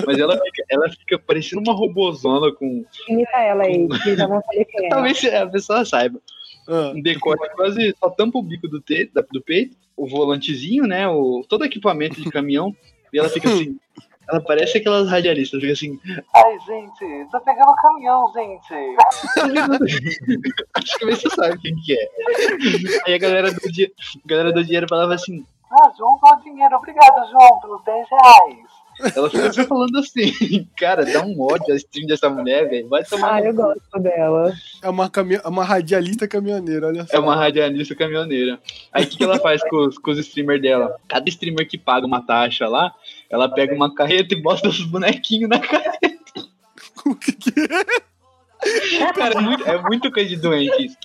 Mas 0.06 0.18
ela 0.18 0.36
fica, 0.36 0.64
ela 0.68 0.90
fica 0.90 1.18
parecendo 1.18 1.62
uma 1.62 1.72
robozona 1.72 2.52
com. 2.52 2.84
Imita 3.08 3.38
ela 3.38 3.64
aí, 3.64 3.88
que 4.02 4.16
já 4.16 4.26
não 4.26 4.42
sei 4.50 4.64
quem 4.64 4.86
é. 4.86 4.88
Talvez 4.88 5.24
a 5.24 5.46
pessoa 5.46 5.84
saiba. 5.84 6.20
Ah, 6.66 6.92
Um 6.94 7.00
decote 7.00 7.48
quase 7.54 7.94
só 8.00 8.10
tampa 8.10 8.38
o 8.38 8.42
bico 8.42 8.66
do, 8.66 8.80
te, 8.80 9.10
do 9.32 9.40
peito, 9.42 9.76
o 9.96 10.06
volantezinho, 10.08 10.84
né? 10.84 11.06
O, 11.06 11.44
todo 11.48 11.64
equipamento 11.64 12.20
de 12.20 12.30
caminhão. 12.30 12.74
E 13.12 13.18
ela 13.18 13.28
fica 13.28 13.48
assim. 13.48 13.76
Ela 14.28 14.40
parece 14.40 14.78
aquelas 14.78 15.08
radialistas, 15.08 15.60
fica 15.60 15.72
assim. 15.72 16.00
Ai, 16.34 16.58
gente, 16.60 17.28
tô 17.30 17.40
pegando 17.40 17.70
o 17.70 17.76
caminhão, 17.76 18.32
gente. 18.32 18.96
Acho 20.74 20.98
que 20.98 21.06
você 21.06 21.30
sabe 21.30 21.58
quem 21.60 21.74
que 21.76 21.92
é. 21.94 22.08
Aí 23.06 23.14
a 23.14 23.18
galera 23.18 23.52
do, 23.52 23.60
di- 23.72 23.92
a 24.24 24.28
galera 24.28 24.52
do 24.52 24.64
dinheiro 24.64 24.86
falava 24.88 25.14
assim. 25.14 25.44
Ah, 25.70 25.90
João, 25.98 26.18
dá 26.22 26.36
dinheiro, 26.36 26.76
obrigado, 26.76 27.30
João, 27.30 27.60
pelos 27.60 27.82
10 27.84 28.08
reais. 28.08 28.83
Ela 29.14 29.30
fica 29.30 29.52
falando 29.66 29.98
assim, 29.98 30.68
cara, 30.76 31.04
dá 31.04 31.24
um 31.24 31.40
ódio 31.40 31.72
a 31.72 31.76
stream 31.76 32.06
dessa 32.06 32.28
mulher, 32.28 32.68
velho. 32.68 32.88
Vai 32.88 33.04
tomar. 33.04 33.34
Ah, 33.34 33.40
eu 33.40 33.54
gosto 33.54 33.98
dela. 34.00 34.52
é 34.82 34.88
uma, 34.88 35.10
caminho, 35.10 35.40
é 35.44 35.48
uma 35.48 35.64
radialista 35.64 36.28
caminhoneira, 36.28 36.86
olha 36.88 37.06
só. 37.06 37.16
É 37.16 37.20
uma 37.20 37.34
radialista 37.34 37.94
caminhoneira. 37.94 38.58
Aí 38.92 39.04
o 39.04 39.08
que, 39.08 39.16
que 39.16 39.24
ela 39.24 39.38
faz 39.38 39.62
com 39.68 39.76
os, 39.86 39.98
com 39.98 40.10
os 40.10 40.18
streamers 40.18 40.62
dela? 40.62 40.96
Cada 41.08 41.28
streamer 41.28 41.68
que 41.68 41.78
paga 41.78 42.06
uma 42.06 42.24
taxa 42.24 42.68
lá, 42.68 42.94
ela 43.28 43.48
pega 43.48 43.74
uma 43.74 43.94
carreta 43.94 44.34
e 44.34 44.40
bota 44.40 44.68
os 44.68 44.82
bonequinhos 44.82 45.48
na 45.48 45.58
carreta. 45.58 46.14
O 47.06 47.14
que 47.14 47.32
que 47.32 47.50
é? 47.50 49.12
Cara, 49.12 49.34
é 49.34 49.40
muito, 49.40 49.68
é 49.68 49.82
muito 49.82 50.10
coisa 50.10 50.26
de 50.26 50.36
doente 50.36 50.86
isso. 50.86 50.96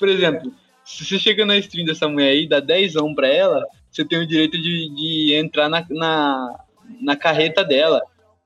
Por 0.00 0.08
exemplo, 0.08 0.52
se 0.84 1.04
você 1.04 1.18
chega 1.18 1.46
na 1.46 1.56
stream 1.58 1.86
dessa 1.86 2.08
mulher 2.08 2.30
aí, 2.30 2.48
dá 2.48 2.60
10 2.60 2.94
pra 3.14 3.28
ela, 3.28 3.64
você 3.90 4.04
tem 4.04 4.18
o 4.18 4.26
direito 4.26 4.60
de, 4.60 4.90
de 4.90 5.34
entrar 5.34 5.68
na, 5.68 5.86
na, 5.88 6.60
na 7.00 7.16
carreta 7.16 7.64
dela. 7.64 8.00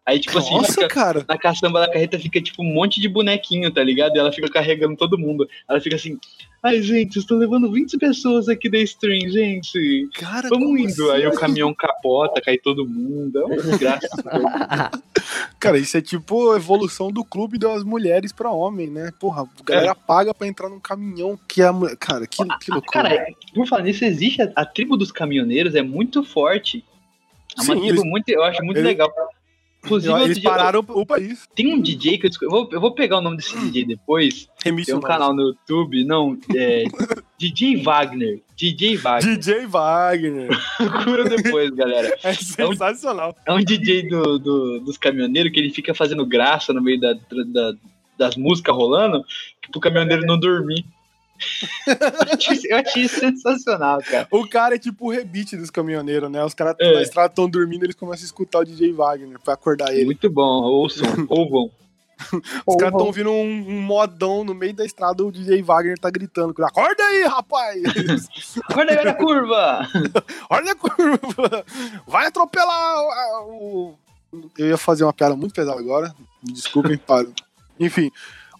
Aí, 0.06 0.18
tipo 0.18 0.38
assim, 0.38 0.54
Nossa, 0.54 0.72
fica- 0.72 0.88
cara. 0.88 1.22
na 1.28 1.36
caçamba 1.36 1.80
da 1.80 1.92
carreta 1.92 2.18
fica 2.18 2.40
tipo 2.40 2.62
um 2.62 2.72
monte 2.72 2.98
de 2.98 3.10
bonequinho, 3.10 3.70
tá 3.70 3.84
ligado? 3.84 4.16
E 4.16 4.18
ela 4.18 4.32
fica 4.32 4.48
carregando 4.48 4.96
todo 4.96 5.18
mundo. 5.18 5.46
Ela 5.68 5.82
fica 5.82 5.96
assim, 5.96 6.18
ai 6.62 6.80
gente, 6.80 7.18
estou 7.18 7.36
levando 7.36 7.70
20 7.70 7.98
pessoas 7.98 8.48
aqui 8.48 8.70
da 8.70 8.78
stream, 8.78 9.28
gente. 9.28 10.08
Cara, 10.14 10.48
Vamos 10.48 10.80
indo. 10.80 11.10
assim? 11.10 11.10
Aí 11.10 11.26
o 11.26 11.34
caminhão 11.34 11.74
capota, 11.74 12.40
cai 12.40 12.56
todo 12.56 12.88
mundo. 12.88 13.38
É 13.38 13.44
uma 13.44 13.56
desgraça. 13.60 14.08
Cara, 15.60 15.76
isso 15.78 15.96
é 15.96 16.00
tipo 16.00 16.52
a 16.52 16.56
evolução 16.56 17.10
do 17.12 17.22
clube 17.24 17.58
das 17.58 17.82
mulheres 17.84 18.32
pra 18.32 18.50
homem, 18.50 18.86
né? 18.88 19.10
Porra, 19.20 19.42
a 19.42 19.62
galera 19.62 19.94
paga 19.94 20.32
pra 20.32 20.46
entrar 20.46 20.70
num 20.70 20.80
caminhão 20.80 21.38
que 21.46 21.60
é 21.60 21.66
a 21.66 21.72
mulher. 21.72 21.96
Cara, 21.98 22.26
que, 22.26 22.36
que 22.60 22.70
loucura. 22.70 23.02
Cara, 23.02 23.26
por 23.54 23.66
falar 23.66 23.82
nisso, 23.82 24.06
existe 24.06 24.40
a, 24.40 24.50
a 24.56 24.64
tribo 24.64 24.96
dos 24.96 25.12
caminhoneiros, 25.12 25.74
é 25.74 25.82
muito 25.82 26.24
forte. 26.24 26.82
É 27.58 27.62
uma 27.62 27.74
Sim, 27.74 27.80
tribo 27.80 27.86
eles- 27.88 28.04
muito, 28.04 28.28
eu 28.28 28.42
acho 28.44 28.62
muito 28.64 28.76
eles- 28.78 28.88
legal. 28.88 29.10
Inclusive, 29.84 30.12
Eles 30.24 30.40
dia, 30.40 30.50
pararam 30.50 30.84
o 30.88 31.06
país. 31.06 31.48
tem 31.54 31.72
um 31.72 31.80
DJ 31.80 32.18
que 32.18 32.26
eu, 32.26 32.30
eu 32.42 32.50
vou, 32.50 32.68
eu 32.72 32.80
vou 32.80 32.92
pegar 32.94 33.18
o 33.18 33.20
nome 33.20 33.36
desse 33.36 33.56
DJ 33.56 33.84
depois. 33.86 34.48
Tem 34.60 34.72
um 34.72 34.76
nome. 34.76 35.02
canal 35.02 35.32
no 35.32 35.40
YouTube, 35.42 36.04
não, 36.04 36.36
é 36.54 36.82
DJ 37.38 37.80
Wagner. 37.84 38.40
DJ 38.56 38.96
Wagner. 38.96 39.38
DJ 39.38 39.66
Wagner. 39.66 40.48
Procura 40.76 41.24
depois, 41.28 41.70
galera. 41.70 42.18
É 42.24 42.34
sensacional. 42.34 43.36
É 43.46 43.52
um 43.52 43.62
DJ 43.62 44.08
do, 44.08 44.38
do- 44.40 44.80
dos 44.80 44.98
caminhoneiros 44.98 45.52
que 45.52 45.60
ele 45.60 45.70
fica 45.70 45.94
fazendo 45.94 46.26
graça 46.26 46.72
no 46.72 46.82
meio 46.82 46.98
da, 47.00 47.12
da- 47.12 47.74
das 48.18 48.36
músicas 48.36 48.74
rolando 48.74 49.24
pro 49.70 49.80
caminhoneiro 49.80 50.26
não 50.26 50.38
dormir. 50.40 50.84
Eu, 51.86 52.76
achei, 52.78 53.02
isso 53.04 53.20
sensacional, 53.20 54.00
cara. 54.02 54.26
O 54.30 54.48
cara 54.48 54.74
é 54.74 54.78
tipo 54.78 55.06
o 55.06 55.10
rebite 55.10 55.56
dos 55.56 55.70
caminhoneiros, 55.70 56.30
né? 56.30 56.44
Os 56.44 56.54
caras 56.54 56.76
É. 56.80 56.94
na 56.94 57.02
estrada 57.02 57.28
estão 57.30 57.48
dormindo, 57.48 57.84
eles 57.84 57.94
começam 57.96 58.24
a 58.24 58.26
escutar 58.26 58.60
o 58.60 58.64
DJ 58.64 58.92
Wagner 58.92 59.38
pra 59.40 59.54
acordar 59.54 59.92
ele. 59.94 60.06
Muito 60.06 60.28
bom, 60.30 60.62
ouçam, 60.64 61.06
ouvam. 61.28 61.70
Os 62.66 62.74
caras 62.74 62.92
estão 62.94 63.06
ouvindo 63.06 63.30
um, 63.30 63.64
um 63.68 63.80
modão 63.80 64.42
no 64.42 64.52
meio 64.52 64.74
da 64.74 64.84
estrada, 64.84 65.24
o 65.24 65.30
DJ 65.30 65.62
Wagner 65.62 65.96
tá 65.98 66.10
gritando. 66.10 66.52
Acorda 66.64 67.00
aí, 67.02 67.22
rapaz! 67.24 67.80
Acorda 68.68 68.92
aí 68.98 69.04
na 69.04 69.14
curva! 69.14 69.88
Olha 70.50 70.72
a 70.72 70.74
curva! 70.74 71.64
Vai 72.08 72.26
atropelar 72.26 72.96
o, 73.46 73.94
Eu 74.58 74.66
ia 74.66 74.76
fazer 74.76 75.04
uma 75.04 75.12
piada 75.12 75.36
muito 75.36 75.54
pesada 75.54 75.78
agora. 75.78 76.12
Me 76.42 76.52
desculpem, 76.52 76.98
para. 76.98 77.28
Enfim. 77.78 78.10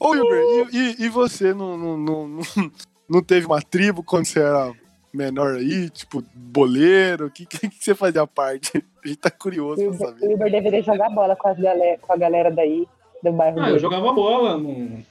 Ô, 0.01 0.11
Wilber, 0.11 0.44
e, 0.72 0.76
e- 0.76 1.05
e 1.07 1.09
você 1.09 1.53
não, 1.55 1.76
não, 1.76 1.96
não, 1.96 2.28
não- 2.28 2.70
não 3.09 3.22
teve 3.22 3.46
uma 3.46 3.61
tribo 3.61 4.03
quando 4.03 4.26
você 4.26 4.40
era 4.40 4.72
menor 5.12 5.55
aí? 5.57 5.90
Tipo, 5.90 6.22
boleiro? 6.34 7.26
O 7.26 7.30
que, 7.30 7.44
que, 7.46 7.68
que 7.68 7.84
você 7.84 7.94
fazia 7.94 8.26
parte? 8.26 8.84
A 9.05 9.09
gente 9.09 9.18
tá 9.18 9.30
curioso 9.30 9.82
pra 9.84 9.94
saber. 9.94 10.26
o 10.26 10.34
Uber 10.34 10.51
deveria 10.51 10.82
jogar 10.82 11.09
bola 11.11 11.34
com, 11.34 11.49
as 11.49 11.59
galera, 11.59 11.99
com 11.99 12.12
a 12.12 12.16
galera 12.16 12.51
daí, 12.51 12.86
do 13.22 13.32
bairro 13.32 13.59
Ah, 13.59 13.62
eu 13.62 13.66
dele. 13.68 13.78
jogava 13.80 14.12
bola, 14.12 14.57
não- 14.59 15.03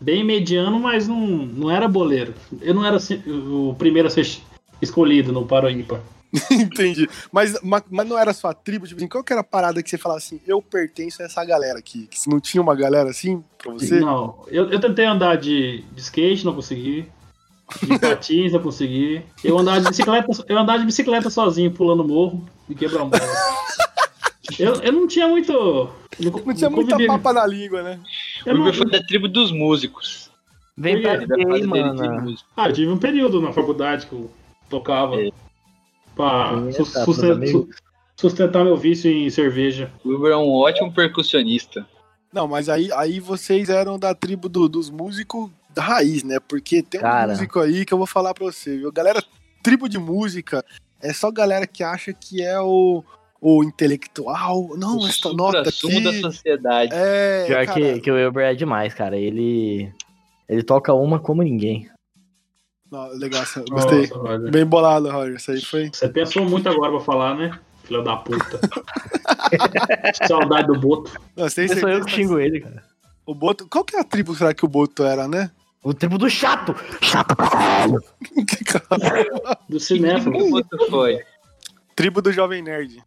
bem 0.00 0.22
mediano, 0.24 0.78
mas 0.78 1.08
não, 1.08 1.18
não 1.26 1.70
era 1.70 1.88
boleiro. 1.88 2.34
Eu 2.60 2.74
não 2.74 2.84
era 2.84 2.96
assim, 2.96 3.22
o 3.26 3.74
primeiro 3.78 4.08
a 4.08 4.10
ser 4.10 4.26
escolhido 4.80 5.32
no 5.32 5.46
Paro 5.46 5.68
Ímpar. 5.70 6.00
Entendi. 6.50 7.08
Mas, 7.30 7.58
mas, 7.62 7.82
mas 7.90 8.08
não 8.08 8.18
era 8.18 8.32
sua 8.32 8.52
tribo? 8.52 8.86
Tipo 8.86 8.98
assim, 8.98 9.08
qual 9.08 9.22
que 9.22 9.32
era 9.32 9.40
a 9.40 9.44
parada 9.44 9.82
que 9.82 9.88
você 9.88 9.96
falava 9.98 10.18
assim, 10.18 10.40
eu 10.46 10.60
pertenço 10.60 11.22
a 11.22 11.26
essa 11.26 11.44
galera 11.44 11.78
aqui? 11.78 12.06
Que 12.08 12.18
se 12.18 12.28
não 12.28 12.40
tinha 12.40 12.60
uma 12.62 12.74
galera 12.74 13.08
assim 13.10 13.42
pra 13.56 13.72
você? 13.72 14.00
Não, 14.00 14.44
eu, 14.48 14.70
eu 14.70 14.80
tentei 14.80 15.04
andar 15.04 15.36
de, 15.36 15.82
de 15.92 16.00
skate, 16.00 16.44
não 16.44 16.54
consegui. 16.54 17.06
De 17.82 17.98
patins, 18.00 18.52
não 18.52 18.60
consegui. 18.60 19.22
Eu 19.42 19.58
andava 19.58 19.80
de 19.80 19.88
bicicleta, 19.88 20.28
eu 20.48 20.58
andava 20.58 20.78
de 20.80 20.86
bicicleta 20.86 21.30
sozinho, 21.30 21.70
pulando 21.70 22.06
morro 22.06 22.44
e 22.68 22.74
quebrando 22.74 23.10
bola. 23.10 23.32
Eu, 24.58 24.74
eu 24.82 24.92
não 24.92 25.06
tinha 25.06 25.26
muito. 25.26 25.52
Não 26.20 26.54
tinha 26.54 26.68
muita 26.70 26.92
convivi- 26.92 27.06
papa 27.06 27.32
na 27.32 27.46
língua, 27.46 27.82
né? 27.82 28.00
O 28.44 28.48
eu 28.50 28.54
não- 28.54 28.60
Uber 28.62 28.74
foi 28.74 28.90
da 28.90 29.02
tribo 29.02 29.26
dos 29.28 29.50
músicos. 29.50 30.30
Vem 30.76 31.00
pra 31.00 31.16
dele 31.16 31.60
de 31.60 31.66
mano? 31.66 32.36
Ah, 32.56 32.68
eu 32.68 32.72
tive 32.72 32.90
um 32.90 32.98
período 32.98 33.40
na 33.40 33.52
faculdade 33.52 34.06
que 34.06 34.12
eu 34.12 34.30
tocava 34.68 35.20
É. 35.20 35.30
pra 36.14 36.52
Eita, 36.66 36.72
sus- 36.72 36.92
pros 36.92 37.04
susten- 37.04 37.30
amigos. 37.32 37.52
su- 37.52 38.28
sustentar 38.28 38.64
meu 38.64 38.76
vício 38.76 39.10
em 39.10 39.28
cerveja. 39.30 39.90
O 40.04 40.10
Uber 40.14 40.32
é 40.32 40.36
um 40.36 40.50
ótimo 40.52 40.92
percussionista. 40.92 41.86
Não, 42.32 42.48
mas 42.48 42.68
aí, 42.68 42.90
aí 42.92 43.20
vocês 43.20 43.68
eram 43.68 43.98
da 43.98 44.14
tribo 44.14 44.48
do- 44.48 44.68
dos 44.68 44.90
músicos 44.90 45.50
da 45.74 45.82
raiz, 45.82 46.22
né? 46.24 46.38
Porque 46.48 46.82
tem 46.82 47.00
um 47.00 47.02
Cara. 47.02 47.32
músico 47.32 47.60
aí 47.60 47.84
que 47.84 47.94
eu 47.94 47.98
vou 47.98 48.06
falar 48.06 48.34
pra 48.34 48.44
você, 48.44 48.76
viu? 48.76 48.90
Galera, 48.92 49.22
tribo 49.62 49.88
de 49.88 49.98
música 49.98 50.64
é 51.00 51.12
só 51.12 51.30
galera 51.30 51.66
que 51.66 51.82
acha 51.84 52.12
que 52.12 52.42
é 52.42 52.58
o, 52.60 53.04
o 53.40 53.62
intelectual. 53.62 54.70
Não, 54.76 54.98
o 54.98 55.06
esta 55.06 55.32
nota 55.32 55.70
supra-sumo 55.70 56.00
da 56.02 56.10
aqui. 56.10 56.20
sociedade. 56.20 56.90
É, 56.94 57.44
Pior 57.46 57.66
cara, 57.66 57.80
que, 57.80 58.00
que 58.00 58.10
o 58.10 58.14
Wilber 58.14 58.46
é 58.46 58.54
demais, 58.54 58.92
cara. 58.94 59.16
Ele. 59.16 59.92
Ele 60.48 60.62
toca 60.62 60.92
uma 60.92 61.18
como 61.18 61.42
ninguém. 61.42 61.88
Legal, 63.14 63.42
gostei. 63.70 64.06
Nossa. 64.08 64.38
Bem 64.50 64.64
bolado, 64.64 65.10
Roger. 65.10 65.36
Isso 65.36 65.50
aí 65.50 65.60
foi. 65.60 65.90
Você 65.92 66.08
pensou 66.08 66.44
muito 66.44 66.68
agora 66.68 66.92
pra 66.92 67.00
falar, 67.00 67.34
né? 67.36 67.58
Filha 67.84 68.02
da 68.02 68.16
puta. 68.16 68.60
Saudade 70.26 70.66
do 70.68 70.78
Boto. 70.78 71.12
Não, 71.36 71.44
Não 71.44 71.50
sou 71.50 71.88
eu 71.88 72.04
que 72.04 72.10
xingo 72.12 72.38
ele, 72.38 72.60
cara. 72.60 72.82
O 73.26 73.34
Boto. 73.34 73.66
Qual 73.68 73.84
que 73.84 73.96
é 73.96 74.00
a 74.00 74.04
tribo 74.04 74.34
será 74.34 74.54
que 74.54 74.64
o 74.64 74.68
Boto 74.68 75.02
era, 75.04 75.28
né? 75.28 75.50
O 75.82 75.92
tempo 75.92 76.16
do 76.16 76.30
chato! 76.30 76.74
Chato 77.02 77.36
pra 77.36 77.48
caralho! 77.50 78.02
Que 78.48 78.64
cara- 78.64 79.58
Do 79.68 79.76
O 79.76 79.80
cinéfilo. 79.80 80.50
Boto 80.50 80.76
foi. 80.88 81.20
tribo 81.94 82.22
do 82.22 82.32
Jovem 82.32 82.62
Nerd. 82.62 83.02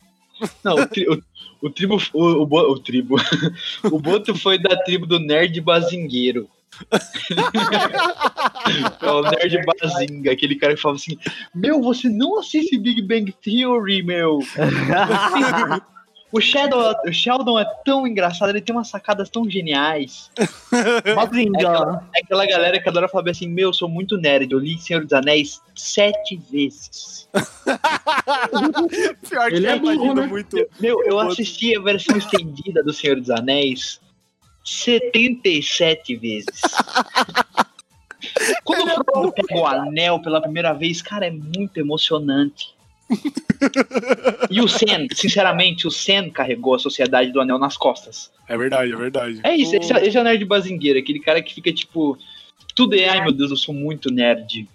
Não, 0.63 0.75
o, 0.75 0.85
tri- 0.87 1.07
o- 1.09 1.19
o 1.65 1.69
tribo. 1.71 1.97
O, 2.13 2.23
o, 2.43 2.71
o 2.73 2.79
tribo. 2.79 3.15
o 3.91 3.99
Boto 3.99 4.35
foi 4.35 4.59
da 4.59 4.75
tribo 4.83 5.07
do 5.07 5.19
Nerd 5.19 5.59
Bazingueiro. 5.61 6.47
é 9.01 9.11
o 9.11 9.21
Nerd 9.21 9.61
Bazinga, 9.65 10.31
aquele 10.31 10.55
cara 10.55 10.75
que 10.75 10.81
fala 10.81 10.95
assim: 10.95 11.17
Meu, 11.53 11.81
você 11.81 12.09
não 12.09 12.39
assiste 12.39 12.77
Big 12.77 13.01
Bang 13.01 13.33
Theory, 13.43 14.03
meu. 14.03 14.39
O 16.31 16.41
Sheldon, 16.41 16.93
o 17.07 17.13
Sheldon 17.13 17.57
é 17.57 17.65
tão 17.85 18.05
engraçado, 18.05 18.49
ele 18.49 18.59
tem 18.59 18.75
umas 18.75 18.89
sacadas 18.89 19.29
tão 19.29 19.49
geniais. 19.49 20.29
É 20.37 21.57
aquela, 21.57 22.09
é 22.13 22.21
aquela 22.21 22.45
galera 22.45 22.81
que 22.81 22.89
adora 22.89 23.07
falar 23.07 23.29
assim: 23.29 23.47
Meu, 23.47 23.69
eu 23.69 23.73
sou 23.73 23.87
muito 23.87 24.17
nerd, 24.17 24.51
eu 24.51 24.59
li 24.59 24.77
Senhor 24.77 25.03
dos 25.03 25.13
Anéis 25.13 25.61
sete 25.73 26.35
vezes. 26.51 27.29
Pior 29.29 29.49
que 29.49 29.55
Ele 29.55 29.67
eu 29.67 29.71
é 29.71 29.79
burro, 29.79 30.15
né? 30.15 30.27
muito. 30.27 30.57
Meu, 30.79 31.01
eu 31.05 31.17
assisti 31.19 31.77
a 31.77 31.81
versão 31.81 32.17
estendida 32.17 32.83
do 32.83 32.91
Senhor 32.91 33.15
dos 33.15 33.29
Anéis 33.29 34.01
77 34.67 36.15
vezes. 36.17 36.61
Quando 38.65 38.83
o 38.83 39.03
Frodo 39.03 39.31
pega 39.31 39.55
o 39.55 39.65
anel 39.65 40.21
pela 40.21 40.41
primeira 40.41 40.73
vez, 40.73 41.01
cara, 41.01 41.25
é 41.27 41.31
muito 41.31 41.77
emocionante. 41.77 42.75
E 44.51 44.61
o 44.61 44.67
Sen, 44.67 45.07
sinceramente, 45.13 45.87
o 45.87 45.91
Sen 45.91 46.29
carregou 46.29 46.75
a 46.75 46.79
Sociedade 46.79 47.31
do 47.31 47.41
Anel 47.41 47.57
nas 47.57 47.75
costas. 47.75 48.31
É 48.47 48.55
verdade, 48.55 48.93
é 48.93 48.95
verdade. 48.95 49.39
É 49.43 49.55
isso, 49.55 49.75
esse, 49.75 49.91
é- 49.91 50.05
esse 50.05 50.15
é 50.15 50.21
o 50.21 50.23
nerd 50.23 50.45
bazingueiro, 50.45 50.99
aquele 50.99 51.19
cara 51.19 51.41
que 51.41 51.55
fica 51.55 51.73
tipo. 51.73 52.17
Tudo 52.75 52.95
é, 52.95 53.09
ai 53.09 53.21
meu 53.23 53.31
Deus, 53.31 53.49
eu 53.49 53.57
sou 53.57 53.73
muito 53.73 54.11
nerd. 54.11 54.67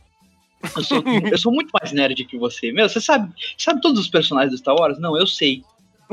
Eu 0.76 0.82
sou, 0.82 1.02
eu 1.30 1.38
sou 1.38 1.52
muito 1.52 1.70
mais 1.72 1.92
nerd 1.92 2.24
que 2.24 2.36
você. 2.36 2.72
Meu, 2.72 2.88
você 2.88 3.00
sabe, 3.00 3.32
sabe 3.56 3.80
todos 3.80 4.00
os 4.00 4.08
personagens 4.08 4.50
do 4.52 4.58
Star 4.58 4.74
Wars? 4.74 4.98
Não, 4.98 5.16
eu 5.16 5.26
sei. 5.26 5.62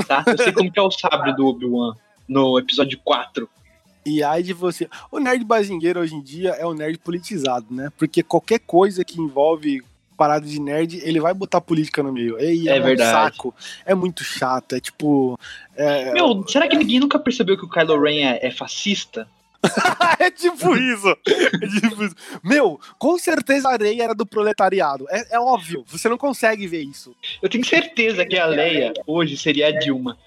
Tá? 0.07 0.23
Eu 0.27 0.38
sei 0.38 0.51
como 0.51 0.71
que 0.71 0.80
é 0.80 0.84
o 0.84 0.91
sabre 0.91 1.36
do 1.36 1.47
Obi-Wan 1.47 1.95
no 2.27 2.59
episódio 2.59 2.99
4. 3.03 3.49
E 4.06 4.24
aí 4.24 4.43
de 4.43 4.54
você. 4.54 4.89
O 5.12 5.20
nerd 5.20 5.43
bazingueiro 5.43 6.00
hoje 6.00 6.16
em 6.16 6.22
dia 6.22 6.52
é 6.52 6.66
o 6.66 6.74
nerd 6.74 6.97
politizado, 7.00 7.68
né? 7.70 7.91
Porque 7.97 8.24
qualquer 8.24 8.60
coisa 8.60 9.04
que 9.04 9.20
envolve 9.22 9.84
parada 10.18 10.45
de 10.45 10.60
nerd, 10.60 11.00
ele 11.04 11.20
vai 11.20 11.34
botar 11.34 11.62
política 11.62 12.04
no 12.04 12.12
meio. 12.12 12.38
E 12.39 12.68
É 12.68 12.80
um 12.80 12.84
verdade. 12.84 13.12
saco. 13.12 13.56
É 13.86 13.95
muito 13.95 14.24
chato. 14.24 14.76
É 14.76 14.80
tipo. 14.80 15.39
É, 15.76 16.12
Meu, 16.14 16.45
será 16.47 16.68
que 16.68 16.76
ninguém 16.78 17.00
nunca 17.00 17.18
percebeu 17.18 17.58
que 17.58 17.66
o 17.66 17.70
Kylo 17.70 18.02
Ren 18.02 18.26
é, 18.26 18.47
é 18.47 18.52
fascista? 18.52 19.28
é 20.20 20.32
tipo 20.32 20.76
isso. 20.76 21.10
É 21.28 21.68
tipo 21.68 22.04
isso. 22.04 22.16
Meu, 22.43 22.80
com 22.97 23.18
certeza 23.18 23.70
a 23.70 23.78
Rey 23.78 24.02
era 24.02 24.16
do 24.16 24.26
proletariado. 24.26 25.06
É, 25.10 25.36
é 25.36 25.39
óbvio. 25.39 25.84
Você 25.88 26.08
não 26.08 26.18
consegue 26.18 26.68
ver 26.68 26.82
isso. 26.82 27.16
Eu 27.41 27.50
tenho 27.50 27.66
certeza 27.66 28.26
que 28.26 28.38
a 28.38 28.45
Leia 28.45 28.93
hoje 29.06 29.38
seria 29.38 29.68
a 29.68 29.72
Dilma. 29.72 30.18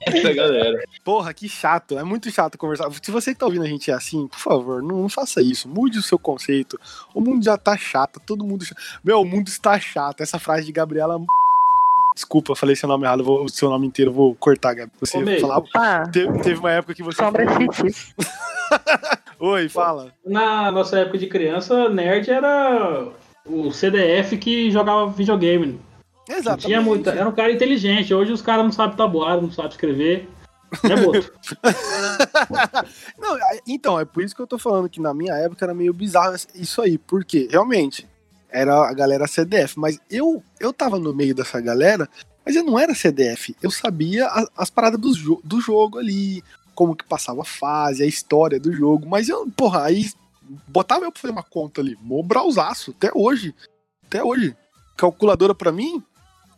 Essa 0.00 0.32
galera. 0.32 0.84
Porra, 1.04 1.32
que 1.34 1.48
chato. 1.48 1.98
É 1.98 2.04
muito 2.04 2.30
chato 2.30 2.56
conversar. 2.58 2.90
Se 3.02 3.10
você 3.10 3.32
que 3.32 3.38
tá 3.40 3.46
ouvindo 3.46 3.64
a 3.64 3.68
gente 3.68 3.90
é 3.90 3.94
assim, 3.94 4.26
por 4.26 4.38
favor, 4.38 4.82
não, 4.82 5.02
não 5.02 5.08
faça 5.08 5.40
isso. 5.42 5.68
Mude 5.68 5.98
o 5.98 6.02
seu 6.02 6.18
conceito. 6.18 6.78
O 7.14 7.20
mundo 7.20 7.44
já 7.44 7.56
tá 7.56 7.76
chato. 7.76 8.20
Todo 8.24 8.44
mundo. 8.44 8.64
Meu, 9.04 9.20
o 9.20 9.24
mundo 9.24 9.48
está 9.48 9.78
chato. 9.78 10.20
Essa 10.22 10.38
frase 10.38 10.64
de 10.66 10.72
Gabriela. 10.72 11.20
Desculpa, 12.14 12.52
eu 12.52 12.56
falei 12.56 12.74
seu 12.74 12.88
nome 12.88 13.04
errado. 13.04 13.22
vou- 13.22 13.44
o 13.44 13.48
seu 13.48 13.68
nome 13.68 13.86
inteiro 13.86 14.10
eu 14.10 14.14
vou 14.14 14.34
cortar, 14.34 14.72
Gabi. 14.74 14.90
Você 15.00 15.18
Ô, 15.22 15.40
falava. 15.40 15.66
Ah, 15.76 16.04
Teve, 16.10 16.38
teve 16.40 16.58
uma 16.58 16.72
época 16.72 16.94
que 16.94 17.02
você. 17.02 17.18
sombra. 17.22 17.44
Oi, 19.38 19.68
fala. 19.68 20.14
Na 20.24 20.70
nossa 20.72 20.98
época 20.98 21.18
de 21.18 21.26
criança, 21.26 21.90
nerd 21.90 22.30
era 22.30 23.06
o 23.44 23.70
CDF 23.70 24.38
que 24.38 24.70
jogava 24.70 25.06
videogame. 25.10 25.78
Exatamente. 26.28 26.66
Tinha 26.66 26.80
muita, 26.80 27.10
era 27.10 27.28
um 27.28 27.32
cara 27.32 27.52
inteligente. 27.52 28.12
Hoje 28.12 28.32
os 28.32 28.42
caras 28.42 28.64
não 28.64 28.72
sabem 28.72 28.96
tabuar, 28.96 29.40
não 29.40 29.50
sabem 29.50 29.70
escrever. 29.70 30.28
É 30.82 30.96
boto. 30.96 31.32
Não, 33.18 33.38
então, 33.66 33.98
é 34.00 34.04
por 34.04 34.22
isso 34.22 34.34
que 34.34 34.42
eu 34.42 34.46
tô 34.46 34.58
falando 34.58 34.88
que 34.88 35.00
na 35.00 35.14
minha 35.14 35.32
época 35.34 35.64
era 35.64 35.72
meio 35.72 35.92
bizarro 35.92 36.34
isso 36.54 36.82
aí, 36.82 36.98
porque 36.98 37.48
realmente 37.50 38.06
era 38.50 38.74
a 38.88 38.92
galera 38.92 39.26
CDF, 39.28 39.78
mas 39.78 39.98
eu 40.10 40.42
eu 40.58 40.72
tava 40.72 40.98
no 40.98 41.14
meio 41.14 41.34
dessa 41.34 41.60
galera, 41.60 42.08
mas 42.44 42.56
eu 42.56 42.64
não 42.64 42.78
era 42.78 42.94
CDF, 42.94 43.54
eu 43.62 43.70
sabia 43.70 44.26
a- 44.26 44.48
as 44.56 44.68
paradas 44.70 44.98
do, 45.00 45.14
jo 45.14 45.40
do 45.44 45.60
jogo 45.60 45.98
ali, 45.98 46.42
como 46.74 46.96
que 46.96 47.04
passava 47.04 47.42
a 47.42 47.44
fase, 47.44 48.02
a 48.02 48.06
história 48.06 48.58
do 48.58 48.72
jogo, 48.72 49.06
mas 49.08 49.28
eu, 49.28 49.48
porra, 49.56 49.84
aí 49.84 50.10
botava 50.68 51.04
eu 51.04 51.12
pra 51.12 51.20
fazer 51.20 51.32
uma 51.32 51.42
conta 51.44 51.80
ali, 51.80 51.96
mó 52.02 52.22
brausaço, 52.22 52.92
até 52.96 53.10
hoje, 53.14 53.54
até 54.06 54.22
hoje. 54.22 54.54
Calculadora 54.96 55.54
pra 55.54 55.70
mim 55.70 56.02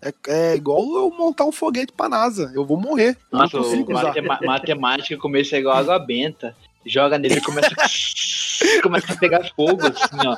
é, 0.02 0.12
é 0.28 0.54
igual 0.56 0.80
eu 0.80 1.10
montar 1.10 1.44
um 1.44 1.52
foguete 1.52 1.92
pra 1.92 2.08
NASA, 2.08 2.50
eu 2.54 2.64
vou 2.64 2.76
morrer. 2.80 3.16
eu 3.32 3.38
Nossa, 3.38 3.56
usar. 3.92 4.04
matema- 4.08 4.38
matemática 4.46 5.16
começa 5.16 5.56
igual 5.58 5.76
água 5.76 5.98
benta. 5.98 6.54
Joga 6.88 7.18
nele 7.18 7.34
e 7.34 7.40
começa, 7.40 7.70
começa 8.82 9.12
a 9.12 9.16
pegar 9.16 9.44
fogo, 9.54 9.80
assim, 9.86 10.26
ó. 10.26 10.36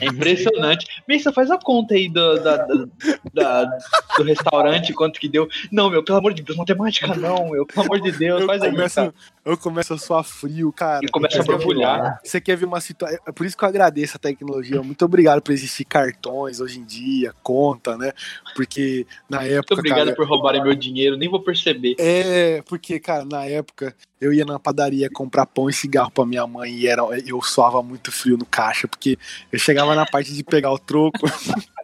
É 0.00 0.06
impressionante. 0.06 0.86
Missa, 1.08 1.32
faz 1.32 1.50
a 1.50 1.58
conta 1.58 1.94
aí 1.94 2.08
do, 2.08 2.38
da, 2.40 2.56
da- 2.58 2.86
da- 3.32 3.78
do 4.18 4.24
restaurante, 4.24 4.92
quanto 4.92 5.18
que 5.20 5.28
deu. 5.28 5.48
Não, 5.70 5.88
meu, 5.90 6.02
pelo 6.04 6.18
amor 6.18 6.34
de 6.34 6.42
Deus, 6.42 6.58
matemática 6.58 7.14
não, 7.14 7.50
meu, 7.50 7.64
pelo 7.66 7.86
amor 7.86 8.00
de 8.00 8.12
Deus, 8.12 8.40
Eu 8.42 8.46
faz 8.46 8.62
aí. 8.62 8.70
começo, 8.70 8.94
cara. 8.96 9.14
eu 9.44 9.56
começo 9.56 9.94
a 9.94 9.98
suar 9.98 10.24
frio, 10.24 10.72
cara. 10.72 11.00
E 11.04 11.08
começa 11.08 11.40
a 11.40 11.44
borbulhar. 11.44 12.20
Você 12.24 12.40
quer 12.40 12.56
ver 12.56 12.66
uma 12.66 12.80
situação. 12.80 13.18
É 13.26 13.32
por 13.32 13.46
isso 13.46 13.56
que 13.56 13.64
eu 13.64 13.68
agradeço 13.68 14.16
a 14.16 14.20
tecnologia. 14.20 14.82
Muito 14.82 15.04
obrigado 15.04 15.40
por 15.40 15.52
existir 15.52 15.84
cartões 15.84 16.60
hoje 16.60 16.78
em 16.80 16.84
dia, 16.84 17.32
conta, 17.42 17.96
né? 17.96 18.12
Porque 18.54 19.06
na 19.28 19.38
Muito 19.40 19.52
época. 19.54 19.74
obrigado 19.74 20.04
cara, 20.04 20.16
por 20.16 20.28
roubarem 20.28 20.62
meu 20.62 20.74
dinheiro, 20.74 21.16
nem 21.16 21.28
vou 21.28 21.40
perceber. 21.40 21.94
É, 21.98 22.62
porque, 22.68 22.98
cara, 23.00 23.24
na 23.24 23.44
época 23.46 23.94
eu 24.20 24.32
ia 24.32 24.44
na 24.44 24.58
padaria 24.58 25.10
comprar 25.10 25.46
pão 25.46 25.68
e 25.68 25.72
cigarro 25.72 26.10
pra 26.10 26.24
minha 26.24 26.46
mãe 26.46 26.72
e 26.72 26.86
era, 26.86 27.02
eu 27.26 27.40
suava 27.42 27.82
muito 27.82 28.10
frio 28.12 28.36
no 28.36 28.46
caixa, 28.46 28.86
porque 28.88 29.18
eu 29.52 29.58
chegava 29.58 29.94
na 29.94 30.06
parte 30.06 30.32
de 30.32 30.42
pegar 30.42 30.72
o 30.72 30.78
troco, 30.78 31.18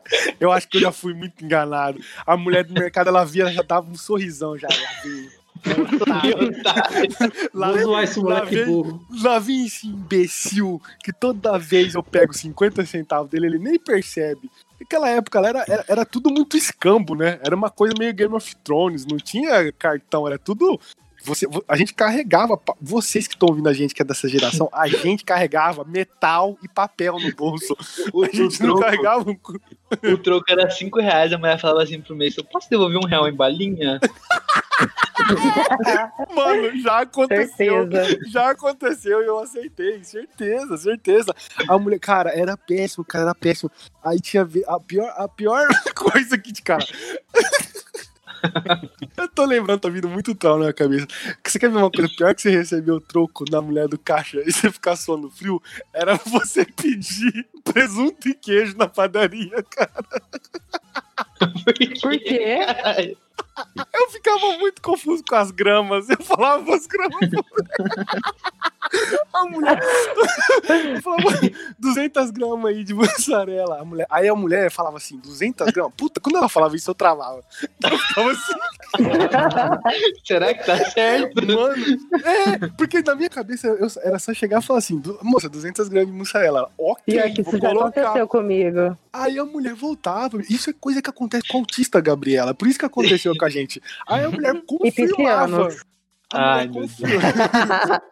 Eu 0.40 0.50
acho 0.50 0.66
que 0.68 0.78
eu 0.78 0.80
já 0.80 0.90
fui 0.90 1.14
muito 1.14 1.44
enganado. 1.44 2.00
A 2.26 2.36
mulher 2.36 2.64
do 2.64 2.74
mercado, 2.74 3.06
ela 3.06 3.24
via, 3.24 3.42
ela 3.44 3.52
já 3.52 3.62
dava 3.62 3.88
um 3.88 3.94
sorrisão 3.94 4.58
já. 4.58 4.66
Ela 4.68 5.02
veio. 5.04 5.30
Lá, 7.54 7.70
Vou 7.72 7.80
zoar 7.82 8.02
esse 8.04 8.20
lá 8.20 8.44
vem- 8.44 8.64
burro. 8.66 9.06
lá 9.22 9.38
vem 9.38 9.66
esse 9.66 9.86
imbecil 9.86 10.80
que 11.04 11.12
toda 11.12 11.58
vez 11.58 11.94
eu 11.94 12.02
pego 12.02 12.32
50 12.32 12.84
centavos 12.86 13.30
dele, 13.30 13.46
ele 13.46 13.58
nem 13.58 13.78
percebe. 13.78 14.50
Naquela 14.80 15.08
época 15.10 15.38
era, 15.46 15.64
era, 15.68 15.84
era 15.86 16.04
tudo 16.04 16.30
muito 16.30 16.56
escambo, 16.56 17.14
né? 17.14 17.38
Era 17.44 17.54
uma 17.54 17.70
coisa 17.70 17.94
meio 17.98 18.14
Game 18.14 18.34
of 18.34 18.56
Thrones, 18.64 19.04
não 19.06 19.16
tinha 19.18 19.70
cartão, 19.72 20.26
era 20.26 20.38
tudo. 20.38 20.80
Você, 21.24 21.46
vo- 21.46 21.64
a 21.68 21.76
gente 21.76 21.92
carregava, 21.94 22.58
vocês 22.80 23.26
que 23.26 23.34
estão 23.34 23.48
ouvindo 23.50 23.68
a 23.68 23.72
gente, 23.72 23.94
que 23.94 24.02
é 24.02 24.04
dessa 24.04 24.28
geração, 24.28 24.68
a 24.72 24.86
gente 24.88 25.24
carregava 25.24 25.84
metal 25.84 26.56
e 26.62 26.68
papel 26.68 27.18
no 27.18 27.34
bolso. 27.34 27.76
O, 28.12 28.24
A 28.24 28.28
gente 28.28 28.60
não 28.62 28.76
troco, 28.76 28.80
carregava 28.80 29.30
um. 29.30 29.34
cu- 29.34 29.60
o 30.04 30.18
troco 30.18 30.44
era 30.48 30.70
5 30.70 31.00
reais, 31.00 31.32
a 31.32 31.38
mulher 31.38 31.58
falava 31.60 31.82
assim 31.82 32.00
pro 32.00 32.14
mês, 32.16 32.36
eu 32.36 32.44
posso 32.44 32.68
devolver 32.70 32.98
um 32.98 33.06
real 33.06 33.28
em 33.28 33.34
balinha? 33.34 33.98
Mano, 36.34 36.80
já 36.80 37.00
aconteceu. 37.00 37.88
Certeza. 37.90 38.18
Já 38.30 38.50
aconteceu 38.50 39.22
e 39.22 39.26
eu 39.26 39.38
aceitei, 39.38 40.02
certeza, 40.04 40.76
certeza. 40.76 41.34
A 41.68 41.78
mulher, 41.78 41.98
cara, 41.98 42.30
era 42.30 42.56
péssimo, 42.56 43.04
cara, 43.04 43.24
era 43.24 43.34
péssimo. 43.34 43.70
Aí 44.02 44.20
tinha 44.20 44.46
a 44.68 44.80
pior, 44.80 45.12
a 45.16 45.28
pior 45.28 45.66
coisa 45.94 46.38
que, 46.38 46.52
cara. 46.62 46.84
Eu 49.16 49.28
tô 49.28 49.44
lembrando, 49.44 49.80
tá 49.80 49.88
vindo 49.88 50.08
muito 50.08 50.34
trauma 50.34 50.58
na 50.58 50.64
minha 50.66 50.72
cabeça. 50.72 51.06
Que 51.42 51.50
Você 51.50 51.58
quer 51.58 51.70
ver 51.70 51.76
uma 51.78 51.90
coisa 51.90 52.10
pior 52.16 52.34
que 52.34 52.42
você 52.42 52.50
recebeu 52.50 52.96
o 52.96 53.00
troco 53.00 53.44
na 53.50 53.60
mulher 53.60 53.88
do 53.88 53.98
caixa 53.98 54.42
e 54.44 54.52
você 54.52 54.70
ficar 54.70 54.96
suando 54.96 55.30
frio? 55.30 55.62
Era 55.92 56.16
você 56.16 56.64
pedir 56.64 57.46
presunto 57.64 58.28
e 58.28 58.34
queijo 58.34 58.76
na 58.76 58.88
padaria, 58.88 59.62
cara. 59.70 60.04
Por 62.00 62.18
quê? 62.18 62.58
Caralho. 62.66 63.16
Eu 63.94 64.10
ficava 64.10 64.58
muito 64.58 64.80
confuso 64.82 65.22
com 65.28 65.34
as 65.34 65.50
gramas. 65.50 66.08
Eu 66.08 66.22
falava 66.22 66.74
as 66.74 66.86
gramas. 66.86 67.18
A 69.32 69.44
mulher. 69.44 69.78
Eu 70.96 71.00
falava 71.02 71.40
200 71.78 72.30
gramas 72.30 72.64
aí 72.72 72.82
de 72.84 72.94
mussarela. 72.94 73.80
A 73.80 73.84
mulher... 73.84 74.06
Aí 74.10 74.28
a 74.28 74.34
mulher 74.34 74.70
falava 74.70 74.96
assim: 74.96 75.18
200 75.18 75.70
gramas? 75.72 75.92
Puta, 75.96 76.20
quando 76.20 76.36
ela 76.36 76.48
falava 76.48 76.74
isso, 76.74 76.90
eu 76.90 76.94
travava. 76.94 77.42
Eu 77.84 77.98
ficava 77.98 78.30
assim, 78.32 78.52
Será 80.24 80.54
que 80.54 80.64
tá 80.64 80.76
certo? 80.90 81.46
mano. 81.46 81.84
É, 82.24 82.66
porque 82.76 83.02
na 83.02 83.14
minha 83.14 83.28
cabeça 83.30 83.66
eu- 83.68 83.88
era 84.02 84.18
só 84.18 84.32
chegar 84.34 84.60
e 84.60 84.64
falar 84.66 84.78
assim: 84.80 84.98
"Du- 84.98 85.18
moça, 85.22 85.48
200 85.48 85.88
gramas 85.88 86.10
de 86.10 86.16
mussarela. 86.16 86.40
Ela, 86.60 86.70
Ok, 86.78 87.02
Pior 87.14 87.30
que 87.34 87.42
vou 87.42 87.52
isso 87.54 87.62
já 87.62 87.70
aconteceu 87.70 88.26
comigo. 88.26 88.96
Aí 89.12 89.38
a 89.38 89.44
mulher 89.44 89.74
voltava. 89.74 90.40
Isso 90.48 90.70
é 90.70 90.72
coisa 90.72 91.02
que 91.02 91.10
acontece 91.10 91.46
com 91.48 91.58
autista, 91.58 92.00
Gabriela. 92.00 92.54
Por 92.54 92.66
isso 92.66 92.78
que 92.78 92.84
aconteceu 92.86 93.29
com 93.36 93.44
a 93.44 93.50
gente. 93.50 93.82
Aí 94.06 94.24
a 94.24 94.30
mulher 94.30 94.54
E 94.56 94.62
confirmava. 94.62 95.56
A 95.56 95.58
mulher 95.58 95.76
Ai, 96.32 96.68
meu 96.68 96.82
confirma- 96.82 98.02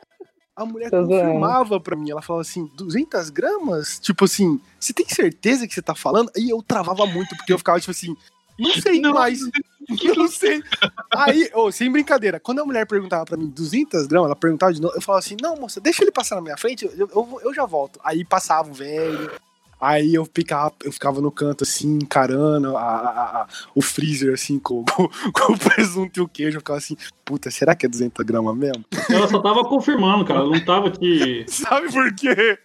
A 0.57 0.65
mulher 0.65 0.91
Tô 0.91 1.07
confirmava 1.07 1.81
pra 1.81 1.95
mim. 1.97 2.11
Ela 2.11 2.21
falava 2.23 2.41
assim: 2.43 2.69
200 2.77 3.31
gramas? 3.31 3.99
Tipo 4.01 4.25
assim, 4.25 4.61
você 4.79 4.93
tem 4.93 5.07
certeza 5.09 5.67
que 5.69 5.75
você 5.75 5.83
tá 5.83 5.95
falando? 5.95 6.31
Aí 6.37 6.51
eu 6.51 6.61
travava 6.63 7.07
muito, 7.07 7.37
porque 7.37 7.53
eu 7.53 7.59
ficava 7.59 7.79
tipo 7.79 7.93
assim. 7.93 8.17
Não 8.59 8.73
sei 8.73 9.01
Não. 9.01 9.15
mais. 9.15 9.39
Eu 10.05 10.15
não 10.17 10.29
sei. 10.29 10.63
Aí, 11.17 11.49
ô, 11.55 11.73
sem 11.73 11.91
brincadeira, 11.91 12.39
quando 12.39 12.59
a 12.59 12.65
mulher 12.65 12.87
perguntava 12.87 13.25
pra 13.25 13.39
mim 13.39 13.47
200 13.47 14.07
gramas, 14.07 14.27
ela 14.27 14.37
perguntava 14.37 14.71
de 14.75 14.83
novo, 14.83 14.95
eu 14.95 15.01
falava 15.01 15.25
assim: 15.25 15.35
não, 15.41 15.57
moça, 15.57 15.81
deixa 15.81 16.03
ele 16.05 16.11
passar 16.13 16.35
na 16.35 16.43
minha 16.43 16.59
frente, 16.59 16.85
eu, 16.85 17.09
eu, 17.09 17.41
eu 17.43 17.55
já 17.55 17.65
volto. 17.65 17.99
Aí 18.05 18.23
passava 18.23 18.69
o 18.69 18.75
velho. 18.75 19.31
Aí 19.81 20.15
eu 20.15 20.25
ficava, 20.35 20.75
eu 20.85 20.93
ficava 20.93 21.21
no 21.21 21.31
canto 21.31 21.63
assim, 21.65 21.99
encarando 22.03 22.77
a, 22.77 22.81
a- 22.83 23.43
a- 23.43 23.47
o 23.75 23.81
freezer 23.83 24.35
assim, 24.35 24.59
com, 24.59 24.85
com, 24.93 25.09
com 25.33 25.53
o 25.53 25.59
presunto 25.59 26.19
e 26.19 26.23
o 26.23 26.29
queijo. 26.29 26.57
Eu 26.57 26.61
ficava 26.61 26.79
assim, 26.79 26.97
puta, 27.25 27.51
será 27.51 27.75
que 27.75 27.87
é 27.87 27.89
200 27.89 28.25
gramas 28.27 28.57
mesmo? 28.57 28.85
Ela 29.09 29.29
só 29.29 29.39
tava 29.41 29.65
confirmando, 29.65 30.25
cara. 30.25 30.41
Ela 30.41 30.51
não 30.51 30.65
tava 30.65 30.91
te. 30.91 31.45
Sabe 31.49 31.93
por 31.93 32.13
quê? 32.15 32.59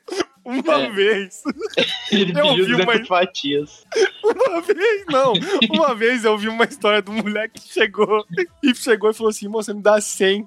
Uma 0.46 0.74
É. 0.74 0.90
vez, 0.92 1.42
Ele 2.12 2.32
Eu 2.38 2.48
pediu 2.50 2.66
vi 2.66 2.72
200 2.84 2.86
uma- 3.00 3.06
fatias. 3.06 3.86
uma 4.24 4.60
vez, 4.62 5.06
não. 5.08 5.34
Uma 5.72 5.96
vez 5.96 6.26
eu 6.26 6.38
vi 6.38 6.50
uma 6.50 6.66
história 6.66 7.02
do 7.02 7.14
moleque 7.14 7.62
que 7.62 7.74
chegou 7.74 8.26
e 8.62 8.76
chegou 8.76 9.10
e 9.10 9.14
falou 9.14 9.30
assim: 9.30 9.48
moça, 9.48 9.74
me 9.74 9.82
dá 9.82 10.02
100. 10.02 10.46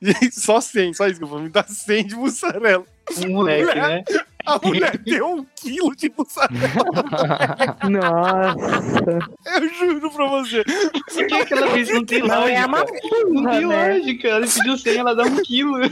E 0.00 0.30
Só 0.30 0.60
100, 0.60 0.94
só 0.94 1.08
isso 1.08 1.18
que 1.18 1.24
eu 1.24 1.28
falei, 1.28 1.42
me 1.44 1.50
dá 1.50 1.64
100 1.64 2.06
de 2.06 2.14
mussarela. 2.14 2.84
Um 3.26 3.30
moleque, 3.32 3.74
né? 3.74 4.04
A 4.46 4.58
mulher 4.64 4.96
deu 4.98 5.26
um 5.28 5.46
quilo 5.56 5.94
de 5.96 6.12
mussarela. 6.16 6.58
Nossa. 7.90 9.18
Eu 9.44 9.68
juro 9.74 10.10
pra 10.10 10.26
você. 10.28 10.64
Por 10.64 11.26
que 11.26 11.34
aquela 11.34 11.66
vez 11.68 11.90
não 11.90 12.04
tem 12.04 12.22
Não 12.22 12.46
é 12.46 12.64
uma 12.64 12.78
Não 12.78 13.50
tem 13.50 13.66
né? 13.66 13.94
lógica. 13.94 14.28
Ela 14.28 14.46
pediu 14.46 14.78
100, 14.78 14.96
ela 14.98 15.14
dá 15.14 15.24
um 15.24 15.36
quilo. 15.42 15.76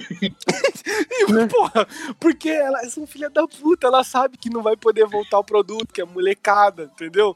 E, 0.86 1.46
porra, 1.48 1.86
porque 2.20 2.48
ela 2.48 2.80
é 2.82 2.88
uma 2.96 3.06
filha 3.06 3.30
da 3.30 3.46
puta, 3.46 3.86
ela 3.86 4.04
sabe 4.04 4.36
que 4.36 4.50
não 4.50 4.62
vai 4.62 4.76
poder 4.76 5.06
voltar 5.06 5.38
o 5.38 5.44
produto, 5.44 5.92
que 5.92 6.00
é 6.00 6.04
molecada, 6.04 6.90
entendeu? 6.94 7.34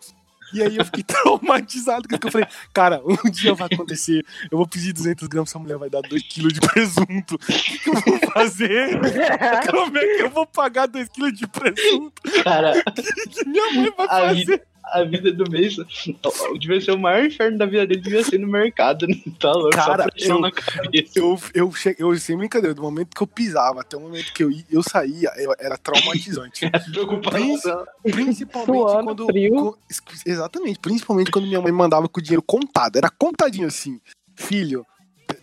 E 0.52 0.62
aí 0.62 0.76
eu 0.76 0.84
fiquei 0.84 1.02
traumatizado, 1.04 2.08
porque 2.08 2.26
eu 2.26 2.32
falei, 2.32 2.46
cara, 2.72 3.00
um 3.04 3.30
dia 3.30 3.54
vai 3.54 3.68
acontecer, 3.70 4.24
eu 4.50 4.58
vou 4.58 4.66
pedir 4.66 4.92
200 4.92 5.28
gramas, 5.28 5.50
essa 5.50 5.58
mulher 5.58 5.78
vai 5.78 5.90
dar 5.90 6.02
2 6.02 6.22
quilos 6.22 6.52
de 6.52 6.60
presunto. 6.60 7.34
O 7.34 7.38
que 7.38 7.78
que 7.78 7.90
eu 7.90 7.94
vou 7.94 8.18
fazer? 8.32 8.98
Como 9.70 9.98
é 9.98 10.16
que 10.16 10.22
eu 10.22 10.30
vou 10.30 10.46
pagar 10.46 10.86
2 10.86 11.08
quilos 11.08 11.32
de 11.32 11.46
presunto? 11.46 12.22
Cara, 12.42 12.82
O 12.88 13.30
que 13.30 13.44
minha 13.48 13.72
mãe 13.72 13.92
vai 13.96 14.08
fazer? 14.08 14.62
A 14.92 15.04
vida 15.04 15.32
do 15.32 15.50
mês 15.50 15.76
devia 16.58 16.80
ser 16.80 16.92
o 16.92 16.98
maior 16.98 17.24
inferno 17.24 17.58
da 17.58 17.66
vida 17.66 17.86
dele, 17.86 18.00
devia 18.00 18.24
ser 18.24 18.38
no 18.38 18.46
mercado. 18.48 19.06
né? 19.06 19.14
Tá 19.38 19.52
louco, 19.52 19.70
Cara, 19.70 20.06
eu-. 20.16 20.40
Eu, 21.14 21.38
eu, 21.54 21.72
che... 21.72 21.96
eu, 21.98 22.16
sem 22.18 22.36
brincadeira, 22.36 22.74
do 22.74 22.82
momento 22.82 23.14
que 23.14 23.22
eu 23.22 23.26
pisava 23.26 23.80
até 23.80 23.96
o 23.96 24.00
momento 24.00 24.32
que 24.32 24.42
eu, 24.44 24.50
eu 24.70 24.82
saía, 24.82 25.30
eu- 25.36 25.54
era 25.58 25.76
traumatizante. 25.76 26.68
Preocupação. 26.92 27.84
Principalmente 28.02 28.66
Suando 28.66 29.04
quando. 29.06 29.26
frio. 29.26 29.78
exatamente, 30.26 30.78
principalmente 30.78 31.30
quando 31.30 31.46
minha 31.46 31.60
mãe 31.60 31.72
mandava 31.72 32.08
com 32.08 32.20
o 32.20 32.22
dinheiro 32.22 32.42
contado. 32.42 32.96
Era 32.96 33.10
contadinho 33.10 33.66
assim. 33.66 34.00
Filho, 34.34 34.86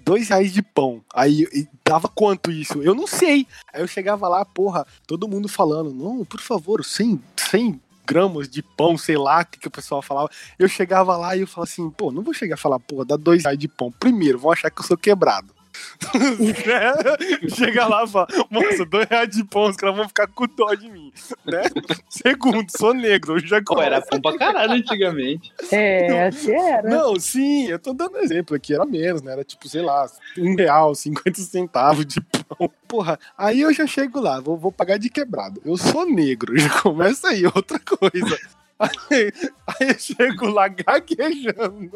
dois 0.04 0.30
reais 0.30 0.54
de 0.54 0.62
pão. 0.62 1.04
Aí 1.14 1.48
dava 1.84 2.08
quanto 2.08 2.52
isso? 2.52 2.82
Eu 2.82 2.96
não 2.96 3.06
sei. 3.08 3.46
Aí 3.74 3.82
eu 3.82 3.88
chegava 3.88 4.28
lá, 4.28 4.44
porra, 4.46 4.86
todo 5.06 5.28
mundo 5.28 5.48
falando, 5.48 5.94
não, 5.94 6.24
por 6.26 6.40
favor, 6.40 6.84
100, 6.84 7.22
100 7.36 7.82
gramas 8.06 8.48
de 8.48 8.62
pão, 8.62 8.98
sei 8.98 9.18
lá, 9.18 9.42
o 9.42 9.46
que, 9.46 9.60
que 9.60 9.68
o 9.68 9.72
pessoal 9.72 10.02
falava. 10.02 10.30
Eu 10.58 10.68
chegava 10.68 11.16
lá 11.18 11.36
e 11.36 11.42
eu 11.42 11.48
falava 11.48 11.70
assim, 11.70 11.90
pô, 11.90 12.12
não 12.12 12.24
vou 12.24 12.34
chegar 12.34 12.56
a 12.56 12.58
falar, 12.58 12.80
porra, 12.80 13.06
dá 13.06 13.18
dois 13.18 13.44
reais 13.44 13.58
de 13.58 13.68
pão. 13.68 13.92
Primeiro, 13.92 14.40
vão 14.40 14.52
achar 14.52 14.70
que 14.70 14.80
eu 14.80 14.86
sou 14.86 14.98
quebrado. 14.98 15.56
Chega 17.56 17.88
lá 17.88 18.04
e 18.04 18.08
fala, 18.08 18.28
moça, 18.50 18.86
dois 18.86 19.08
reais 19.10 19.30
de 19.30 19.44
pão, 19.44 19.70
os 19.70 19.76
caras 19.76 19.96
vão 19.96 20.08
ficar 20.08 20.28
com 20.28 20.48
dó 20.48 20.74
de 20.74 20.90
mim. 20.90 21.12
Né? 21.46 21.62
Segundo, 22.10 22.66
sou 22.76 22.94
negro, 22.94 23.36
eu 23.36 23.40
já 23.40 23.62
Pô, 23.62 23.82
era 23.82 24.02
pão 24.02 24.22
pra 24.22 24.38
caralho 24.38 24.74
antigamente. 24.74 25.52
É, 25.72 26.28
assim 26.28 26.54
era. 26.54 26.90
Não, 26.90 27.20
sim, 27.20 27.68
eu 27.68 27.80
tô 27.80 27.94
dando 27.94 28.18
exemplo 28.20 28.56
aqui, 28.56 28.74
era 28.74 28.86
menos, 28.86 29.22
né? 29.22 29.34
Era 29.34 29.44
tipo, 29.44 29.68
sei 29.68 29.82
lá, 29.82 30.08
um 30.38 30.56
real, 30.56 30.94
50 30.94 31.42
centavos 31.42 32.06
de 32.06 32.22
pão. 32.48 32.72
Porra, 32.88 33.20
aí 33.38 33.62
eu 33.62 33.74
já 33.74 33.86
chego 33.88 34.20
lá, 34.20 34.40
vou, 34.40 34.58
vou 34.58 34.72
pagar 34.72 34.98
de 34.98 35.10
quebrado. 35.10 35.62
Eu 35.66 35.78
sou 35.78 36.06
negro, 36.06 36.58
já 36.58 36.70
começa 36.82 37.30
aí, 37.30 37.46
outra 37.46 37.80
coisa. 37.80 38.38
Aí, 38.78 39.32
aí 39.68 39.90
eu 39.90 40.00
chego 40.00 40.48
lá 40.48 40.68
gaguejando. 40.68 41.92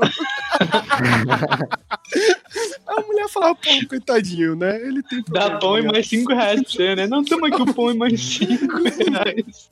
A 2.88 3.02
mulher 3.02 3.28
fala, 3.30 3.54
pô, 3.54 3.70
coitadinho, 3.90 4.56
né? 4.56 4.82
Ele 4.82 5.04
tem 5.04 5.22
Dá 5.28 5.58
pão 5.58 5.78
e 5.78 5.82
né? 5.82 5.92
mais 5.92 6.08
5 6.08 6.34
reais 6.34 6.62
pra 6.62 6.72
você, 6.72 6.96
né? 6.96 7.06
Não, 7.08 7.24
toma 7.24 7.48
aqui 7.48 7.62
o 7.62 7.74
pão 7.74 7.92
e 7.92 7.98
mais 7.98 8.22
5 8.22 8.66
reais. 9.12 9.70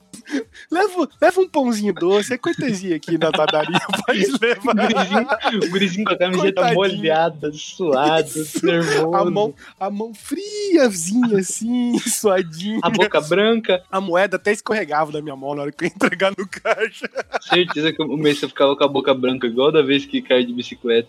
Leva, 0.70 1.08
leva 1.20 1.40
um 1.40 1.48
pãozinho 1.48 1.92
doce, 1.94 2.34
é 2.34 2.38
cortesia 2.38 2.96
aqui 2.96 3.16
na 3.16 3.30
padaria, 3.32 3.78
pode 4.06 4.24
O 4.26 4.38
levar. 4.40 5.38
o 5.64 5.70
gurizinho 5.70 6.04
com 6.04 6.12
a 6.12 6.18
camiseta 6.18 6.60
Coitadinho. 6.62 6.74
molhada, 6.74 7.50
suado, 7.52 8.30
nervoso. 8.62 9.14
A 9.14 9.24
mão, 9.30 9.54
a 9.80 9.90
mão 9.90 10.12
friazinha, 10.14 11.38
assim, 11.38 11.98
suadinha. 12.06 12.80
A 12.82 12.90
boca 12.90 13.20
branca. 13.20 13.82
A 13.90 14.00
moeda 14.00 14.36
até 14.36 14.52
escorregava 14.52 15.12
da 15.12 15.22
minha 15.22 15.36
mão 15.36 15.54
na 15.54 15.62
hora 15.62 15.72
que 15.72 15.84
eu 15.84 15.88
ia 15.88 15.94
entregar 15.94 16.32
no 16.36 16.46
caixa. 16.46 17.08
Certeza 17.40 17.92
que 17.92 18.02
o 18.02 18.16
mês 18.16 18.38
você 18.38 18.48
ficava 18.48 18.76
com 18.76 18.84
a 18.84 18.88
boca 18.88 19.14
branca 19.14 19.46
igual 19.46 19.72
da 19.72 19.82
vez 19.82 20.04
que 20.04 20.20
caiu 20.20 20.46
de 20.46 20.52
bicicleta. 20.52 21.08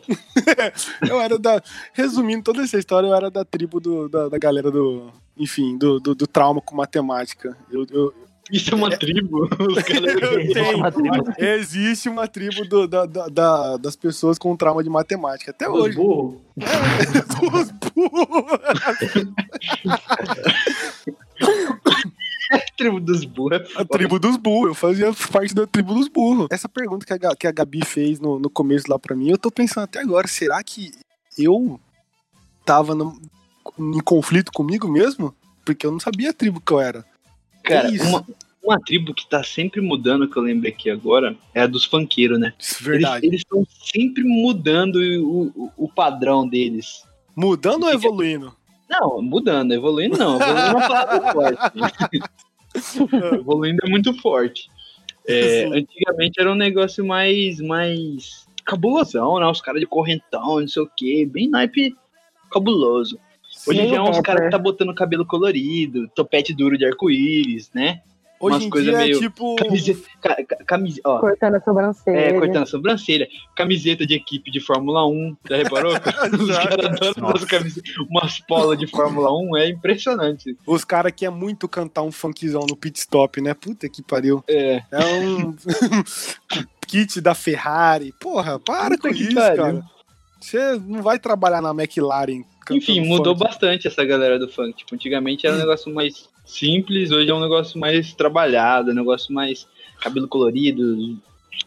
Eu 1.09 1.19
era 1.19 1.37
da. 1.37 1.61
Resumindo 1.93 2.43
toda 2.43 2.61
essa 2.63 2.77
história, 2.77 3.07
eu 3.07 3.13
era 3.15 3.29
da 3.31 3.43
tribo 3.43 3.79
do, 3.79 4.07
da, 4.09 4.29
da 4.29 4.37
galera 4.37 4.69
do. 4.71 5.11
Enfim, 5.37 5.77
do, 5.77 5.99
do, 5.99 6.13
do 6.15 6.27
trauma 6.27 6.61
com 6.61 6.75
matemática. 6.75 7.57
Eu, 7.71 7.85
eu, 7.91 8.13
Isso 8.51 8.71
é 8.71 8.75
uma 8.75 8.89
tribo. 8.97 9.47
Os 9.59 9.83
caras- 9.83 10.15
eu 10.21 10.53
tenho. 10.53 10.77
Uma 10.77 10.91
tribo. 10.91 11.23
Existe 11.37 12.09
uma 12.09 12.27
tribo 12.27 12.65
do- 12.65 12.87
da, 12.87 13.05
da- 13.05 13.27
da- 13.27 13.77
das 13.77 13.95
pessoas 13.95 14.37
com 14.37 14.55
trauma 14.55 14.83
de 14.83 14.89
matemática. 14.89 15.51
Até 15.51 15.69
Os 15.69 15.79
hoje. 15.79 15.95
burros. 15.95 16.41
Os 16.57 17.71
burros. 17.71 18.49
tribo 22.77 22.99
dos 22.99 23.23
burros. 23.25 23.59
é 23.75 23.81
A 23.81 23.85
tribo 23.85 24.19
dos 24.19 24.37
burros, 24.37 24.69
eu 24.69 24.75
fazia 24.75 25.13
parte 25.31 25.53
da 25.53 25.67
tribo 25.67 25.93
dos 25.93 26.07
burros. 26.07 26.47
Essa 26.51 26.67
pergunta 26.69 27.05
que 27.05 27.13
a, 27.25 27.35
que 27.35 27.47
a 27.47 27.51
Gabi 27.51 27.85
fez 27.85 28.19
no, 28.19 28.39
no 28.39 28.49
começo 28.49 28.85
lá 28.89 28.97
pra 28.97 29.15
mim, 29.15 29.29
eu 29.29 29.37
tô 29.37 29.51
pensando 29.51 29.83
até 29.83 29.99
agora, 29.99 30.27
será 30.27 30.61
que 30.63 30.91
eu 31.37 31.79
tava 32.65 32.95
no- 32.95 33.19
em 33.77 33.99
conflito 33.99 34.51
comigo 34.51 34.87
mesmo? 34.87 35.33
Porque 35.65 35.85
eu 35.85 35.91
não 35.91 35.99
sabia 35.99 36.31
a 36.31 36.33
tribo 36.33 36.59
que 36.59 36.71
eu 36.73 36.79
era. 36.79 37.05
Cara, 37.69 37.95
É 37.95 38.01
uma, 38.03 38.25
uma 38.63 38.79
tribo 38.79 39.13
que 39.13 39.27
tá 39.27 39.43
sempre 39.43 39.81
mudando, 39.81 40.27
que 40.27 40.37
eu 40.37 40.43
lembrei 40.43 40.71
aqui 40.71 40.89
agora, 40.89 41.35
é 41.53 41.61
a 41.61 41.67
dos 41.67 41.85
funkeiros, 41.85 42.39
né? 42.39 42.53
Isso 42.59 42.83
verdade. 42.83 43.25
Eles 43.25 43.41
estão 43.41 43.65
sempre 43.81 44.23
mudando 44.23 44.95
o, 44.97 45.47
o, 45.55 45.71
o 45.85 45.89
padrão 45.89 46.47
deles. 46.47 47.03
Mudando 47.35 47.83
ou 47.83 47.91
evoluindo? 47.91 48.53
Não, 48.89 49.21
mudando, 49.21 49.71
evoluindo 49.71 50.17
não. 50.17 50.35
Evoluindo 50.35 50.59
é 50.59 50.71
uma 50.71 50.87
palavra 50.87 51.31
forte. 51.33 52.19
evoluindo 53.35 53.79
é 53.83 53.89
muito 53.89 54.13
forte. 54.19 54.69
É, 55.27 55.65
antigamente 55.65 56.39
era 56.39 56.51
um 56.51 56.55
negócio 56.55 57.05
mais, 57.05 57.61
mais 57.61 58.47
cabulosão, 58.65 59.39
né? 59.39 59.45
Os 59.45 59.61
caras 59.61 59.79
de 59.79 59.85
correntão, 59.85 60.59
não 60.59 60.67
sei 60.67 60.81
o 60.81 60.89
quê, 60.95 61.27
bem 61.31 61.47
naipe 61.47 61.95
cabuloso. 62.51 63.19
Hoje 63.67 63.81
Sim, 63.81 63.89
já 63.89 63.95
é 63.97 64.01
uns 64.01 64.21
caras 64.21 64.43
que 64.45 64.49
tá 64.51 64.57
botando 64.57 64.93
cabelo 64.95 65.25
colorido, 65.25 66.07
topete 66.15 66.53
duro 66.53 66.77
de 66.77 66.85
arco-íris, 66.85 67.69
né? 67.73 68.01
Hoje 68.41 68.53
Umas 68.55 68.63
em 68.63 68.69
coisas 68.69 68.89
dia 68.89 69.01
é 69.01 69.03
meio- 69.05 69.19
tipo. 69.19 69.55
Camiseta, 69.57 69.99
ca, 70.21 70.43
ca- 70.45 70.63
camise- 70.65 71.01
ó, 71.05 71.19
Cortando 71.19 71.55
a 71.55 71.59
sobrancelha. 71.61 72.17
é, 72.17 72.31
cortando 72.39 72.63
a 72.63 72.65
sobrancelha, 72.65 73.27
camiseta 73.53 74.05
de 74.07 74.13
equipe 74.15 74.49
de 74.49 74.61
Fórmula 74.61 75.05
1, 75.05 75.35
já 75.49 75.57
reparou? 75.57 75.91
Os 76.49 76.57
caras 76.57 76.97
dando 76.97 78.07
umas, 78.09 78.39
polas 78.47 78.79
de 78.79 78.87
Fórmula 78.87 79.29
1, 79.37 79.57
é 79.57 79.67
impressionante. 79.67 80.55
Os 80.65 80.85
caras 80.85 81.11
que 81.13 81.25
é 81.25 81.29
muito 81.29 81.67
cantar 81.67 82.03
um 82.03 82.13
funkzão 82.13 82.61
no 82.65 82.77
pit 82.77 82.97
stop, 82.99 83.41
né? 83.41 83.53
Puta 83.53 83.89
que 83.89 84.01
pariu. 84.01 84.41
É, 84.47 84.83
É 84.89 85.05
um 85.19 85.53
kit 86.87 87.19
da 87.19 87.35
Ferrari. 87.35 88.13
Porra, 88.21 88.57
para 88.57 88.95
Puta 88.95 89.09
com 89.09 89.15
isso, 89.15 89.35
pariu. 89.35 89.57
cara. 89.63 89.83
Você 90.39 90.79
não 90.85 91.01
vai 91.01 91.19
trabalhar 91.19 91.61
na 91.61 91.71
McLaren. 91.71 92.43
Enfim, 92.71 93.01
mudou 93.01 93.35
funk. 93.35 93.47
bastante 93.47 93.87
essa 93.87 94.03
galera 94.05 94.37
do 94.39 94.47
funk. 94.47 94.77
Tipo, 94.77 94.95
antigamente 94.95 95.45
era 95.45 95.55
um 95.55 95.59
negócio 95.59 95.93
mais 95.93 96.29
simples, 96.45 97.11
hoje 97.11 97.29
é 97.29 97.33
um 97.33 97.39
negócio 97.39 97.79
mais 97.79 98.13
trabalhado, 98.13 98.91
um 98.91 98.95
negócio 98.95 99.33
mais 99.33 99.67
cabelo 100.01 100.27
colorido, 100.27 101.17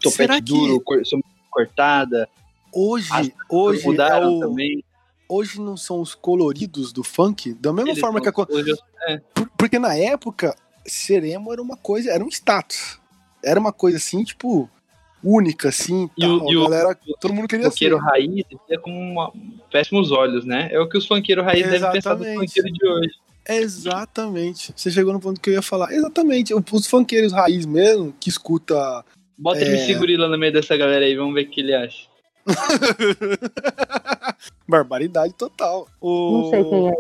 topete 0.00 0.40
duro, 0.40 0.80
cor, 0.80 1.02
cortada. 1.50 2.28
Hoje, 2.72 3.08
As 3.12 3.30
hoje, 3.50 3.82
é 3.82 3.86
mudaram 3.86 4.36
o- 4.36 4.40
também. 4.40 4.82
hoje 5.28 5.60
não 5.60 5.76
são 5.76 6.00
os 6.00 6.14
coloridos 6.14 6.92
do 6.92 7.02
funk? 7.04 7.52
Da 7.54 7.72
mesma 7.72 7.90
Eles 7.90 8.00
forma 8.00 8.20
que 8.20 8.28
a, 8.28 8.32
hoje 8.48 8.70
eu- 8.70 9.20
Por- 9.34 9.50
Porque 9.58 9.78
na 9.78 9.94
época, 9.94 10.56
ser 10.86 11.22
emo 11.24 11.52
era 11.52 11.60
uma 11.60 11.76
coisa, 11.76 12.10
era 12.10 12.24
um 12.24 12.28
status. 12.28 12.98
Era 13.44 13.58
uma 13.60 13.72
coisa 13.72 13.98
assim, 13.98 14.22
tipo, 14.24 14.70
única, 15.22 15.68
assim. 15.68 16.08
E 16.16 16.26
o- 16.26 16.38
tal. 16.38 16.50
e 16.52 16.56
o- 16.56 16.66
a 16.66 16.70
galera, 16.70 16.98
todo 17.20 17.34
mundo 17.34 17.48
queria 17.48 17.70
funkeiro 17.70 17.98
ser. 17.98 18.02
raiz 18.04 18.44
é 18.70 18.78
com 18.78 18.90
uma- 18.90 19.32
péssimos 19.70 20.10
olhos, 20.10 20.44
né? 20.44 20.68
É 20.72 20.80
o 20.80 20.88
que 20.88 20.96
os 20.98 21.06
funkeiros 21.06 21.44
raiz 21.44 21.64
devem 21.68 21.92
pensar 21.92 22.14
do 22.14 22.24
Exatamente. 22.24 22.54
funkeiro 22.54 22.72
de 22.72 22.86
hoje. 22.88 23.10
Exatamente. 23.48 24.72
Você 24.76 24.90
chegou 24.90 25.12
no 25.12 25.20
ponto 25.20 25.40
que 25.40 25.50
eu 25.50 25.54
ia 25.54 25.62
falar. 25.62 25.92
Exatamente. 25.92 26.54
Os 26.54 26.86
funkeiros 26.86 27.32
raiz 27.32 27.66
mesmo, 27.66 28.14
que 28.20 28.28
escuta. 28.28 29.04
Bota 29.36 29.60
É. 29.60 29.66
MC 29.68 29.94
Gorila 29.94 30.28
no 30.28 30.38
meio 30.38 30.52
dessa 30.52 30.76
galera 30.76 31.04
aí, 31.04 31.16
vamos 31.16 31.34
ver 31.34 31.42
o 31.46 31.50
que 31.50 31.60
ele 31.60 31.74
acha. 31.74 32.06
Barbaridade 34.68 35.34
total. 35.34 35.88
O... 36.00 36.42
Não 36.42 36.50
sei 36.50 36.64
quem 36.64 36.88
é. 36.88 36.92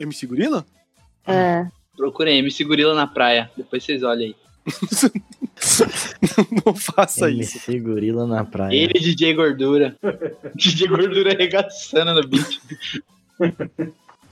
MC 0.00 0.26
Gorila? 0.26 0.64
É. 1.26 1.66
Procurem 1.96 2.38
MC 2.38 2.64
Gorila 2.64 2.94
na 2.94 3.06
praia, 3.06 3.50
depois 3.56 3.84
vocês 3.84 4.02
olhem 4.02 4.28
aí. 4.28 4.36
não 6.64 6.74
faça 6.74 7.30
isso. 7.30 7.56
MC 7.58 7.80
Gorila 7.80 8.26
na 8.26 8.44
praia. 8.44 8.74
Ele 8.74 8.92
e 8.96 9.00
DJ 9.00 9.34
Gordura. 9.34 9.96
DJ 10.54 10.88
Gordura 10.88 11.32
arregaçando 11.32 12.14
no 12.14 12.26
beat. 12.28 12.60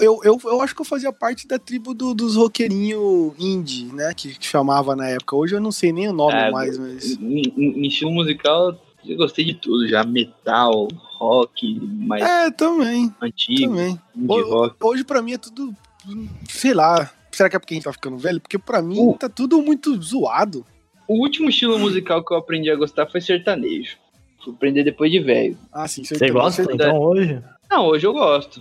Eu, 0.00 0.20
eu, 0.24 0.40
eu 0.44 0.60
acho 0.60 0.74
que 0.74 0.80
eu 0.80 0.84
fazia 0.86 1.12
parte 1.12 1.46
da 1.46 1.58
tribo 1.58 1.94
do- 1.94 2.14
dos 2.14 2.34
roqueirinhos 2.34 3.34
indie, 3.38 3.84
né? 3.92 4.12
Que, 4.14 4.34
que 4.34 4.46
chamava 4.46 4.96
na 4.96 5.08
época. 5.08 5.36
Hoje 5.36 5.54
eu 5.54 5.60
não 5.60 5.70
sei 5.70 5.92
nem 5.92 6.08
o 6.08 6.12
nome 6.12 6.34
É, 6.34 6.50
mais, 6.50 6.76
mas. 6.78 7.12
Em, 7.20 7.42
em- 7.56 7.86
estilo 7.86 8.10
musical, 8.10 8.76
eu 9.04 9.16
gostei 9.16 9.44
de 9.44 9.54
tudo 9.54 9.86
já. 9.86 10.02
Metal, 10.02 10.88
rock, 11.18 11.78
mais 11.80 12.22
É, 12.22 12.50
também. 12.50 13.14
antigo, 13.20 13.70
Também. 13.72 14.00
indie 14.16 14.32
Ho- 14.32 14.50
rock. 14.50 14.76
Hoje 14.80 15.04
pra 15.04 15.22
mim 15.22 15.34
é 15.34 15.38
tudo. 15.38 15.72
Sei 16.48 16.74
lá. 16.74 17.08
Será 17.32 17.48
que 17.50 17.56
é 17.56 17.58
porque 17.58 17.74
a 17.74 17.76
gente 17.76 17.84
tá 17.84 17.92
ficando 17.92 18.18
velho? 18.18 18.40
Porque 18.40 18.58
pra 18.58 18.80
mim 18.82 18.98
Uh. 19.00 19.16
tá 19.18 19.28
tudo 19.28 19.60
muito 19.62 20.00
zoado. 20.00 20.64
O 21.08 21.14
último 21.20 21.48
estilo 21.48 21.78
musical 21.78 22.24
que 22.24 22.32
eu 22.32 22.36
aprendi 22.38 22.70
a 22.70 22.76
gostar 22.76 23.06
foi 23.06 23.20
sertanejo. 23.20 23.96
Fui 24.44 24.52
aprender 24.52 24.84
depois 24.84 25.10
de 25.10 25.18
velho. 25.20 25.56
Ah, 25.72 25.86
sim, 25.88 26.04
Você 26.04 26.30
gosta 26.30 26.62
você- 26.64 26.72
então 26.72 26.98
hoje? 26.98 27.42
Não, 27.70 27.86
hoje 27.86 28.06
eu 28.06 28.12
gosto. 28.12 28.60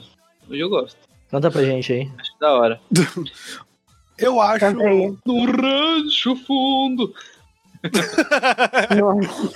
Hoje 0.49 0.59
eu 0.59 0.69
gosto. 0.69 0.97
Conta 1.29 1.49
pra 1.51 1.63
gente 1.63 1.91
aí. 1.93 2.11
Acho 2.19 2.31
da 2.39 2.53
hora. 2.53 2.81
Eu 4.17 4.39
acho. 4.39 4.59
Canta. 4.59 4.83
No 5.25 5.45
rancho 5.45 6.35
fundo. 6.35 7.11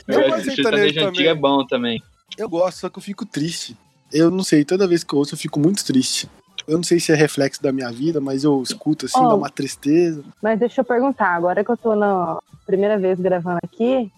Eu 0.07 0.21
gosto 0.21 0.33
acho 0.33 0.43
de 0.43 0.49
que 0.49 0.55
sertanejo 0.55 0.55
sertanejo 0.55 0.93
também. 0.95 1.07
antigo 1.09 1.29
é 1.29 1.35
bom 1.35 1.65
também. 1.67 2.03
Eu 2.37 2.49
gosto, 2.49 2.79
só 2.79 2.89
que 2.89 2.97
eu 2.97 3.03
fico 3.03 3.25
triste. 3.25 3.77
Eu 4.11 4.31
não 4.31 4.43
sei, 4.43 4.65
toda 4.65 4.87
vez 4.87 5.03
que 5.03 5.13
eu 5.13 5.19
ouço 5.19 5.33
eu 5.35 5.37
fico 5.37 5.59
muito 5.59 5.85
triste. 5.85 6.27
Eu 6.67 6.77
não 6.77 6.83
sei 6.83 6.99
se 6.99 7.11
é 7.11 7.15
reflexo 7.15 7.61
da 7.61 7.71
minha 7.71 7.91
vida, 7.91 8.19
mas 8.19 8.43
eu 8.43 8.61
escuto 8.61 9.05
assim, 9.05 9.19
Oh. 9.19 9.27
dá 9.29 9.35
uma 9.35 9.49
tristeza. 9.49 10.23
Mas 10.41 10.59
deixa 10.59 10.81
eu 10.81 10.85
perguntar, 10.85 11.29
agora 11.35 11.63
que 11.63 11.69
eu 11.71 11.77
tô 11.77 11.95
na 11.95 12.39
primeira 12.65 12.97
vez 12.97 13.19
gravando 13.19 13.59
aqui, 13.63 14.11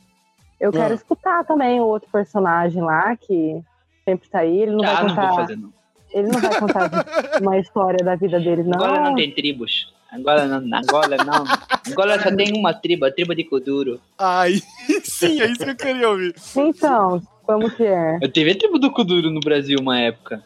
eu 0.59 0.71
quero 0.71 0.93
Ah. 0.93 0.95
escutar 0.95 1.43
também 1.45 1.79
o 1.79 1.85
outro 1.85 2.09
personagem 2.11 2.81
lá, 2.81 3.15
que 3.15 3.61
sempre 4.05 4.29
tá 4.29 4.39
aí. 4.39 4.61
Ele 4.61 4.71
não 4.71 4.83
ah, 4.85 4.93
vai 4.93 5.03
não 5.03 5.15
vou 5.15 5.15
contar. 5.27 5.35
fazer 5.35 5.55
não. 5.57 5.73
Ele 6.13 6.27
não 6.29 6.39
vai 6.39 6.59
contar 6.59 6.89
uma 7.41 7.57
história 7.59 8.03
da 8.05 8.15
vida 8.15 8.39
dele, 8.39 8.63
não. 8.63 8.75
Agora 8.81 9.01
não 9.01 9.15
tem 9.15 9.31
tribos. 9.31 9.93
Agora 10.09 10.45
não, 10.47 10.77
agora 10.77 11.17
não. 11.17 11.43
Agora 11.91 12.23
só 12.23 12.33
tem 12.33 12.57
uma 12.57 12.73
tribo, 12.73 13.05
a 13.05 13.11
tribo 13.11 13.35
de 13.35 13.43
Kuduro. 13.43 13.99
Ai, 14.17 14.61
sim, 15.03 15.41
é 15.41 15.47
isso 15.47 15.65
que 15.65 15.69
eu 15.71 15.75
queria 15.75 16.09
ouvir. 16.09 16.33
Então, 16.55 17.21
como 17.45 17.69
que 17.69 17.83
é? 17.83 18.17
Eu 18.21 18.31
teve 18.31 18.51
a 18.51 18.57
tribo 18.57 18.79
do 18.79 18.89
Kuduro 18.89 19.29
no 19.29 19.41
Brasil 19.41 19.77
uma 19.81 19.99
época. 19.99 20.41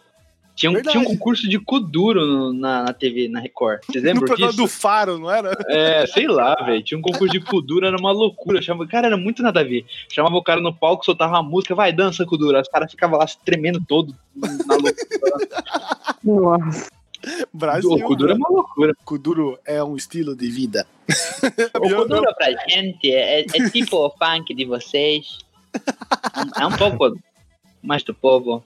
Tinha 0.56 0.70
um, 0.70 0.74
Verdade. 0.74 0.98
tinha 0.98 1.02
um 1.10 1.12
concurso 1.18 1.48
de 1.50 1.58
Kuduro 1.60 2.26
no- 2.26 2.54
na, 2.54 2.84
na 2.84 2.94
TV, 2.94 3.28
na 3.28 3.40
Record. 3.40 3.80
Vocês 3.86 4.04
No 4.04 4.10
lembram 4.10 4.28
programa 4.28 4.52
disso? 4.52 4.64
do 4.64 4.68
Faro, 4.68 5.18
não 5.18 5.32
era? 5.32 5.58
É, 5.70 6.06
sei 6.06 6.28
lá, 6.28 6.54
velho. 6.56 6.84
Tinha 6.84 6.98
um 6.98 7.02
concurso 7.02 7.32
de 7.34 7.40
Kuduro, 7.40 7.86
era 7.86 7.98
uma 7.98 8.12
loucura. 8.12 8.62
Chamava... 8.62 8.88
Cara, 8.90 9.08
era 9.08 9.18
muito 9.18 9.42
nada 9.42 9.62
a 9.62 9.64
ver. 9.64 9.86
Chamava 10.10 10.36
o 10.36 10.44
cara 10.44 10.60
no 10.62 10.74
palco, 10.74 11.06
soltava 11.06 11.34
uma 11.34 11.44
música, 11.44 11.74
vai, 11.74 11.92
dança, 11.94 12.26
Kuduro. 12.26 12.56
Aí 12.58 12.62
Os 12.62 12.68
caras 12.70 12.92
ficavam 12.92 13.18
lá 13.18 13.26
se 13.26 13.38
tremendo 13.44 13.82
todo. 13.88 14.14
Na 14.36 14.76
loucura. 14.76 15.48
Nossa. 16.24 16.88
Brasil. 17.54 17.92
o 17.92 18.02
Kuduro 18.02 18.32
é 18.32 18.36
uma 18.36 18.50
loucura. 18.50 18.94
Kuduro 19.06 19.60
é 19.66 19.84
um 19.84 19.96
estilo 19.96 20.36
de 20.36 20.50
vida. 20.50 20.86
O 21.76 21.80
Kuduro 21.96 22.34
pra 22.36 22.52
gente 22.70 23.12
é, 23.12 23.42
é 23.42 23.44
tipo 23.70 23.98
o 23.98 24.10
funk 24.12 24.54
de 24.54 24.66
vocês. 24.66 25.40
É 26.60 26.66
um 26.66 26.72
pouco 26.72 27.18
mais 27.84 28.04
do 28.04 28.14
povo. 28.14 28.64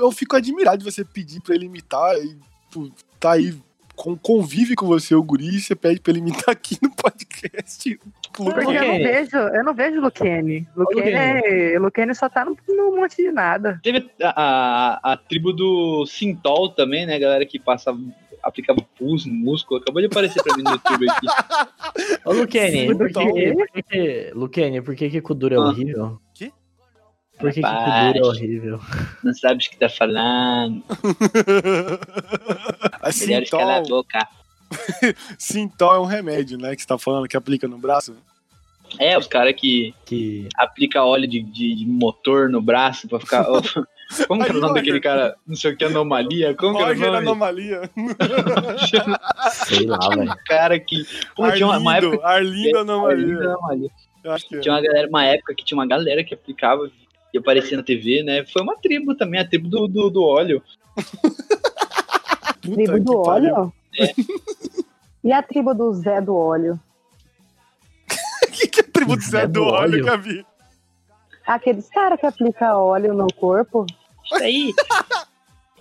Eu 0.00 0.10
fico 0.12 0.36
admirado 0.36 0.78
de 0.78 0.84
você 0.84 1.04
pedir 1.04 1.40
pra 1.40 1.54
ele 1.54 1.66
imitar 1.66 2.14
e 2.16 2.36
pô, 2.72 2.88
tá 3.18 3.32
aí, 3.32 3.54
com, 3.96 4.16
convive 4.16 4.74
com 4.76 4.86
você 4.86 5.14
o 5.14 5.22
guri 5.22 5.56
e 5.56 5.60
você 5.60 5.74
pede 5.74 6.00
pra 6.00 6.12
ele 6.12 6.20
imitar 6.20 6.50
aqui 6.50 6.76
no 6.82 6.90
podcast. 6.90 7.98
Porque 8.32 8.60
eu 8.60 8.72
não 8.72 8.98
vejo, 8.98 9.36
eu 9.36 9.64
não 9.64 9.74
vejo 9.74 10.00
Luquene. 10.00 10.68
Luquene, 10.76 11.10
é, 11.10 11.78
Luquene 11.78 12.14
só 12.14 12.28
tá 12.28 12.44
no, 12.44 12.56
no 12.68 12.96
monte 12.96 13.16
de 13.16 13.32
nada. 13.32 13.80
Teve 13.82 14.08
a, 14.22 15.00
a, 15.02 15.12
a 15.12 15.16
tribo 15.16 15.52
do 15.52 16.06
Sintol 16.06 16.68
também, 16.68 17.04
né? 17.06 17.18
Galera 17.18 17.44
que 17.44 17.58
passava, 17.58 17.98
aplicava 18.42 18.80
pus 18.96 19.26
no 19.26 19.34
músculo. 19.34 19.80
Acabou 19.80 20.00
de 20.00 20.06
aparecer 20.06 20.40
pra 20.44 20.56
mim 20.56 20.62
no 20.62 20.70
YouTube 20.70 21.10
aqui. 21.10 21.26
Ô, 22.24 22.32
Luquene, 22.34 22.94
por 22.94 23.08
que, 23.08 23.52
por 23.54 23.82
que, 23.82 24.30
Luquene, 24.34 24.80
por 24.82 24.94
que 24.94 25.10
que 25.10 25.20
Kuduro 25.20 25.54
é 25.54 25.58
Ah. 25.58 25.62
horrível? 25.62 26.20
Por 27.38 27.52
que 27.52 27.60
que 27.60 27.66
Rapaz. 27.66 28.12
Kuduro 28.12 28.24
é 28.24 28.28
horrível? 28.28 28.80
Não 29.22 29.32
sabe 29.32 29.64
o 29.64 29.70
que 29.70 29.76
tá 29.76 29.88
falando. 29.88 30.82
Assim, 33.00 33.28
Melhor 33.28 33.48
calar 33.48 33.80
a 33.80 33.84
Sintol, 33.84 33.96
boca. 34.02 34.28
Sintol 35.38 35.94
é 35.94 36.00
um 36.00 36.04
remédio, 36.04 36.58
né? 36.58 36.74
Que 36.74 36.82
você 36.82 36.88
tá 36.88 36.98
falando, 36.98 37.28
que 37.28 37.36
aplica 37.36 37.68
no 37.68 37.78
braço. 37.78 38.16
É, 38.98 39.18
os 39.18 39.26
caras 39.26 39.54
que 39.54 39.94
Que 40.06 40.48
aplica 40.56 41.04
óleo 41.04 41.28
de, 41.28 41.42
de, 41.42 41.74
de 41.74 41.86
motor 41.86 42.48
no 42.48 42.60
braço 42.60 43.06
pra 43.06 43.20
ficar. 43.20 43.44
Como 44.26 44.42
que 44.42 44.48
era 44.48 44.58
o 44.58 44.60
nome 44.60 44.74
daquele 44.74 44.96
Roger. 44.98 45.02
cara? 45.02 45.36
Não 45.46 45.54
sei 45.54 45.72
o 45.72 45.76
que, 45.76 45.84
anomalia? 45.84 46.54
Como 46.54 46.76
que 46.76 46.82
era 46.82 46.94
Roger 46.94 47.08
o 47.08 47.12
nome? 47.12 47.26
Anomalia. 47.26 47.90
sei 49.66 49.86
lá, 49.86 49.98
velho. 50.08 50.34
cara 50.46 50.80
que. 50.80 51.06
Pô, 51.36 51.50
tinha 51.52 51.66
uma, 51.66 51.96
época. 51.96 52.26
Arlindo, 52.26 52.78
Arlindo 52.78 52.78
Anomalia. 52.78 53.50
Anomalia. 53.50 53.90
Eu 54.24 54.32
acho 54.32 54.48
que 54.48 54.56
é. 54.56 54.60
Tinha 54.60 54.74
uma 54.74 54.80
galera, 54.80 55.08
uma 55.08 55.24
época 55.24 55.54
que 55.54 55.64
tinha 55.64 55.78
uma 55.78 55.86
galera 55.86 56.24
que 56.24 56.34
aplicava 56.34 56.90
e 57.32 57.38
aparecia 57.38 57.76
na 57.76 57.82
TV, 57.82 58.22
né? 58.22 58.44
Foi 58.46 58.62
uma 58.62 58.76
tribo 58.76 59.14
também, 59.14 59.40
a 59.40 59.46
tribo 59.48 59.68
do, 59.68 59.86
do, 59.88 60.10
do 60.10 60.22
óleo. 60.22 60.62
Tribo 62.60 63.00
do 63.00 63.22
pariu. 63.22 63.54
óleo? 63.54 63.72
É. 63.98 64.12
E 65.24 65.32
a 65.32 65.42
tribo 65.42 65.74
do 65.74 65.92
Zé 65.92 66.20
do 66.20 66.34
Óleo? 66.34 66.78
O 68.46 68.50
que, 68.52 68.68
que 68.68 68.80
é 68.80 68.82
tribo 68.84 69.16
do 69.16 69.22
Zé 69.22 69.46
do 69.48 69.64
óleo, 69.64 69.94
óleo? 69.94 70.04
Gabi? 70.06 70.46
Aqueles 71.44 71.88
caras 71.90 72.20
que 72.20 72.24
aplicam 72.26 72.76
óleo 72.84 73.12
no 73.12 73.26
corpo? 73.34 73.84
Isso 74.24 74.34
aí. 74.42 74.72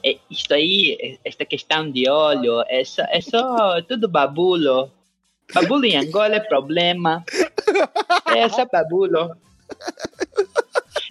é- 0.03 0.17
Isso 0.29 0.53
aí, 0.53 1.19
esta 1.23 1.45
questão 1.45 1.89
de 1.91 2.09
óleo, 2.09 2.61
é 2.67 2.83
só, 2.83 3.03
é 3.03 3.21
só 3.21 3.81
tudo 3.83 4.09
babulo. 4.09 4.91
Babulo 5.53 5.85
em 5.85 5.95
Angola 5.95 6.35
é 6.35 6.39
problema. 6.39 7.23
É 8.35 8.49
só 8.49 8.65
babulo. 8.65 9.35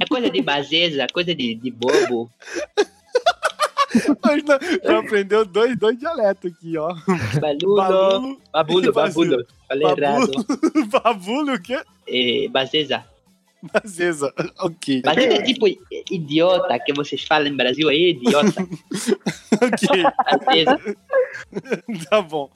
É 0.00 0.06
coisa 0.06 0.28
de 0.30 0.42
bazeza, 0.42 1.06
coisa 1.12 1.34
de, 1.34 1.54
de 1.54 1.70
bobo. 1.70 2.30
Hoje 4.28 4.44
não- 4.44 4.90
Já 4.90 4.98
aprendeu 4.98 5.44
dois, 5.44 5.76
dois 5.78 5.98
dialetos 5.98 6.52
aqui, 6.52 6.76
ó. 6.76 6.94
Balulo. 7.40 7.76
Babulo. 7.76 8.40
Babulo, 8.52 8.92
babulo. 8.92 9.46
Falei 9.68 9.86
errado. 9.88 10.30
Babulo. 11.02 11.54
O 11.54 11.62
quê? 11.62 11.80
É, 12.06 12.48
bazeza. 12.48 13.04
Bazeza. 13.72 14.32
Ok. 14.60 15.00
Bazeza 15.02 15.34
é 15.34 15.42
tipo 15.42 15.66
idiota 16.10 16.78
que 16.78 16.92
vocês 16.92 17.22
falam 17.22 17.50
no 17.50 17.56
Brasil 17.56 17.88
aí, 17.88 18.10
idiota. 18.10 18.62
Ok. 19.56 20.02
Bazeza. 20.44 20.96
Tá 22.10 22.20
bom. 22.20 22.50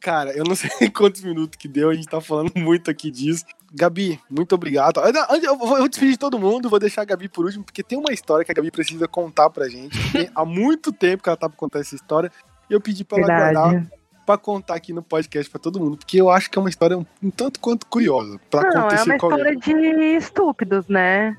Cara, 0.00 0.30
eu 0.32 0.44
não 0.44 0.54
sei 0.54 0.70
quantos 0.90 1.22
minutos 1.22 1.56
que 1.58 1.68
deu, 1.68 1.90
a 1.90 1.94
gente 1.94 2.06
tá 2.08 2.20
falando 2.20 2.52
muito 2.56 2.90
aqui 2.90 3.10
disso. 3.10 3.44
Gabi, 3.74 4.20
muito 4.30 4.54
obrigado. 4.54 5.00
Eu 5.00 5.56
vou 5.56 5.72
eu 5.76 5.78
vou 5.78 5.88
despedir 5.88 6.12
de 6.12 6.18
todo 6.18 6.38
mundo, 6.38 6.68
vou 6.70 6.78
deixar 6.78 7.02
a 7.02 7.04
Gabi 7.04 7.28
por 7.28 7.44
último, 7.44 7.64
porque 7.64 7.82
tem 7.82 7.98
uma 7.98 8.12
história 8.12 8.44
que 8.44 8.50
a 8.50 8.54
Gabi 8.54 8.70
precisa 8.70 9.06
contar 9.08 9.50
pra 9.50 9.68
gente. 9.68 9.96
Há 10.34 10.44
muito 10.44 10.92
tempo 10.92 11.22
que 11.22 11.28
ela 11.28 11.36
tá 11.36 11.48
pra 11.48 11.58
contar 11.58 11.80
essa 11.80 11.94
história. 11.94 12.30
E 12.70 12.72
eu 12.72 12.80
pedi 12.80 13.04
pra 13.04 13.18
ela 13.18 13.26
guardar 13.26 13.70
Verdade. 13.70 13.90
pra 14.24 14.36
contar 14.38 14.74
aqui 14.74 14.92
no 14.92 15.02
podcast 15.02 15.50
pra 15.50 15.60
todo 15.60 15.78
mundo, 15.80 15.96
porque 15.98 16.20
eu 16.20 16.30
acho 16.30 16.50
que 16.50 16.58
é 16.58 16.60
uma 16.60 16.68
história 16.70 16.96
um, 16.98 17.06
um 17.22 17.30
tanto 17.30 17.60
quanto 17.60 17.86
curiosa 17.86 18.40
pra 18.50 18.62
Não, 18.62 18.70
é 18.70 18.78
acontecer 18.78 19.10
uma 19.10 19.18
com 19.18 19.26
alguém. 19.26 19.52
história 19.54 19.78
de 19.94 20.02
estúpidos, 20.16 20.88
né? 20.88 21.36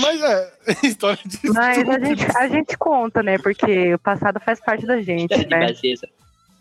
Mas 0.00 0.20
é, 0.22 0.52
história 0.86 1.18
de 1.24 1.38
Mas 1.50 1.56
a 1.58 1.72
estúpido. 1.82 2.06
gente, 2.06 2.36
a 2.36 2.48
gente 2.48 2.78
conta, 2.78 3.22
né? 3.22 3.36
Porque 3.38 3.94
o 3.94 3.98
passado 3.98 4.40
faz 4.40 4.58
parte 4.60 4.86
da 4.86 5.00
gente, 5.02 5.32
História 5.34 5.74
de 5.74 5.90
né? 5.90 5.94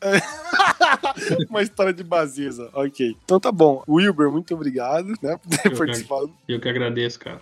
uma 1.50 1.62
história 1.62 1.94
de 1.94 2.04
bazeza. 2.04 2.70
Ok. 2.74 3.16
Então 3.24 3.40
tá 3.40 3.52
bom. 3.52 3.84
Wilber, 3.88 4.32
muito 4.32 4.54
obrigado, 4.54 5.08
né, 5.22 5.38
por 5.38 5.50
ter 5.58 5.72
Eu 5.72 5.78
participado. 5.78 6.32
Eu 6.48 6.60
que 6.60 6.70
agradeço, 6.70 7.20
cara. 7.20 7.42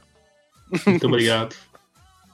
Muito 0.85 1.07
obrigado. 1.07 1.55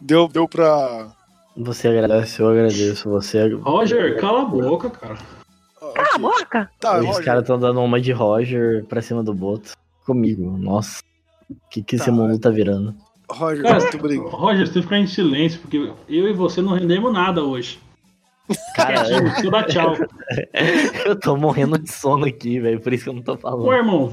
Deu, 0.02 0.28
deu 0.28 0.48
pra. 0.50 1.14
Você 1.56 1.88
agradece, 1.88 2.42
eu 2.42 2.50
agradeço. 2.50 3.10
Você. 3.10 3.48
Roger, 3.54 4.20
cala 4.20 4.42
a 4.42 4.46
boca, 4.46 4.90
cara. 4.90 5.18
Cala 5.94 6.10
a 6.16 6.18
boca! 6.18 6.70
Tá, 6.80 7.00
Os 7.00 7.06
Roger. 7.06 7.24
caras 7.24 7.42
estão 7.44 7.58
dando 7.58 7.80
uma 7.80 8.02
de 8.02 8.12
Roger 8.12 8.84
pra 8.86 9.02
cima 9.02 9.24
do 9.24 9.34
Boto. 9.34 9.72
Comigo, 10.06 10.58
nossa. 10.58 11.02
O 11.50 11.56
que, 11.70 11.82
que 11.84 11.96
esse 11.96 12.08
Tá. 12.08 12.12
mundo 12.12 12.38
tá 12.38 12.50
virando? 12.50 12.94
Roger, 13.30 13.64
Cara, 13.64 13.80
muito 13.80 13.98
obrigado. 13.98 14.28
Roger, 14.30 14.68
você 14.68 14.74
tem 14.74 14.82
que 14.82 14.88
ficar 14.88 14.98
em 15.00 15.08
silêncio, 15.08 15.62
porque 15.62 15.78
eu 16.10 16.28
e 16.28 16.34
você 16.34 16.62
não 16.62 16.74
rendemos 16.74 17.14
nada 17.14 17.44
hoje. 17.44 17.80
Cara, 18.76 19.04
eu 19.44 19.50
dar 19.52 19.64
tchau. 19.66 19.96
eu 21.06 21.18
tô 21.18 21.38
morrendo 21.38 21.78
de 21.78 21.90
sono 21.92 22.26
aqui, 22.26 22.60
velho. 22.60 22.80
Por 22.82 22.92
isso 22.92 23.06
que 23.06 23.10
eu 23.10 23.14
não 23.14 23.22
tô 23.22 23.34
Ô, 23.34 23.38
falando. 23.38 23.74
irmão, 23.74 24.12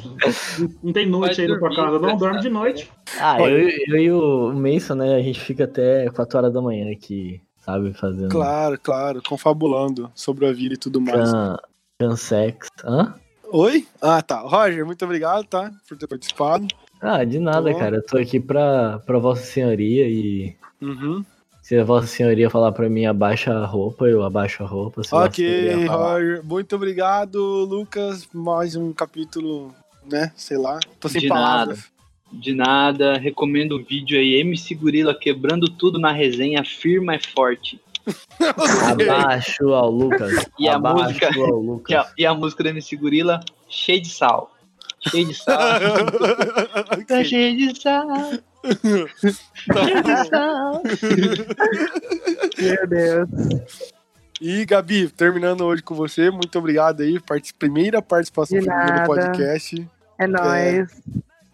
não 0.82 0.92
tem 0.92 1.06
noite 1.08 1.36
Vai 1.36 1.44
aí 1.46 1.50
na 1.50 1.58
tua 1.58 1.68
dormir, 1.68 1.76
casa, 1.84 1.98
não? 1.98 2.16
Dorme 2.16 2.40
de 2.40 2.48
noite. 2.48 2.90
Ah, 3.20 3.40
eu, 3.42 3.68
eu 3.88 3.96
e 3.96 4.12
o 4.12 4.52
Mason, 4.52 4.94
né? 4.94 5.16
A 5.16 5.22
gente 5.22 5.40
fica 5.40 5.64
até 5.64 6.08
4 6.10 6.38
horas 6.38 6.52
da 6.52 6.62
manhã 6.62 6.92
aqui, 6.92 7.40
sabe? 7.64 7.92
Fazendo. 7.92 8.28
Claro, 8.30 8.78
claro, 8.80 9.20
confabulando 9.26 10.10
sobre 10.14 10.46
a 10.46 10.52
vida 10.52 10.74
e 10.74 10.78
tudo 10.78 11.00
mais. 11.00 11.32
Can, 11.32 11.56
cansex. 11.98 12.68
Hã? 12.84 13.14
Oi? 13.52 13.84
Ah, 14.00 14.22
tá. 14.22 14.40
Roger, 14.40 14.86
muito 14.86 15.04
obrigado, 15.04 15.44
tá? 15.44 15.72
Por 15.88 15.98
ter 15.98 16.06
participado. 16.06 16.68
Ah, 17.00 17.24
de 17.24 17.40
nada, 17.40 17.72
Tô. 17.72 17.78
cara. 17.78 17.96
Eu 17.96 18.06
tô 18.06 18.16
aqui 18.16 18.38
pra, 18.38 19.00
pra 19.00 19.18
Vossa 19.18 19.42
Senhoria 19.42 20.06
e 20.06 20.54
Uhum. 20.80 21.22
Se 21.70 21.78
a 21.78 21.84
Vossa 21.84 22.08
Senhoria 22.08 22.50
falar 22.50 22.72
pra 22.72 22.90
mim 22.90 23.06
abaixa 23.06 23.52
a 23.52 23.64
roupa, 23.64 24.04
eu 24.06 24.24
abaixo 24.24 24.64
a 24.64 24.66
roupa. 24.66 25.02
Ok, 25.12 25.86
Roger. 25.86 26.44
Muito 26.44 26.74
obrigado, 26.74 27.38
Lucas. 27.64 28.28
Mais 28.34 28.74
um 28.74 28.92
capítulo, 28.92 29.72
né? 30.04 30.32
Sei 30.34 30.58
lá. 30.58 30.80
Tô 30.98 31.08
sem 31.08 31.20
De 31.20 31.28
palavras. 31.28 31.84
De 32.32 32.52
nada, 32.52 33.16
recomendo 33.18 33.76
o 33.76 33.84
vídeo 33.84 34.18
aí, 34.18 34.40
MC 34.40 34.74
Gorila 34.74 35.14
quebrando 35.14 35.68
tudo 35.68 35.96
na 35.96 36.10
resenha, 36.10 36.64
firma 36.64 37.14
e 37.14 37.20
forte. 37.24 37.80
Abaixo 38.90 39.72
ao 39.72 39.92
Lucas. 39.92 40.50
E 40.58 40.66
a 40.66 40.74
abaixo 40.74 41.04
música? 41.04 41.28
ao 41.28 41.34
E 41.38 41.44
a, 41.44 41.54
Lucas. 41.54 42.12
e 42.18 42.26
a 42.26 42.34
música 42.34 42.64
do 42.64 42.68
MC 42.70 42.96
Gorila, 42.96 43.38
cheio 43.68 44.02
de 44.02 44.08
sal. 44.08 44.52
Cheio 45.08 45.28
de 45.28 45.34
sal. 45.34 45.56
Tá 47.06 47.22
cheio 47.22 47.56
de 47.56 47.80
sal. 47.80 48.08
Tá 48.62 48.70
de. 50.84 52.62
Meu 52.62 52.86
Deus. 52.86 53.28
E, 54.40 54.64
Gabi, 54.64 55.08
terminando 55.08 55.62
hoje 55.62 55.82
com 55.82 55.94
você, 55.94 56.30
muito 56.30 56.58
obrigado 56.58 57.02
aí. 57.02 57.20
Parti- 57.20 57.52
Primeira 57.54 58.00
participação 58.00 58.58
De 58.58 58.66
nada. 58.66 59.04
podcast. 59.04 59.86
É 60.18 60.26
nóis. 60.26 60.88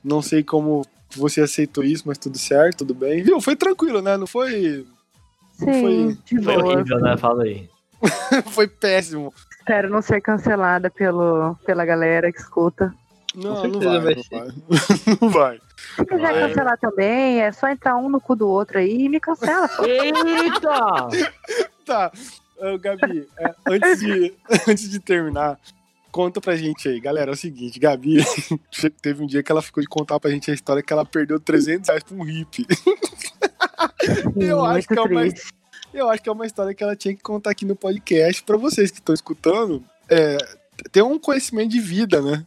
Não 0.05 0.23
sei 0.23 0.43
como 0.45 0.83
você 1.17 1.41
aceitou 1.41 1.83
isso, 1.85 2.05
mas 2.07 2.19
tudo 2.19 2.39
certo, 2.39 2.79
tudo 2.79 2.95
bem. 2.95 3.23
Viu? 3.23 3.41
Foi 3.41 3.57
tranquilo, 3.57 4.01
né? 4.01 4.17
Não 4.17 4.27
foi. 4.27 4.87
Sim, 5.53 6.17
de 6.25 6.43
Foi 6.43 6.55
boa. 6.63 6.75
horrível, 6.75 7.01
né? 7.01 7.17
Fala 7.17 7.43
aí. 7.45 7.69
foi 8.53 8.69
péssimo. 8.69 9.33
Espero 9.59 9.89
não 9.91 10.03
ser 10.03 10.21
cancelada 10.21 10.91
pelo, 10.91 11.57
pela 11.67 11.85
galera 11.85 12.31
que 12.31 12.39
escuta. 12.39 12.95
Não, 13.37 13.65
não 13.65 13.81
vai, 13.81 14.01
vai 14.01 14.15
não 14.15 14.23
vai. 14.31 14.49
não 15.21 15.29
vai. 15.29 15.61
Se 15.97 16.07
quiser 16.07 16.33
Vai. 16.33 16.49
cancelar 16.49 16.79
também, 16.79 17.41
é 17.43 17.53
só 17.53 17.69
entrar 17.69 17.97
um 17.97 18.09
no 18.09 18.21
cu 18.21 18.35
do 18.35 18.49
outro 18.49 18.79
aí 18.79 19.05
e 19.05 19.09
me 19.09 19.21
cancela. 19.21 19.69
Eita! 19.87 21.09
Tá. 21.87 22.11
Ô, 22.59 22.77
Gabi, 22.79 23.29
é, 23.39 23.55
antes, 23.69 24.01
de, 24.01 24.35
antes 24.67 24.91
de 24.91 24.99
terminar, 24.99 25.57
conta 26.11 26.41
pra 26.41 26.57
gente 26.57 26.89
aí. 26.89 26.99
Galera, 26.99 27.31
é 27.31 27.35
o 27.35 27.37
seguinte, 27.37 27.79
Gabi, 27.79 28.17
teve 29.01 29.23
um 29.23 29.27
dia 29.27 29.41
que 29.41 29.53
ela 29.53 29.63
ficou 29.63 29.81
de 29.81 29.89
contar 29.89 30.19
pra 30.19 30.33
gente 30.33 30.51
a 30.51 30.55
história 30.55 30.83
que 30.83 30.93
ela 30.93 31.05
perdeu 31.05 31.39
300 31.39 31.89
reais 31.89 32.03
pra 32.03 32.17
um 32.17 32.25
hippie. 32.25 32.67
Eu 34.35 34.65
acho 34.65 34.89
que 34.89 34.99
é 34.99 35.01
uma. 35.01 35.23
Eu 35.95 36.11
acho 36.11 36.23
que 36.23 36.29
é 36.29 36.33
uma 36.33 36.45
história 36.47 36.75
que 36.75 36.83
ela 36.83 36.97
tinha 36.97 37.15
que 37.15 37.23
contar 37.23 37.51
aqui 37.51 37.65
no 37.65 37.77
podcast 37.77 38.43
pra 38.43 38.57
vocês 38.57 38.91
que 38.91 38.99
estão 38.99 39.15
escutando. 39.15 39.85
É, 40.11 40.37
ter 40.91 41.03
um 41.03 41.21
conhecimento 41.21 41.71
de 41.71 41.81
vida, 41.81 42.21
né? 42.21 42.45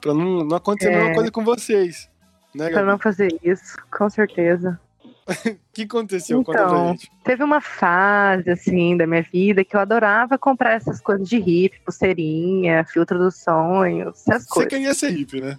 Pra 0.00 0.14
não, 0.14 0.44
não 0.44 0.56
acontecer 0.56 0.88
a 0.92 0.96
mesma 0.96 1.10
É. 1.10 1.14
coisa 1.14 1.30
com 1.30 1.44
vocês. 1.44 2.08
Né, 2.54 2.70
Pra 2.70 2.84
não 2.84 2.98
fazer 2.98 3.36
isso, 3.42 3.76
com 3.90 4.08
certeza. 4.08 4.80
O 5.02 5.26
que 5.72 5.82
aconteceu? 5.82 6.40
Então, 6.40 6.88
gente. 6.92 7.10
Teve 7.22 7.44
uma 7.44 7.60
fase, 7.60 8.50
assim, 8.50 8.96
da 8.96 9.06
minha 9.06 9.22
vida 9.22 9.62
que 9.64 9.76
eu 9.76 9.80
adorava 9.80 10.38
comprar 10.38 10.72
essas 10.72 11.00
coisas 11.00 11.28
de 11.28 11.38
hippie, 11.38 11.80
pulseirinha, 11.84 12.84
filtro 12.84 13.18
dos 13.18 13.36
sonhos, 13.36 14.14
essas 14.26 14.44
Você 14.44 14.48
coisas. 14.48 14.70
queria 14.70 14.94
ser 14.94 15.10
hippie, 15.10 15.40
né? 15.42 15.58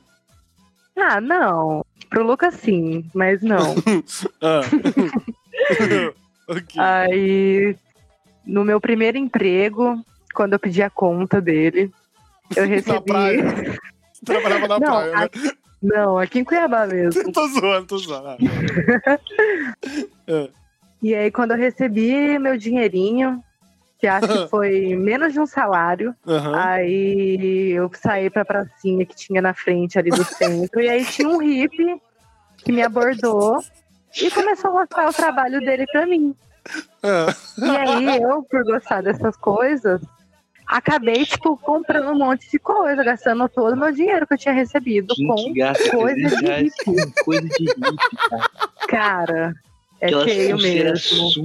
Ah, 0.97 1.21
não. 1.21 1.85
Pro 2.09 2.23
Lucas, 2.23 2.55
sim, 2.55 3.05
mas 3.13 3.41
não. 3.41 3.75
Ah. 4.41 4.61
ok. 6.47 6.81
Aí, 6.81 7.75
no 8.45 8.63
meu 8.65 8.81
primeiro 8.81 9.17
emprego, 9.17 10.03
quando 10.33 10.53
eu 10.53 10.59
pedi 10.59 10.81
a 10.81 10.89
conta 10.89 11.39
dele, 11.39 11.91
eu 12.55 12.65
recebi. 12.67 13.11
Você 14.19 14.25
trabalhava 14.25 14.67
na 14.67 14.79
Não, 14.79 14.87
praia, 14.87 15.15
né? 15.15 15.29
Não, 15.81 16.17
aqui 16.17 16.39
em 16.39 16.43
Cuiabá 16.43 16.85
mesmo. 16.85 17.31
tô 17.31 17.47
zoando, 17.47 17.87
tô 17.87 17.97
zoando. 17.97 18.37
Ah. 20.27 20.47
E 21.01 21.15
aí, 21.15 21.31
quando 21.31 21.51
eu 21.51 21.57
recebi 21.57 22.37
meu 22.37 22.57
dinheirinho, 22.57 23.41
que 23.97 24.05
acho 24.05 24.27
que 24.27 24.49
foi 24.49 24.97
menos 24.97 25.31
de 25.31 25.39
um 25.39 25.45
salário, 25.45 26.13
Aham. 26.27 26.53
aí 26.53 27.71
eu 27.71 27.89
saí 27.93 28.29
pra 28.29 28.43
pracinha 28.43 29.05
que 29.05 29.15
tinha 29.15 29.41
na 29.41 29.53
frente 29.53 29.97
ali 29.97 30.09
do 30.09 30.25
centro, 30.25 30.81
e 30.81 30.89
aí 30.89 31.05
tinha 31.05 31.29
um 31.29 31.37
hippie 31.37 32.01
que 32.57 32.73
me 32.73 32.81
abordou 32.83 33.63
e 34.21 34.29
começou 34.29 34.71
a 34.71 34.81
mostrar 34.81 35.07
o 35.07 35.13
trabalho 35.13 35.61
dele 35.61 35.85
pra 35.89 36.05
mim. 36.05 36.35
Ah. 37.01 37.33
E 37.57 37.77
aí 37.77 38.21
eu, 38.21 38.43
por 38.43 38.65
gostar 38.65 39.01
dessas 39.01 39.37
coisas, 39.37 40.01
acabei, 40.69 41.25
tipo, 41.25 41.57
comprando 41.57 42.11
um 42.11 42.17
monte 42.17 42.49
de 42.51 42.59
coisa, 42.59 43.03
gastando 43.03 43.49
todo 43.49 43.73
o 43.73 43.77
meu 43.77 43.91
dinheiro 43.91 44.27
que 44.27 44.35
eu 44.35 44.37
tinha 44.37 44.53
recebido 44.53 45.15
Quem 45.15 45.27
com 45.27 45.53
gasta 45.53 45.89
coisa 45.89 46.37
300 46.37 46.63
de 46.63 46.71
com 46.85 46.95
coisa 47.23 47.49
de 47.49 47.65
hippie, 47.65 47.97
cara? 48.29 48.49
Cara, 48.87 49.55
é 49.99 50.05
Aquelas 50.05 50.25
feio 50.25 50.57
mesmo. 50.57 51.31
céu. 51.31 51.43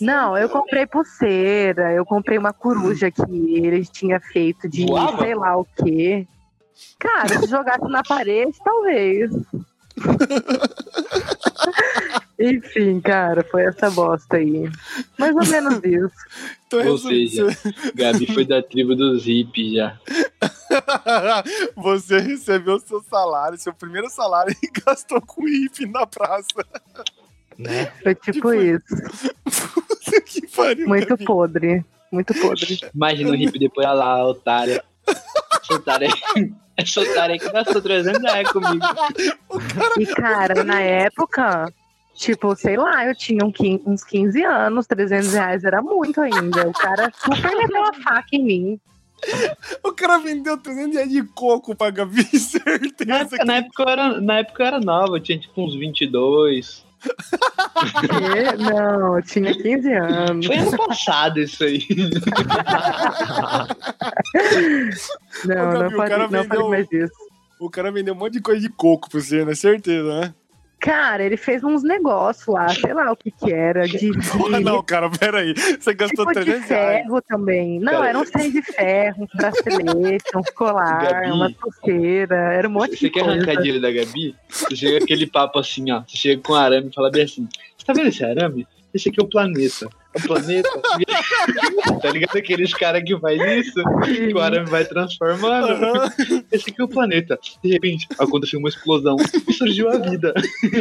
Não, 0.00 0.38
eu 0.38 0.48
comprei 0.48 0.86
pulseira, 0.86 1.92
eu 1.92 2.06
comprei 2.06 2.38
uma 2.38 2.52
coruja 2.52 3.10
que 3.10 3.56
ele 3.56 3.84
tinha 3.84 4.20
feito 4.20 4.68
de 4.68 4.86
sei 5.18 5.34
lá 5.34 5.58
o 5.58 5.64
quê. 5.64 6.24
Cara, 6.98 7.40
se 7.40 7.48
jogasse 7.48 7.88
na 7.88 8.02
parede, 8.02 8.56
talvez. 8.64 9.30
Enfim, 12.40 13.00
cara, 13.00 13.44
foi 13.44 13.64
essa 13.64 13.90
bosta 13.90 14.38
aí. 14.38 14.70
Mais 15.18 15.36
ou 15.36 15.46
menos 15.46 15.74
isso. 15.84 16.14
Então, 16.66 16.78
Ou 16.86 16.92
resumindo, 16.92 17.30
seja, 17.52 17.92
Gabi 17.94 18.26
foi 18.32 18.46
da 18.46 18.62
tribo 18.62 18.96
dos 18.96 19.24
hippies 19.26 19.74
já. 19.74 19.98
você 21.76 22.18
recebeu 22.18 22.78
seu 22.80 23.02
salário, 23.02 23.58
seu 23.58 23.74
primeiro 23.74 24.08
salário 24.08 24.54
e 24.62 24.70
gastou 24.80 25.20
com 25.20 25.44
hippie 25.46 25.84
na 25.86 26.06
praça. 26.06 26.46
Né? 27.58 27.92
Foi 28.02 28.14
tipo 28.14 28.32
Tipo, 28.32 28.54
isso. 28.54 28.86
Puta 29.44 30.20
que 30.22 30.46
pariu. 30.46 30.88
Muito 30.88 31.08
Gabi. 31.08 31.24
podre. 31.24 31.84
Muito 32.10 32.32
podre. 32.34 32.80
Imagina 32.94 33.30
o 33.30 33.34
hippie 33.36 33.58
depois 33.58 33.86
olha 33.86 33.94
lá, 33.94 34.26
otária. 34.26 34.82
Otária. 35.70 36.08
Essa 36.76 37.00
otária 37.02 37.38
que 37.38 37.50
gastou 37.52 37.82
300 37.82 38.22
reais 38.22 38.48
comigo. 38.50 38.84
E, 39.98 40.06
cara, 40.06 40.64
na 40.64 40.80
época, 40.80 41.70
tipo, 42.20 42.54
sei 42.54 42.76
lá, 42.76 43.06
eu 43.06 43.14
tinha 43.14 43.44
um 43.44 43.52
uns 43.86 44.04
15 44.04 44.42
anos, 44.44 44.86
300 44.86 45.32
reais 45.32 45.64
era 45.64 45.80
muito 45.82 46.20
ainda. 46.20 46.68
O 46.68 46.72
cara 46.72 47.10
super 47.16 47.56
meteu 47.56 47.82
a 47.82 47.92
faca 47.94 48.28
em 48.32 48.44
mim. 48.44 48.80
O 49.84 49.92
cara 49.92 50.18
vendeu 50.18 50.56
300 50.56 50.94
reais 50.94 51.10
de 51.10 51.22
coco 51.22 51.74
pra 51.74 51.90
Gabi, 51.90 52.22
Na 52.32 52.38
certeza. 52.38 53.12
época, 53.20 53.44
na, 53.44 53.56
época 53.56 53.82
eu 53.82 53.88
era, 53.88 54.20
na 54.20 54.38
época 54.38 54.62
eu 54.62 54.66
era 54.66 54.80
nova, 54.80 55.16
eu 55.16 55.20
tinha 55.20 55.38
tipo 55.38 55.62
uns 55.62 55.74
22. 55.74 56.84
E, 57.02 58.62
não, 58.62 59.16
eu 59.16 59.22
tinha 59.22 59.54
15 59.54 59.92
anos. 59.92 60.46
Foi 60.46 60.56
ano 60.58 60.76
passado 60.76 61.40
isso 61.40 61.64
aí. 61.64 61.80
Não, 65.44 65.68
Ô, 65.68 65.72
Gabi, 65.72 65.94
não 65.94 65.98
cara 66.08 66.18
não 66.18 66.28
falei 66.28 66.42
vendeu- 66.48 66.68
mais 66.68 66.88
disso. 66.88 67.12
O 67.58 67.70
cara 67.70 67.92
vendeu 67.92 68.14
um 68.14 68.16
monte 68.18 68.34
de 68.34 68.40
coisa 68.40 68.60
de 68.60 68.68
coco 68.70 69.10
pra 69.10 69.20
você, 69.20 69.44
né? 69.44 69.54
Certeza, 69.54 70.20
né? 70.20 70.34
Cara, 70.80 71.22
ele 71.22 71.36
fez 71.36 71.62
uns 71.62 71.82
negócios 71.82 72.46
lá, 72.46 72.68
sei 72.70 72.94
lá 72.94 73.12
o 73.12 73.16
que 73.16 73.30
que 73.30 73.52
era, 73.52 73.86
de, 73.86 73.98
de 74.10 74.60
não, 74.64 74.82
cara, 74.82 75.10
peraí. 75.10 75.52
Você 75.78 75.92
gastou 75.92 76.26
tipo 76.26 76.38
de 76.40 76.44
300 76.46 76.68
reais. 76.70 77.02
ferro 77.02 77.22
também. 77.22 77.78
Não, 77.80 78.02
era 78.02 78.18
um 78.18 78.24
trem 78.24 78.50
de 78.50 78.62
ferro, 78.62 79.24
uns 79.24 79.30
braceletes, 79.34 80.30
uns 80.34 80.50
colar, 80.50 81.02
Gabi, 81.02 81.30
uma 81.32 81.52
pulseira, 81.52 82.34
era 82.34 82.66
um 82.66 82.72
monte 82.72 82.96
Você 82.96 83.06
de 83.06 83.10
quer 83.10 83.20
coisa. 83.24 83.36
arrancar 83.36 83.56
dinheiro 83.56 83.80
da 83.80 83.92
Gabi? 83.92 84.34
Você 84.48 84.74
chega 84.74 84.98
com 84.98 85.04
aquele 85.04 85.26
papo 85.26 85.58
assim, 85.58 85.90
ó. 85.92 86.02
Você 86.06 86.16
chega 86.16 86.42
com 86.42 86.54
arame 86.54 86.88
e 86.88 86.94
fala 86.94 87.10
bem 87.10 87.24
assim: 87.24 87.46
Você 87.76 87.84
tá 87.84 87.92
vendo 87.92 88.08
esse 88.08 88.24
arame? 88.24 88.66
Esse 88.94 89.10
aqui 89.10 89.20
é 89.20 89.24
o 89.24 89.28
planeta. 89.28 89.86
O 90.14 90.20
planeta. 90.26 90.68
tá 92.02 92.10
ligado 92.10 92.36
aqueles 92.36 92.74
caras 92.74 93.02
que 93.04 93.16
faz 93.20 93.40
isso? 93.66 93.80
Que 94.04 94.34
o 94.34 94.40
arame 94.40 94.68
vai 94.68 94.84
transformando. 94.84 95.68
Aham. 95.72 96.12
Esse 96.50 96.70
aqui 96.70 96.80
é 96.80 96.84
o 96.84 96.88
planeta. 96.88 97.38
De 97.62 97.70
repente, 97.70 98.08
aconteceu 98.18 98.58
uma 98.58 98.68
explosão 98.68 99.16
e 99.48 99.52
surgiu 99.52 99.88
a 99.88 99.98
vida. 99.98 100.34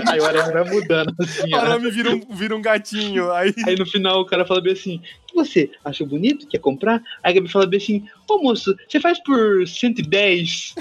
Aí 0.08 0.20
o 0.20 0.26
arame 0.26 0.52
vai 0.54 0.64
mudando 0.72 1.14
assim, 1.20 1.54
O 1.54 1.56
arame 1.56 1.92
vira 1.92 2.12
um, 2.12 2.22
vira 2.36 2.56
um 2.56 2.62
gatinho. 2.62 3.32
Aí. 3.32 3.54
Aí 3.68 3.76
no 3.76 3.86
final 3.86 4.22
o 4.22 4.26
cara 4.26 4.46
fala 4.46 4.62
bem 4.62 4.74
assim: 4.74 5.02
"E 5.32 5.36
Você 5.36 5.70
achou 5.86 6.08
bonito? 6.08 6.48
Quer 6.48 6.60
comprar? 6.60 7.02
Aí 7.24 7.32
a 7.32 7.36
Gabi 7.36 7.50
fala 7.52 7.68
bem 7.68 7.78
assim: 7.78 8.06
Ô 8.28 8.40
moço, 8.42 8.76
você 8.88 9.00
faz 9.00 9.22
por 9.24 9.68
110? 9.68 10.76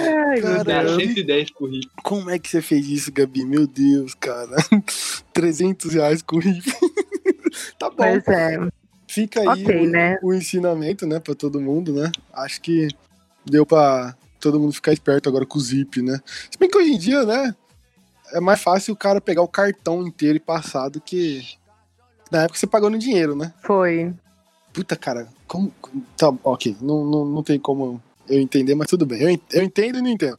Ai, 0.00 0.40
meu 0.40 0.42
Cara, 0.42 0.64
Dá 0.64 0.82
Deus. 0.82 1.02
110 1.02 1.50
por 1.52 1.70
rico. 1.70 1.92
Como 2.02 2.30
é 2.30 2.38
que 2.38 2.48
você 2.48 2.62
fez 2.62 2.86
isso, 2.88 3.12
Gabi? 3.12 3.44
Meu 3.44 3.66
Deus, 3.66 4.14
cara. 4.14 4.56
300 5.32 5.92
reais 5.92 6.22
com 6.22 6.38
riff. 6.38 6.70
tá 7.78 7.88
bom. 7.90 7.96
Pois 7.96 8.26
é. 8.28 8.58
Fica 9.06 9.40
aí 9.40 9.64
Ok, 9.64 9.86
o, 9.86 9.90
né? 9.90 10.18
o 10.22 10.34
ensinamento, 10.34 11.06
né, 11.06 11.18
pra 11.18 11.34
todo 11.34 11.60
mundo, 11.60 11.94
né? 11.94 12.12
Acho 12.32 12.60
que 12.60 12.88
deu 13.44 13.64
pra 13.64 14.14
todo 14.38 14.60
mundo 14.60 14.72
ficar 14.74 14.92
esperto 14.92 15.28
agora 15.28 15.46
com 15.46 15.58
o 15.58 15.60
Zip, 15.60 16.02
né? 16.02 16.20
Se 16.50 16.58
bem 16.58 16.68
que 16.68 16.76
hoje 16.76 16.90
em 16.92 16.98
dia, 16.98 17.24
né, 17.24 17.54
é 18.34 18.40
mais 18.40 18.60
fácil 18.60 18.92
o 18.92 18.96
cara 18.96 19.18
pegar 19.18 19.40
o 19.40 19.48
cartão 19.48 20.06
inteiro 20.06 20.36
e 20.36 20.40
passar 20.40 20.90
do 20.90 21.00
que 21.00 21.42
na 22.30 22.42
época 22.42 22.58
você 22.58 22.66
pagou 22.66 22.90
no 22.90 22.98
dinheiro, 22.98 23.34
né? 23.34 23.54
Foi. 23.62 24.12
Puta, 24.74 24.94
cara, 24.94 25.26
como. 25.48 25.72
Tá, 26.16 26.32
ok, 26.44 26.76
não, 26.80 27.04
não, 27.04 27.24
não 27.24 27.42
tem 27.42 27.58
como 27.58 28.00
eu 28.28 28.38
entender, 28.40 28.74
mas 28.74 28.86
tudo 28.86 29.04
bem. 29.06 29.20
Eu, 29.20 29.40
eu 29.52 29.62
entendo 29.64 29.98
e 29.98 30.02
não 30.02 30.08
entendo. 30.10 30.38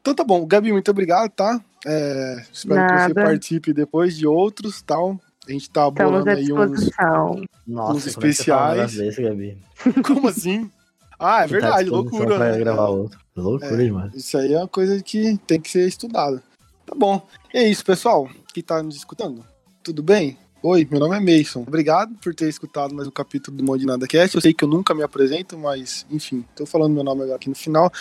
Então 0.00 0.14
tá 0.14 0.24
bom, 0.24 0.46
Gabi, 0.46 0.72
muito 0.72 0.90
obrigado, 0.90 1.30
tá? 1.30 1.60
É, 1.84 2.42
espero 2.52 2.80
que 2.86 2.92
você 2.92 3.08
Nada. 3.08 3.14
participe 3.14 3.72
depois 3.72 4.16
de 4.16 4.26
outros 4.26 4.80
tal. 4.80 5.20
A 5.46 5.52
gente 5.52 5.68
tá 5.70 5.88
Estamos 5.88 6.12
bolando 6.12 6.30
aí 6.30 6.52
uns. 6.52 6.90
Nossa, 7.66 7.92
Uns 8.08 8.14
como 8.14 8.26
é 8.26 8.30
especiais. 8.30 8.76
negócio 8.76 8.98
desse, 8.98 9.22
Gabi? 9.22 9.58
Como 10.06 10.28
assim? 10.28 10.70
Ah, 11.18 11.38
é 11.38 11.40
Tá 11.42 11.46
verdade, 11.46 11.88
loucura. 11.90 12.38
Né? 12.38 12.58
gravar 12.58 12.88
outro. 12.88 13.18
Loucura 13.34 13.80
É. 13.82 13.84
demais. 13.86 14.14
Isso 14.14 14.36
aí 14.36 14.52
é 14.52 14.58
uma 14.58 14.68
coisa 14.68 15.02
que 15.02 15.38
tem 15.46 15.58
que 15.60 15.70
ser 15.70 15.86
estudada. 15.88 16.42
Tá 16.84 16.94
bom. 16.94 17.26
É 17.52 17.66
isso, 17.66 17.84
pessoal, 17.84 18.28
que 18.52 18.62
tá 18.62 18.82
nos 18.82 18.96
escutando. 18.96 19.42
Tudo 19.82 20.02
bem? 20.02 20.36
Oi, 20.60 20.88
meu 20.90 20.98
nome 20.98 21.16
é 21.16 21.20
Mason. 21.20 21.60
Obrigado 21.60 22.12
por 22.16 22.34
ter 22.34 22.48
escutado 22.48 22.92
mais 22.92 23.06
um 23.06 23.12
capítulo 23.12 23.56
do 23.56 23.62
Monte 23.62 23.86
Nada 23.86 24.08
Cast. 24.08 24.34
Eu 24.34 24.40
sei 24.40 24.52
que 24.52 24.64
eu 24.64 24.68
nunca 24.68 24.92
me 24.92 25.04
apresento, 25.04 25.56
mas 25.56 26.04
enfim, 26.10 26.44
tô 26.56 26.66
falando 26.66 26.92
meu 26.92 27.04
nome 27.04 27.22
agora 27.22 27.36
aqui 27.36 27.48
no 27.48 27.54
final. 27.54 27.92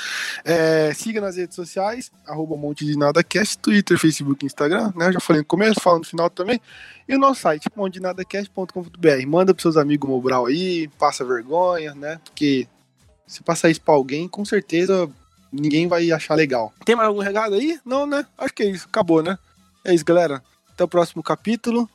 É, 0.44 0.92
siga 0.96 1.22
nas 1.22 1.38
redes 1.38 1.56
sociais, 1.56 2.12
arroba 2.26 2.58
Monte 2.58 2.84
de 2.84 2.98
Nada 2.98 3.24
Cast, 3.24 3.60
Twitter, 3.60 4.00
Facebook, 4.00 4.44
Instagram, 4.44 4.92
né? 4.96 5.10
Eu 5.10 5.14
já 5.14 5.20
falei 5.20 5.44
no 5.44 5.46
começo, 5.46 5.80
falo 5.80 6.00
no 6.00 6.04
final 6.04 6.32
também. 6.32 6.60
E 7.08 7.16
o 7.16 7.20
nosso 7.20 7.42
site, 7.42 7.70
montedenadacast.com.br. 7.76 9.28
Manda 9.28 9.54
pros 9.54 9.62
seus 9.62 9.78
amigos 9.78 10.10
Mobral 10.10 10.48
aí, 10.48 10.88
passa 10.98 11.24
vergonha, 11.24 11.94
né? 11.94 12.20
Porque 12.26 12.68
se 13.28 13.44
passar 13.44 13.70
isso 13.70 13.82
pra 13.82 13.94
alguém, 13.94 14.28
com 14.28 14.44
certeza 14.44 15.08
ninguém 15.52 15.88
vai 15.88 16.12
achar 16.12 16.34
legal. 16.34 16.74
Tem 16.84 16.96
mais 16.96 17.08
algum 17.08 17.22
recado 17.22 17.54
aí? 17.54 17.80
Não, 17.86 18.08
né? 18.08 18.26
Acho 18.36 18.52
que 18.52 18.64
é 18.64 18.66
isso. 18.72 18.88
Acabou, 18.88 19.22
né? 19.22 19.38
É 19.86 19.94
isso, 19.94 20.04
galera. 20.04 20.42
Até 20.72 20.84
o 20.84 20.88
próximo 20.88 21.22
capítulo. 21.22 21.88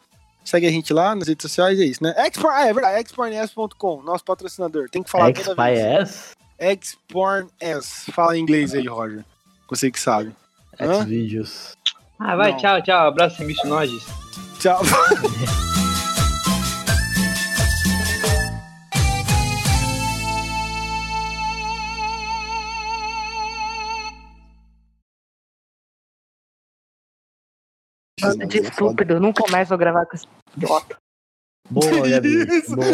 Segue 0.44 0.66
a 0.66 0.70
gente 0.70 0.92
lá 0.92 1.14
nas 1.14 1.28
redes 1.28 1.42
sociais, 1.42 1.78
é 1.80 1.84
isso, 1.84 2.02
né? 2.02 2.14
Ah, 2.16 2.66
é 2.66 2.72
verdade, 2.72 3.00
exporns.com, 3.00 4.02
nosso 4.02 4.24
patrocinador. 4.24 4.88
Tem 4.90 5.02
que 5.02 5.10
falar 5.10 5.32
toda 5.32 5.54
vez. 5.54 5.78
XPS, 5.78 6.32
Exporns. 6.58 7.50
Fala 8.12 8.36
em 8.36 8.40
inglês 8.40 8.74
aí, 8.74 8.86
Roger. 8.86 9.24
Você 9.68 9.90
que 9.90 10.00
sabe. 10.00 10.34
Xvideos. 11.02 11.76
Ah, 12.18 12.36
vai, 12.36 12.52
Não. 12.52 12.58
tchau, 12.58 12.82
tchau. 12.82 13.08
Abraço, 13.08 13.36
sem 13.36 13.46
bicho 13.46 13.66
nojos. 13.66 14.04
Tchau. 14.58 14.80
Bando 28.22 28.46
de 28.46 28.58
estúpido, 28.58 29.20
nunca 29.20 29.44
mais 29.50 29.68
vou 29.68 29.76
gravar 29.76 30.06
com 30.06 30.16
esse 30.16 30.26
idiota. 30.56 30.96
Boa, 31.70 32.08
Gabi. 32.08 32.44
Isso. 32.58 32.76
Boa. 32.76 32.86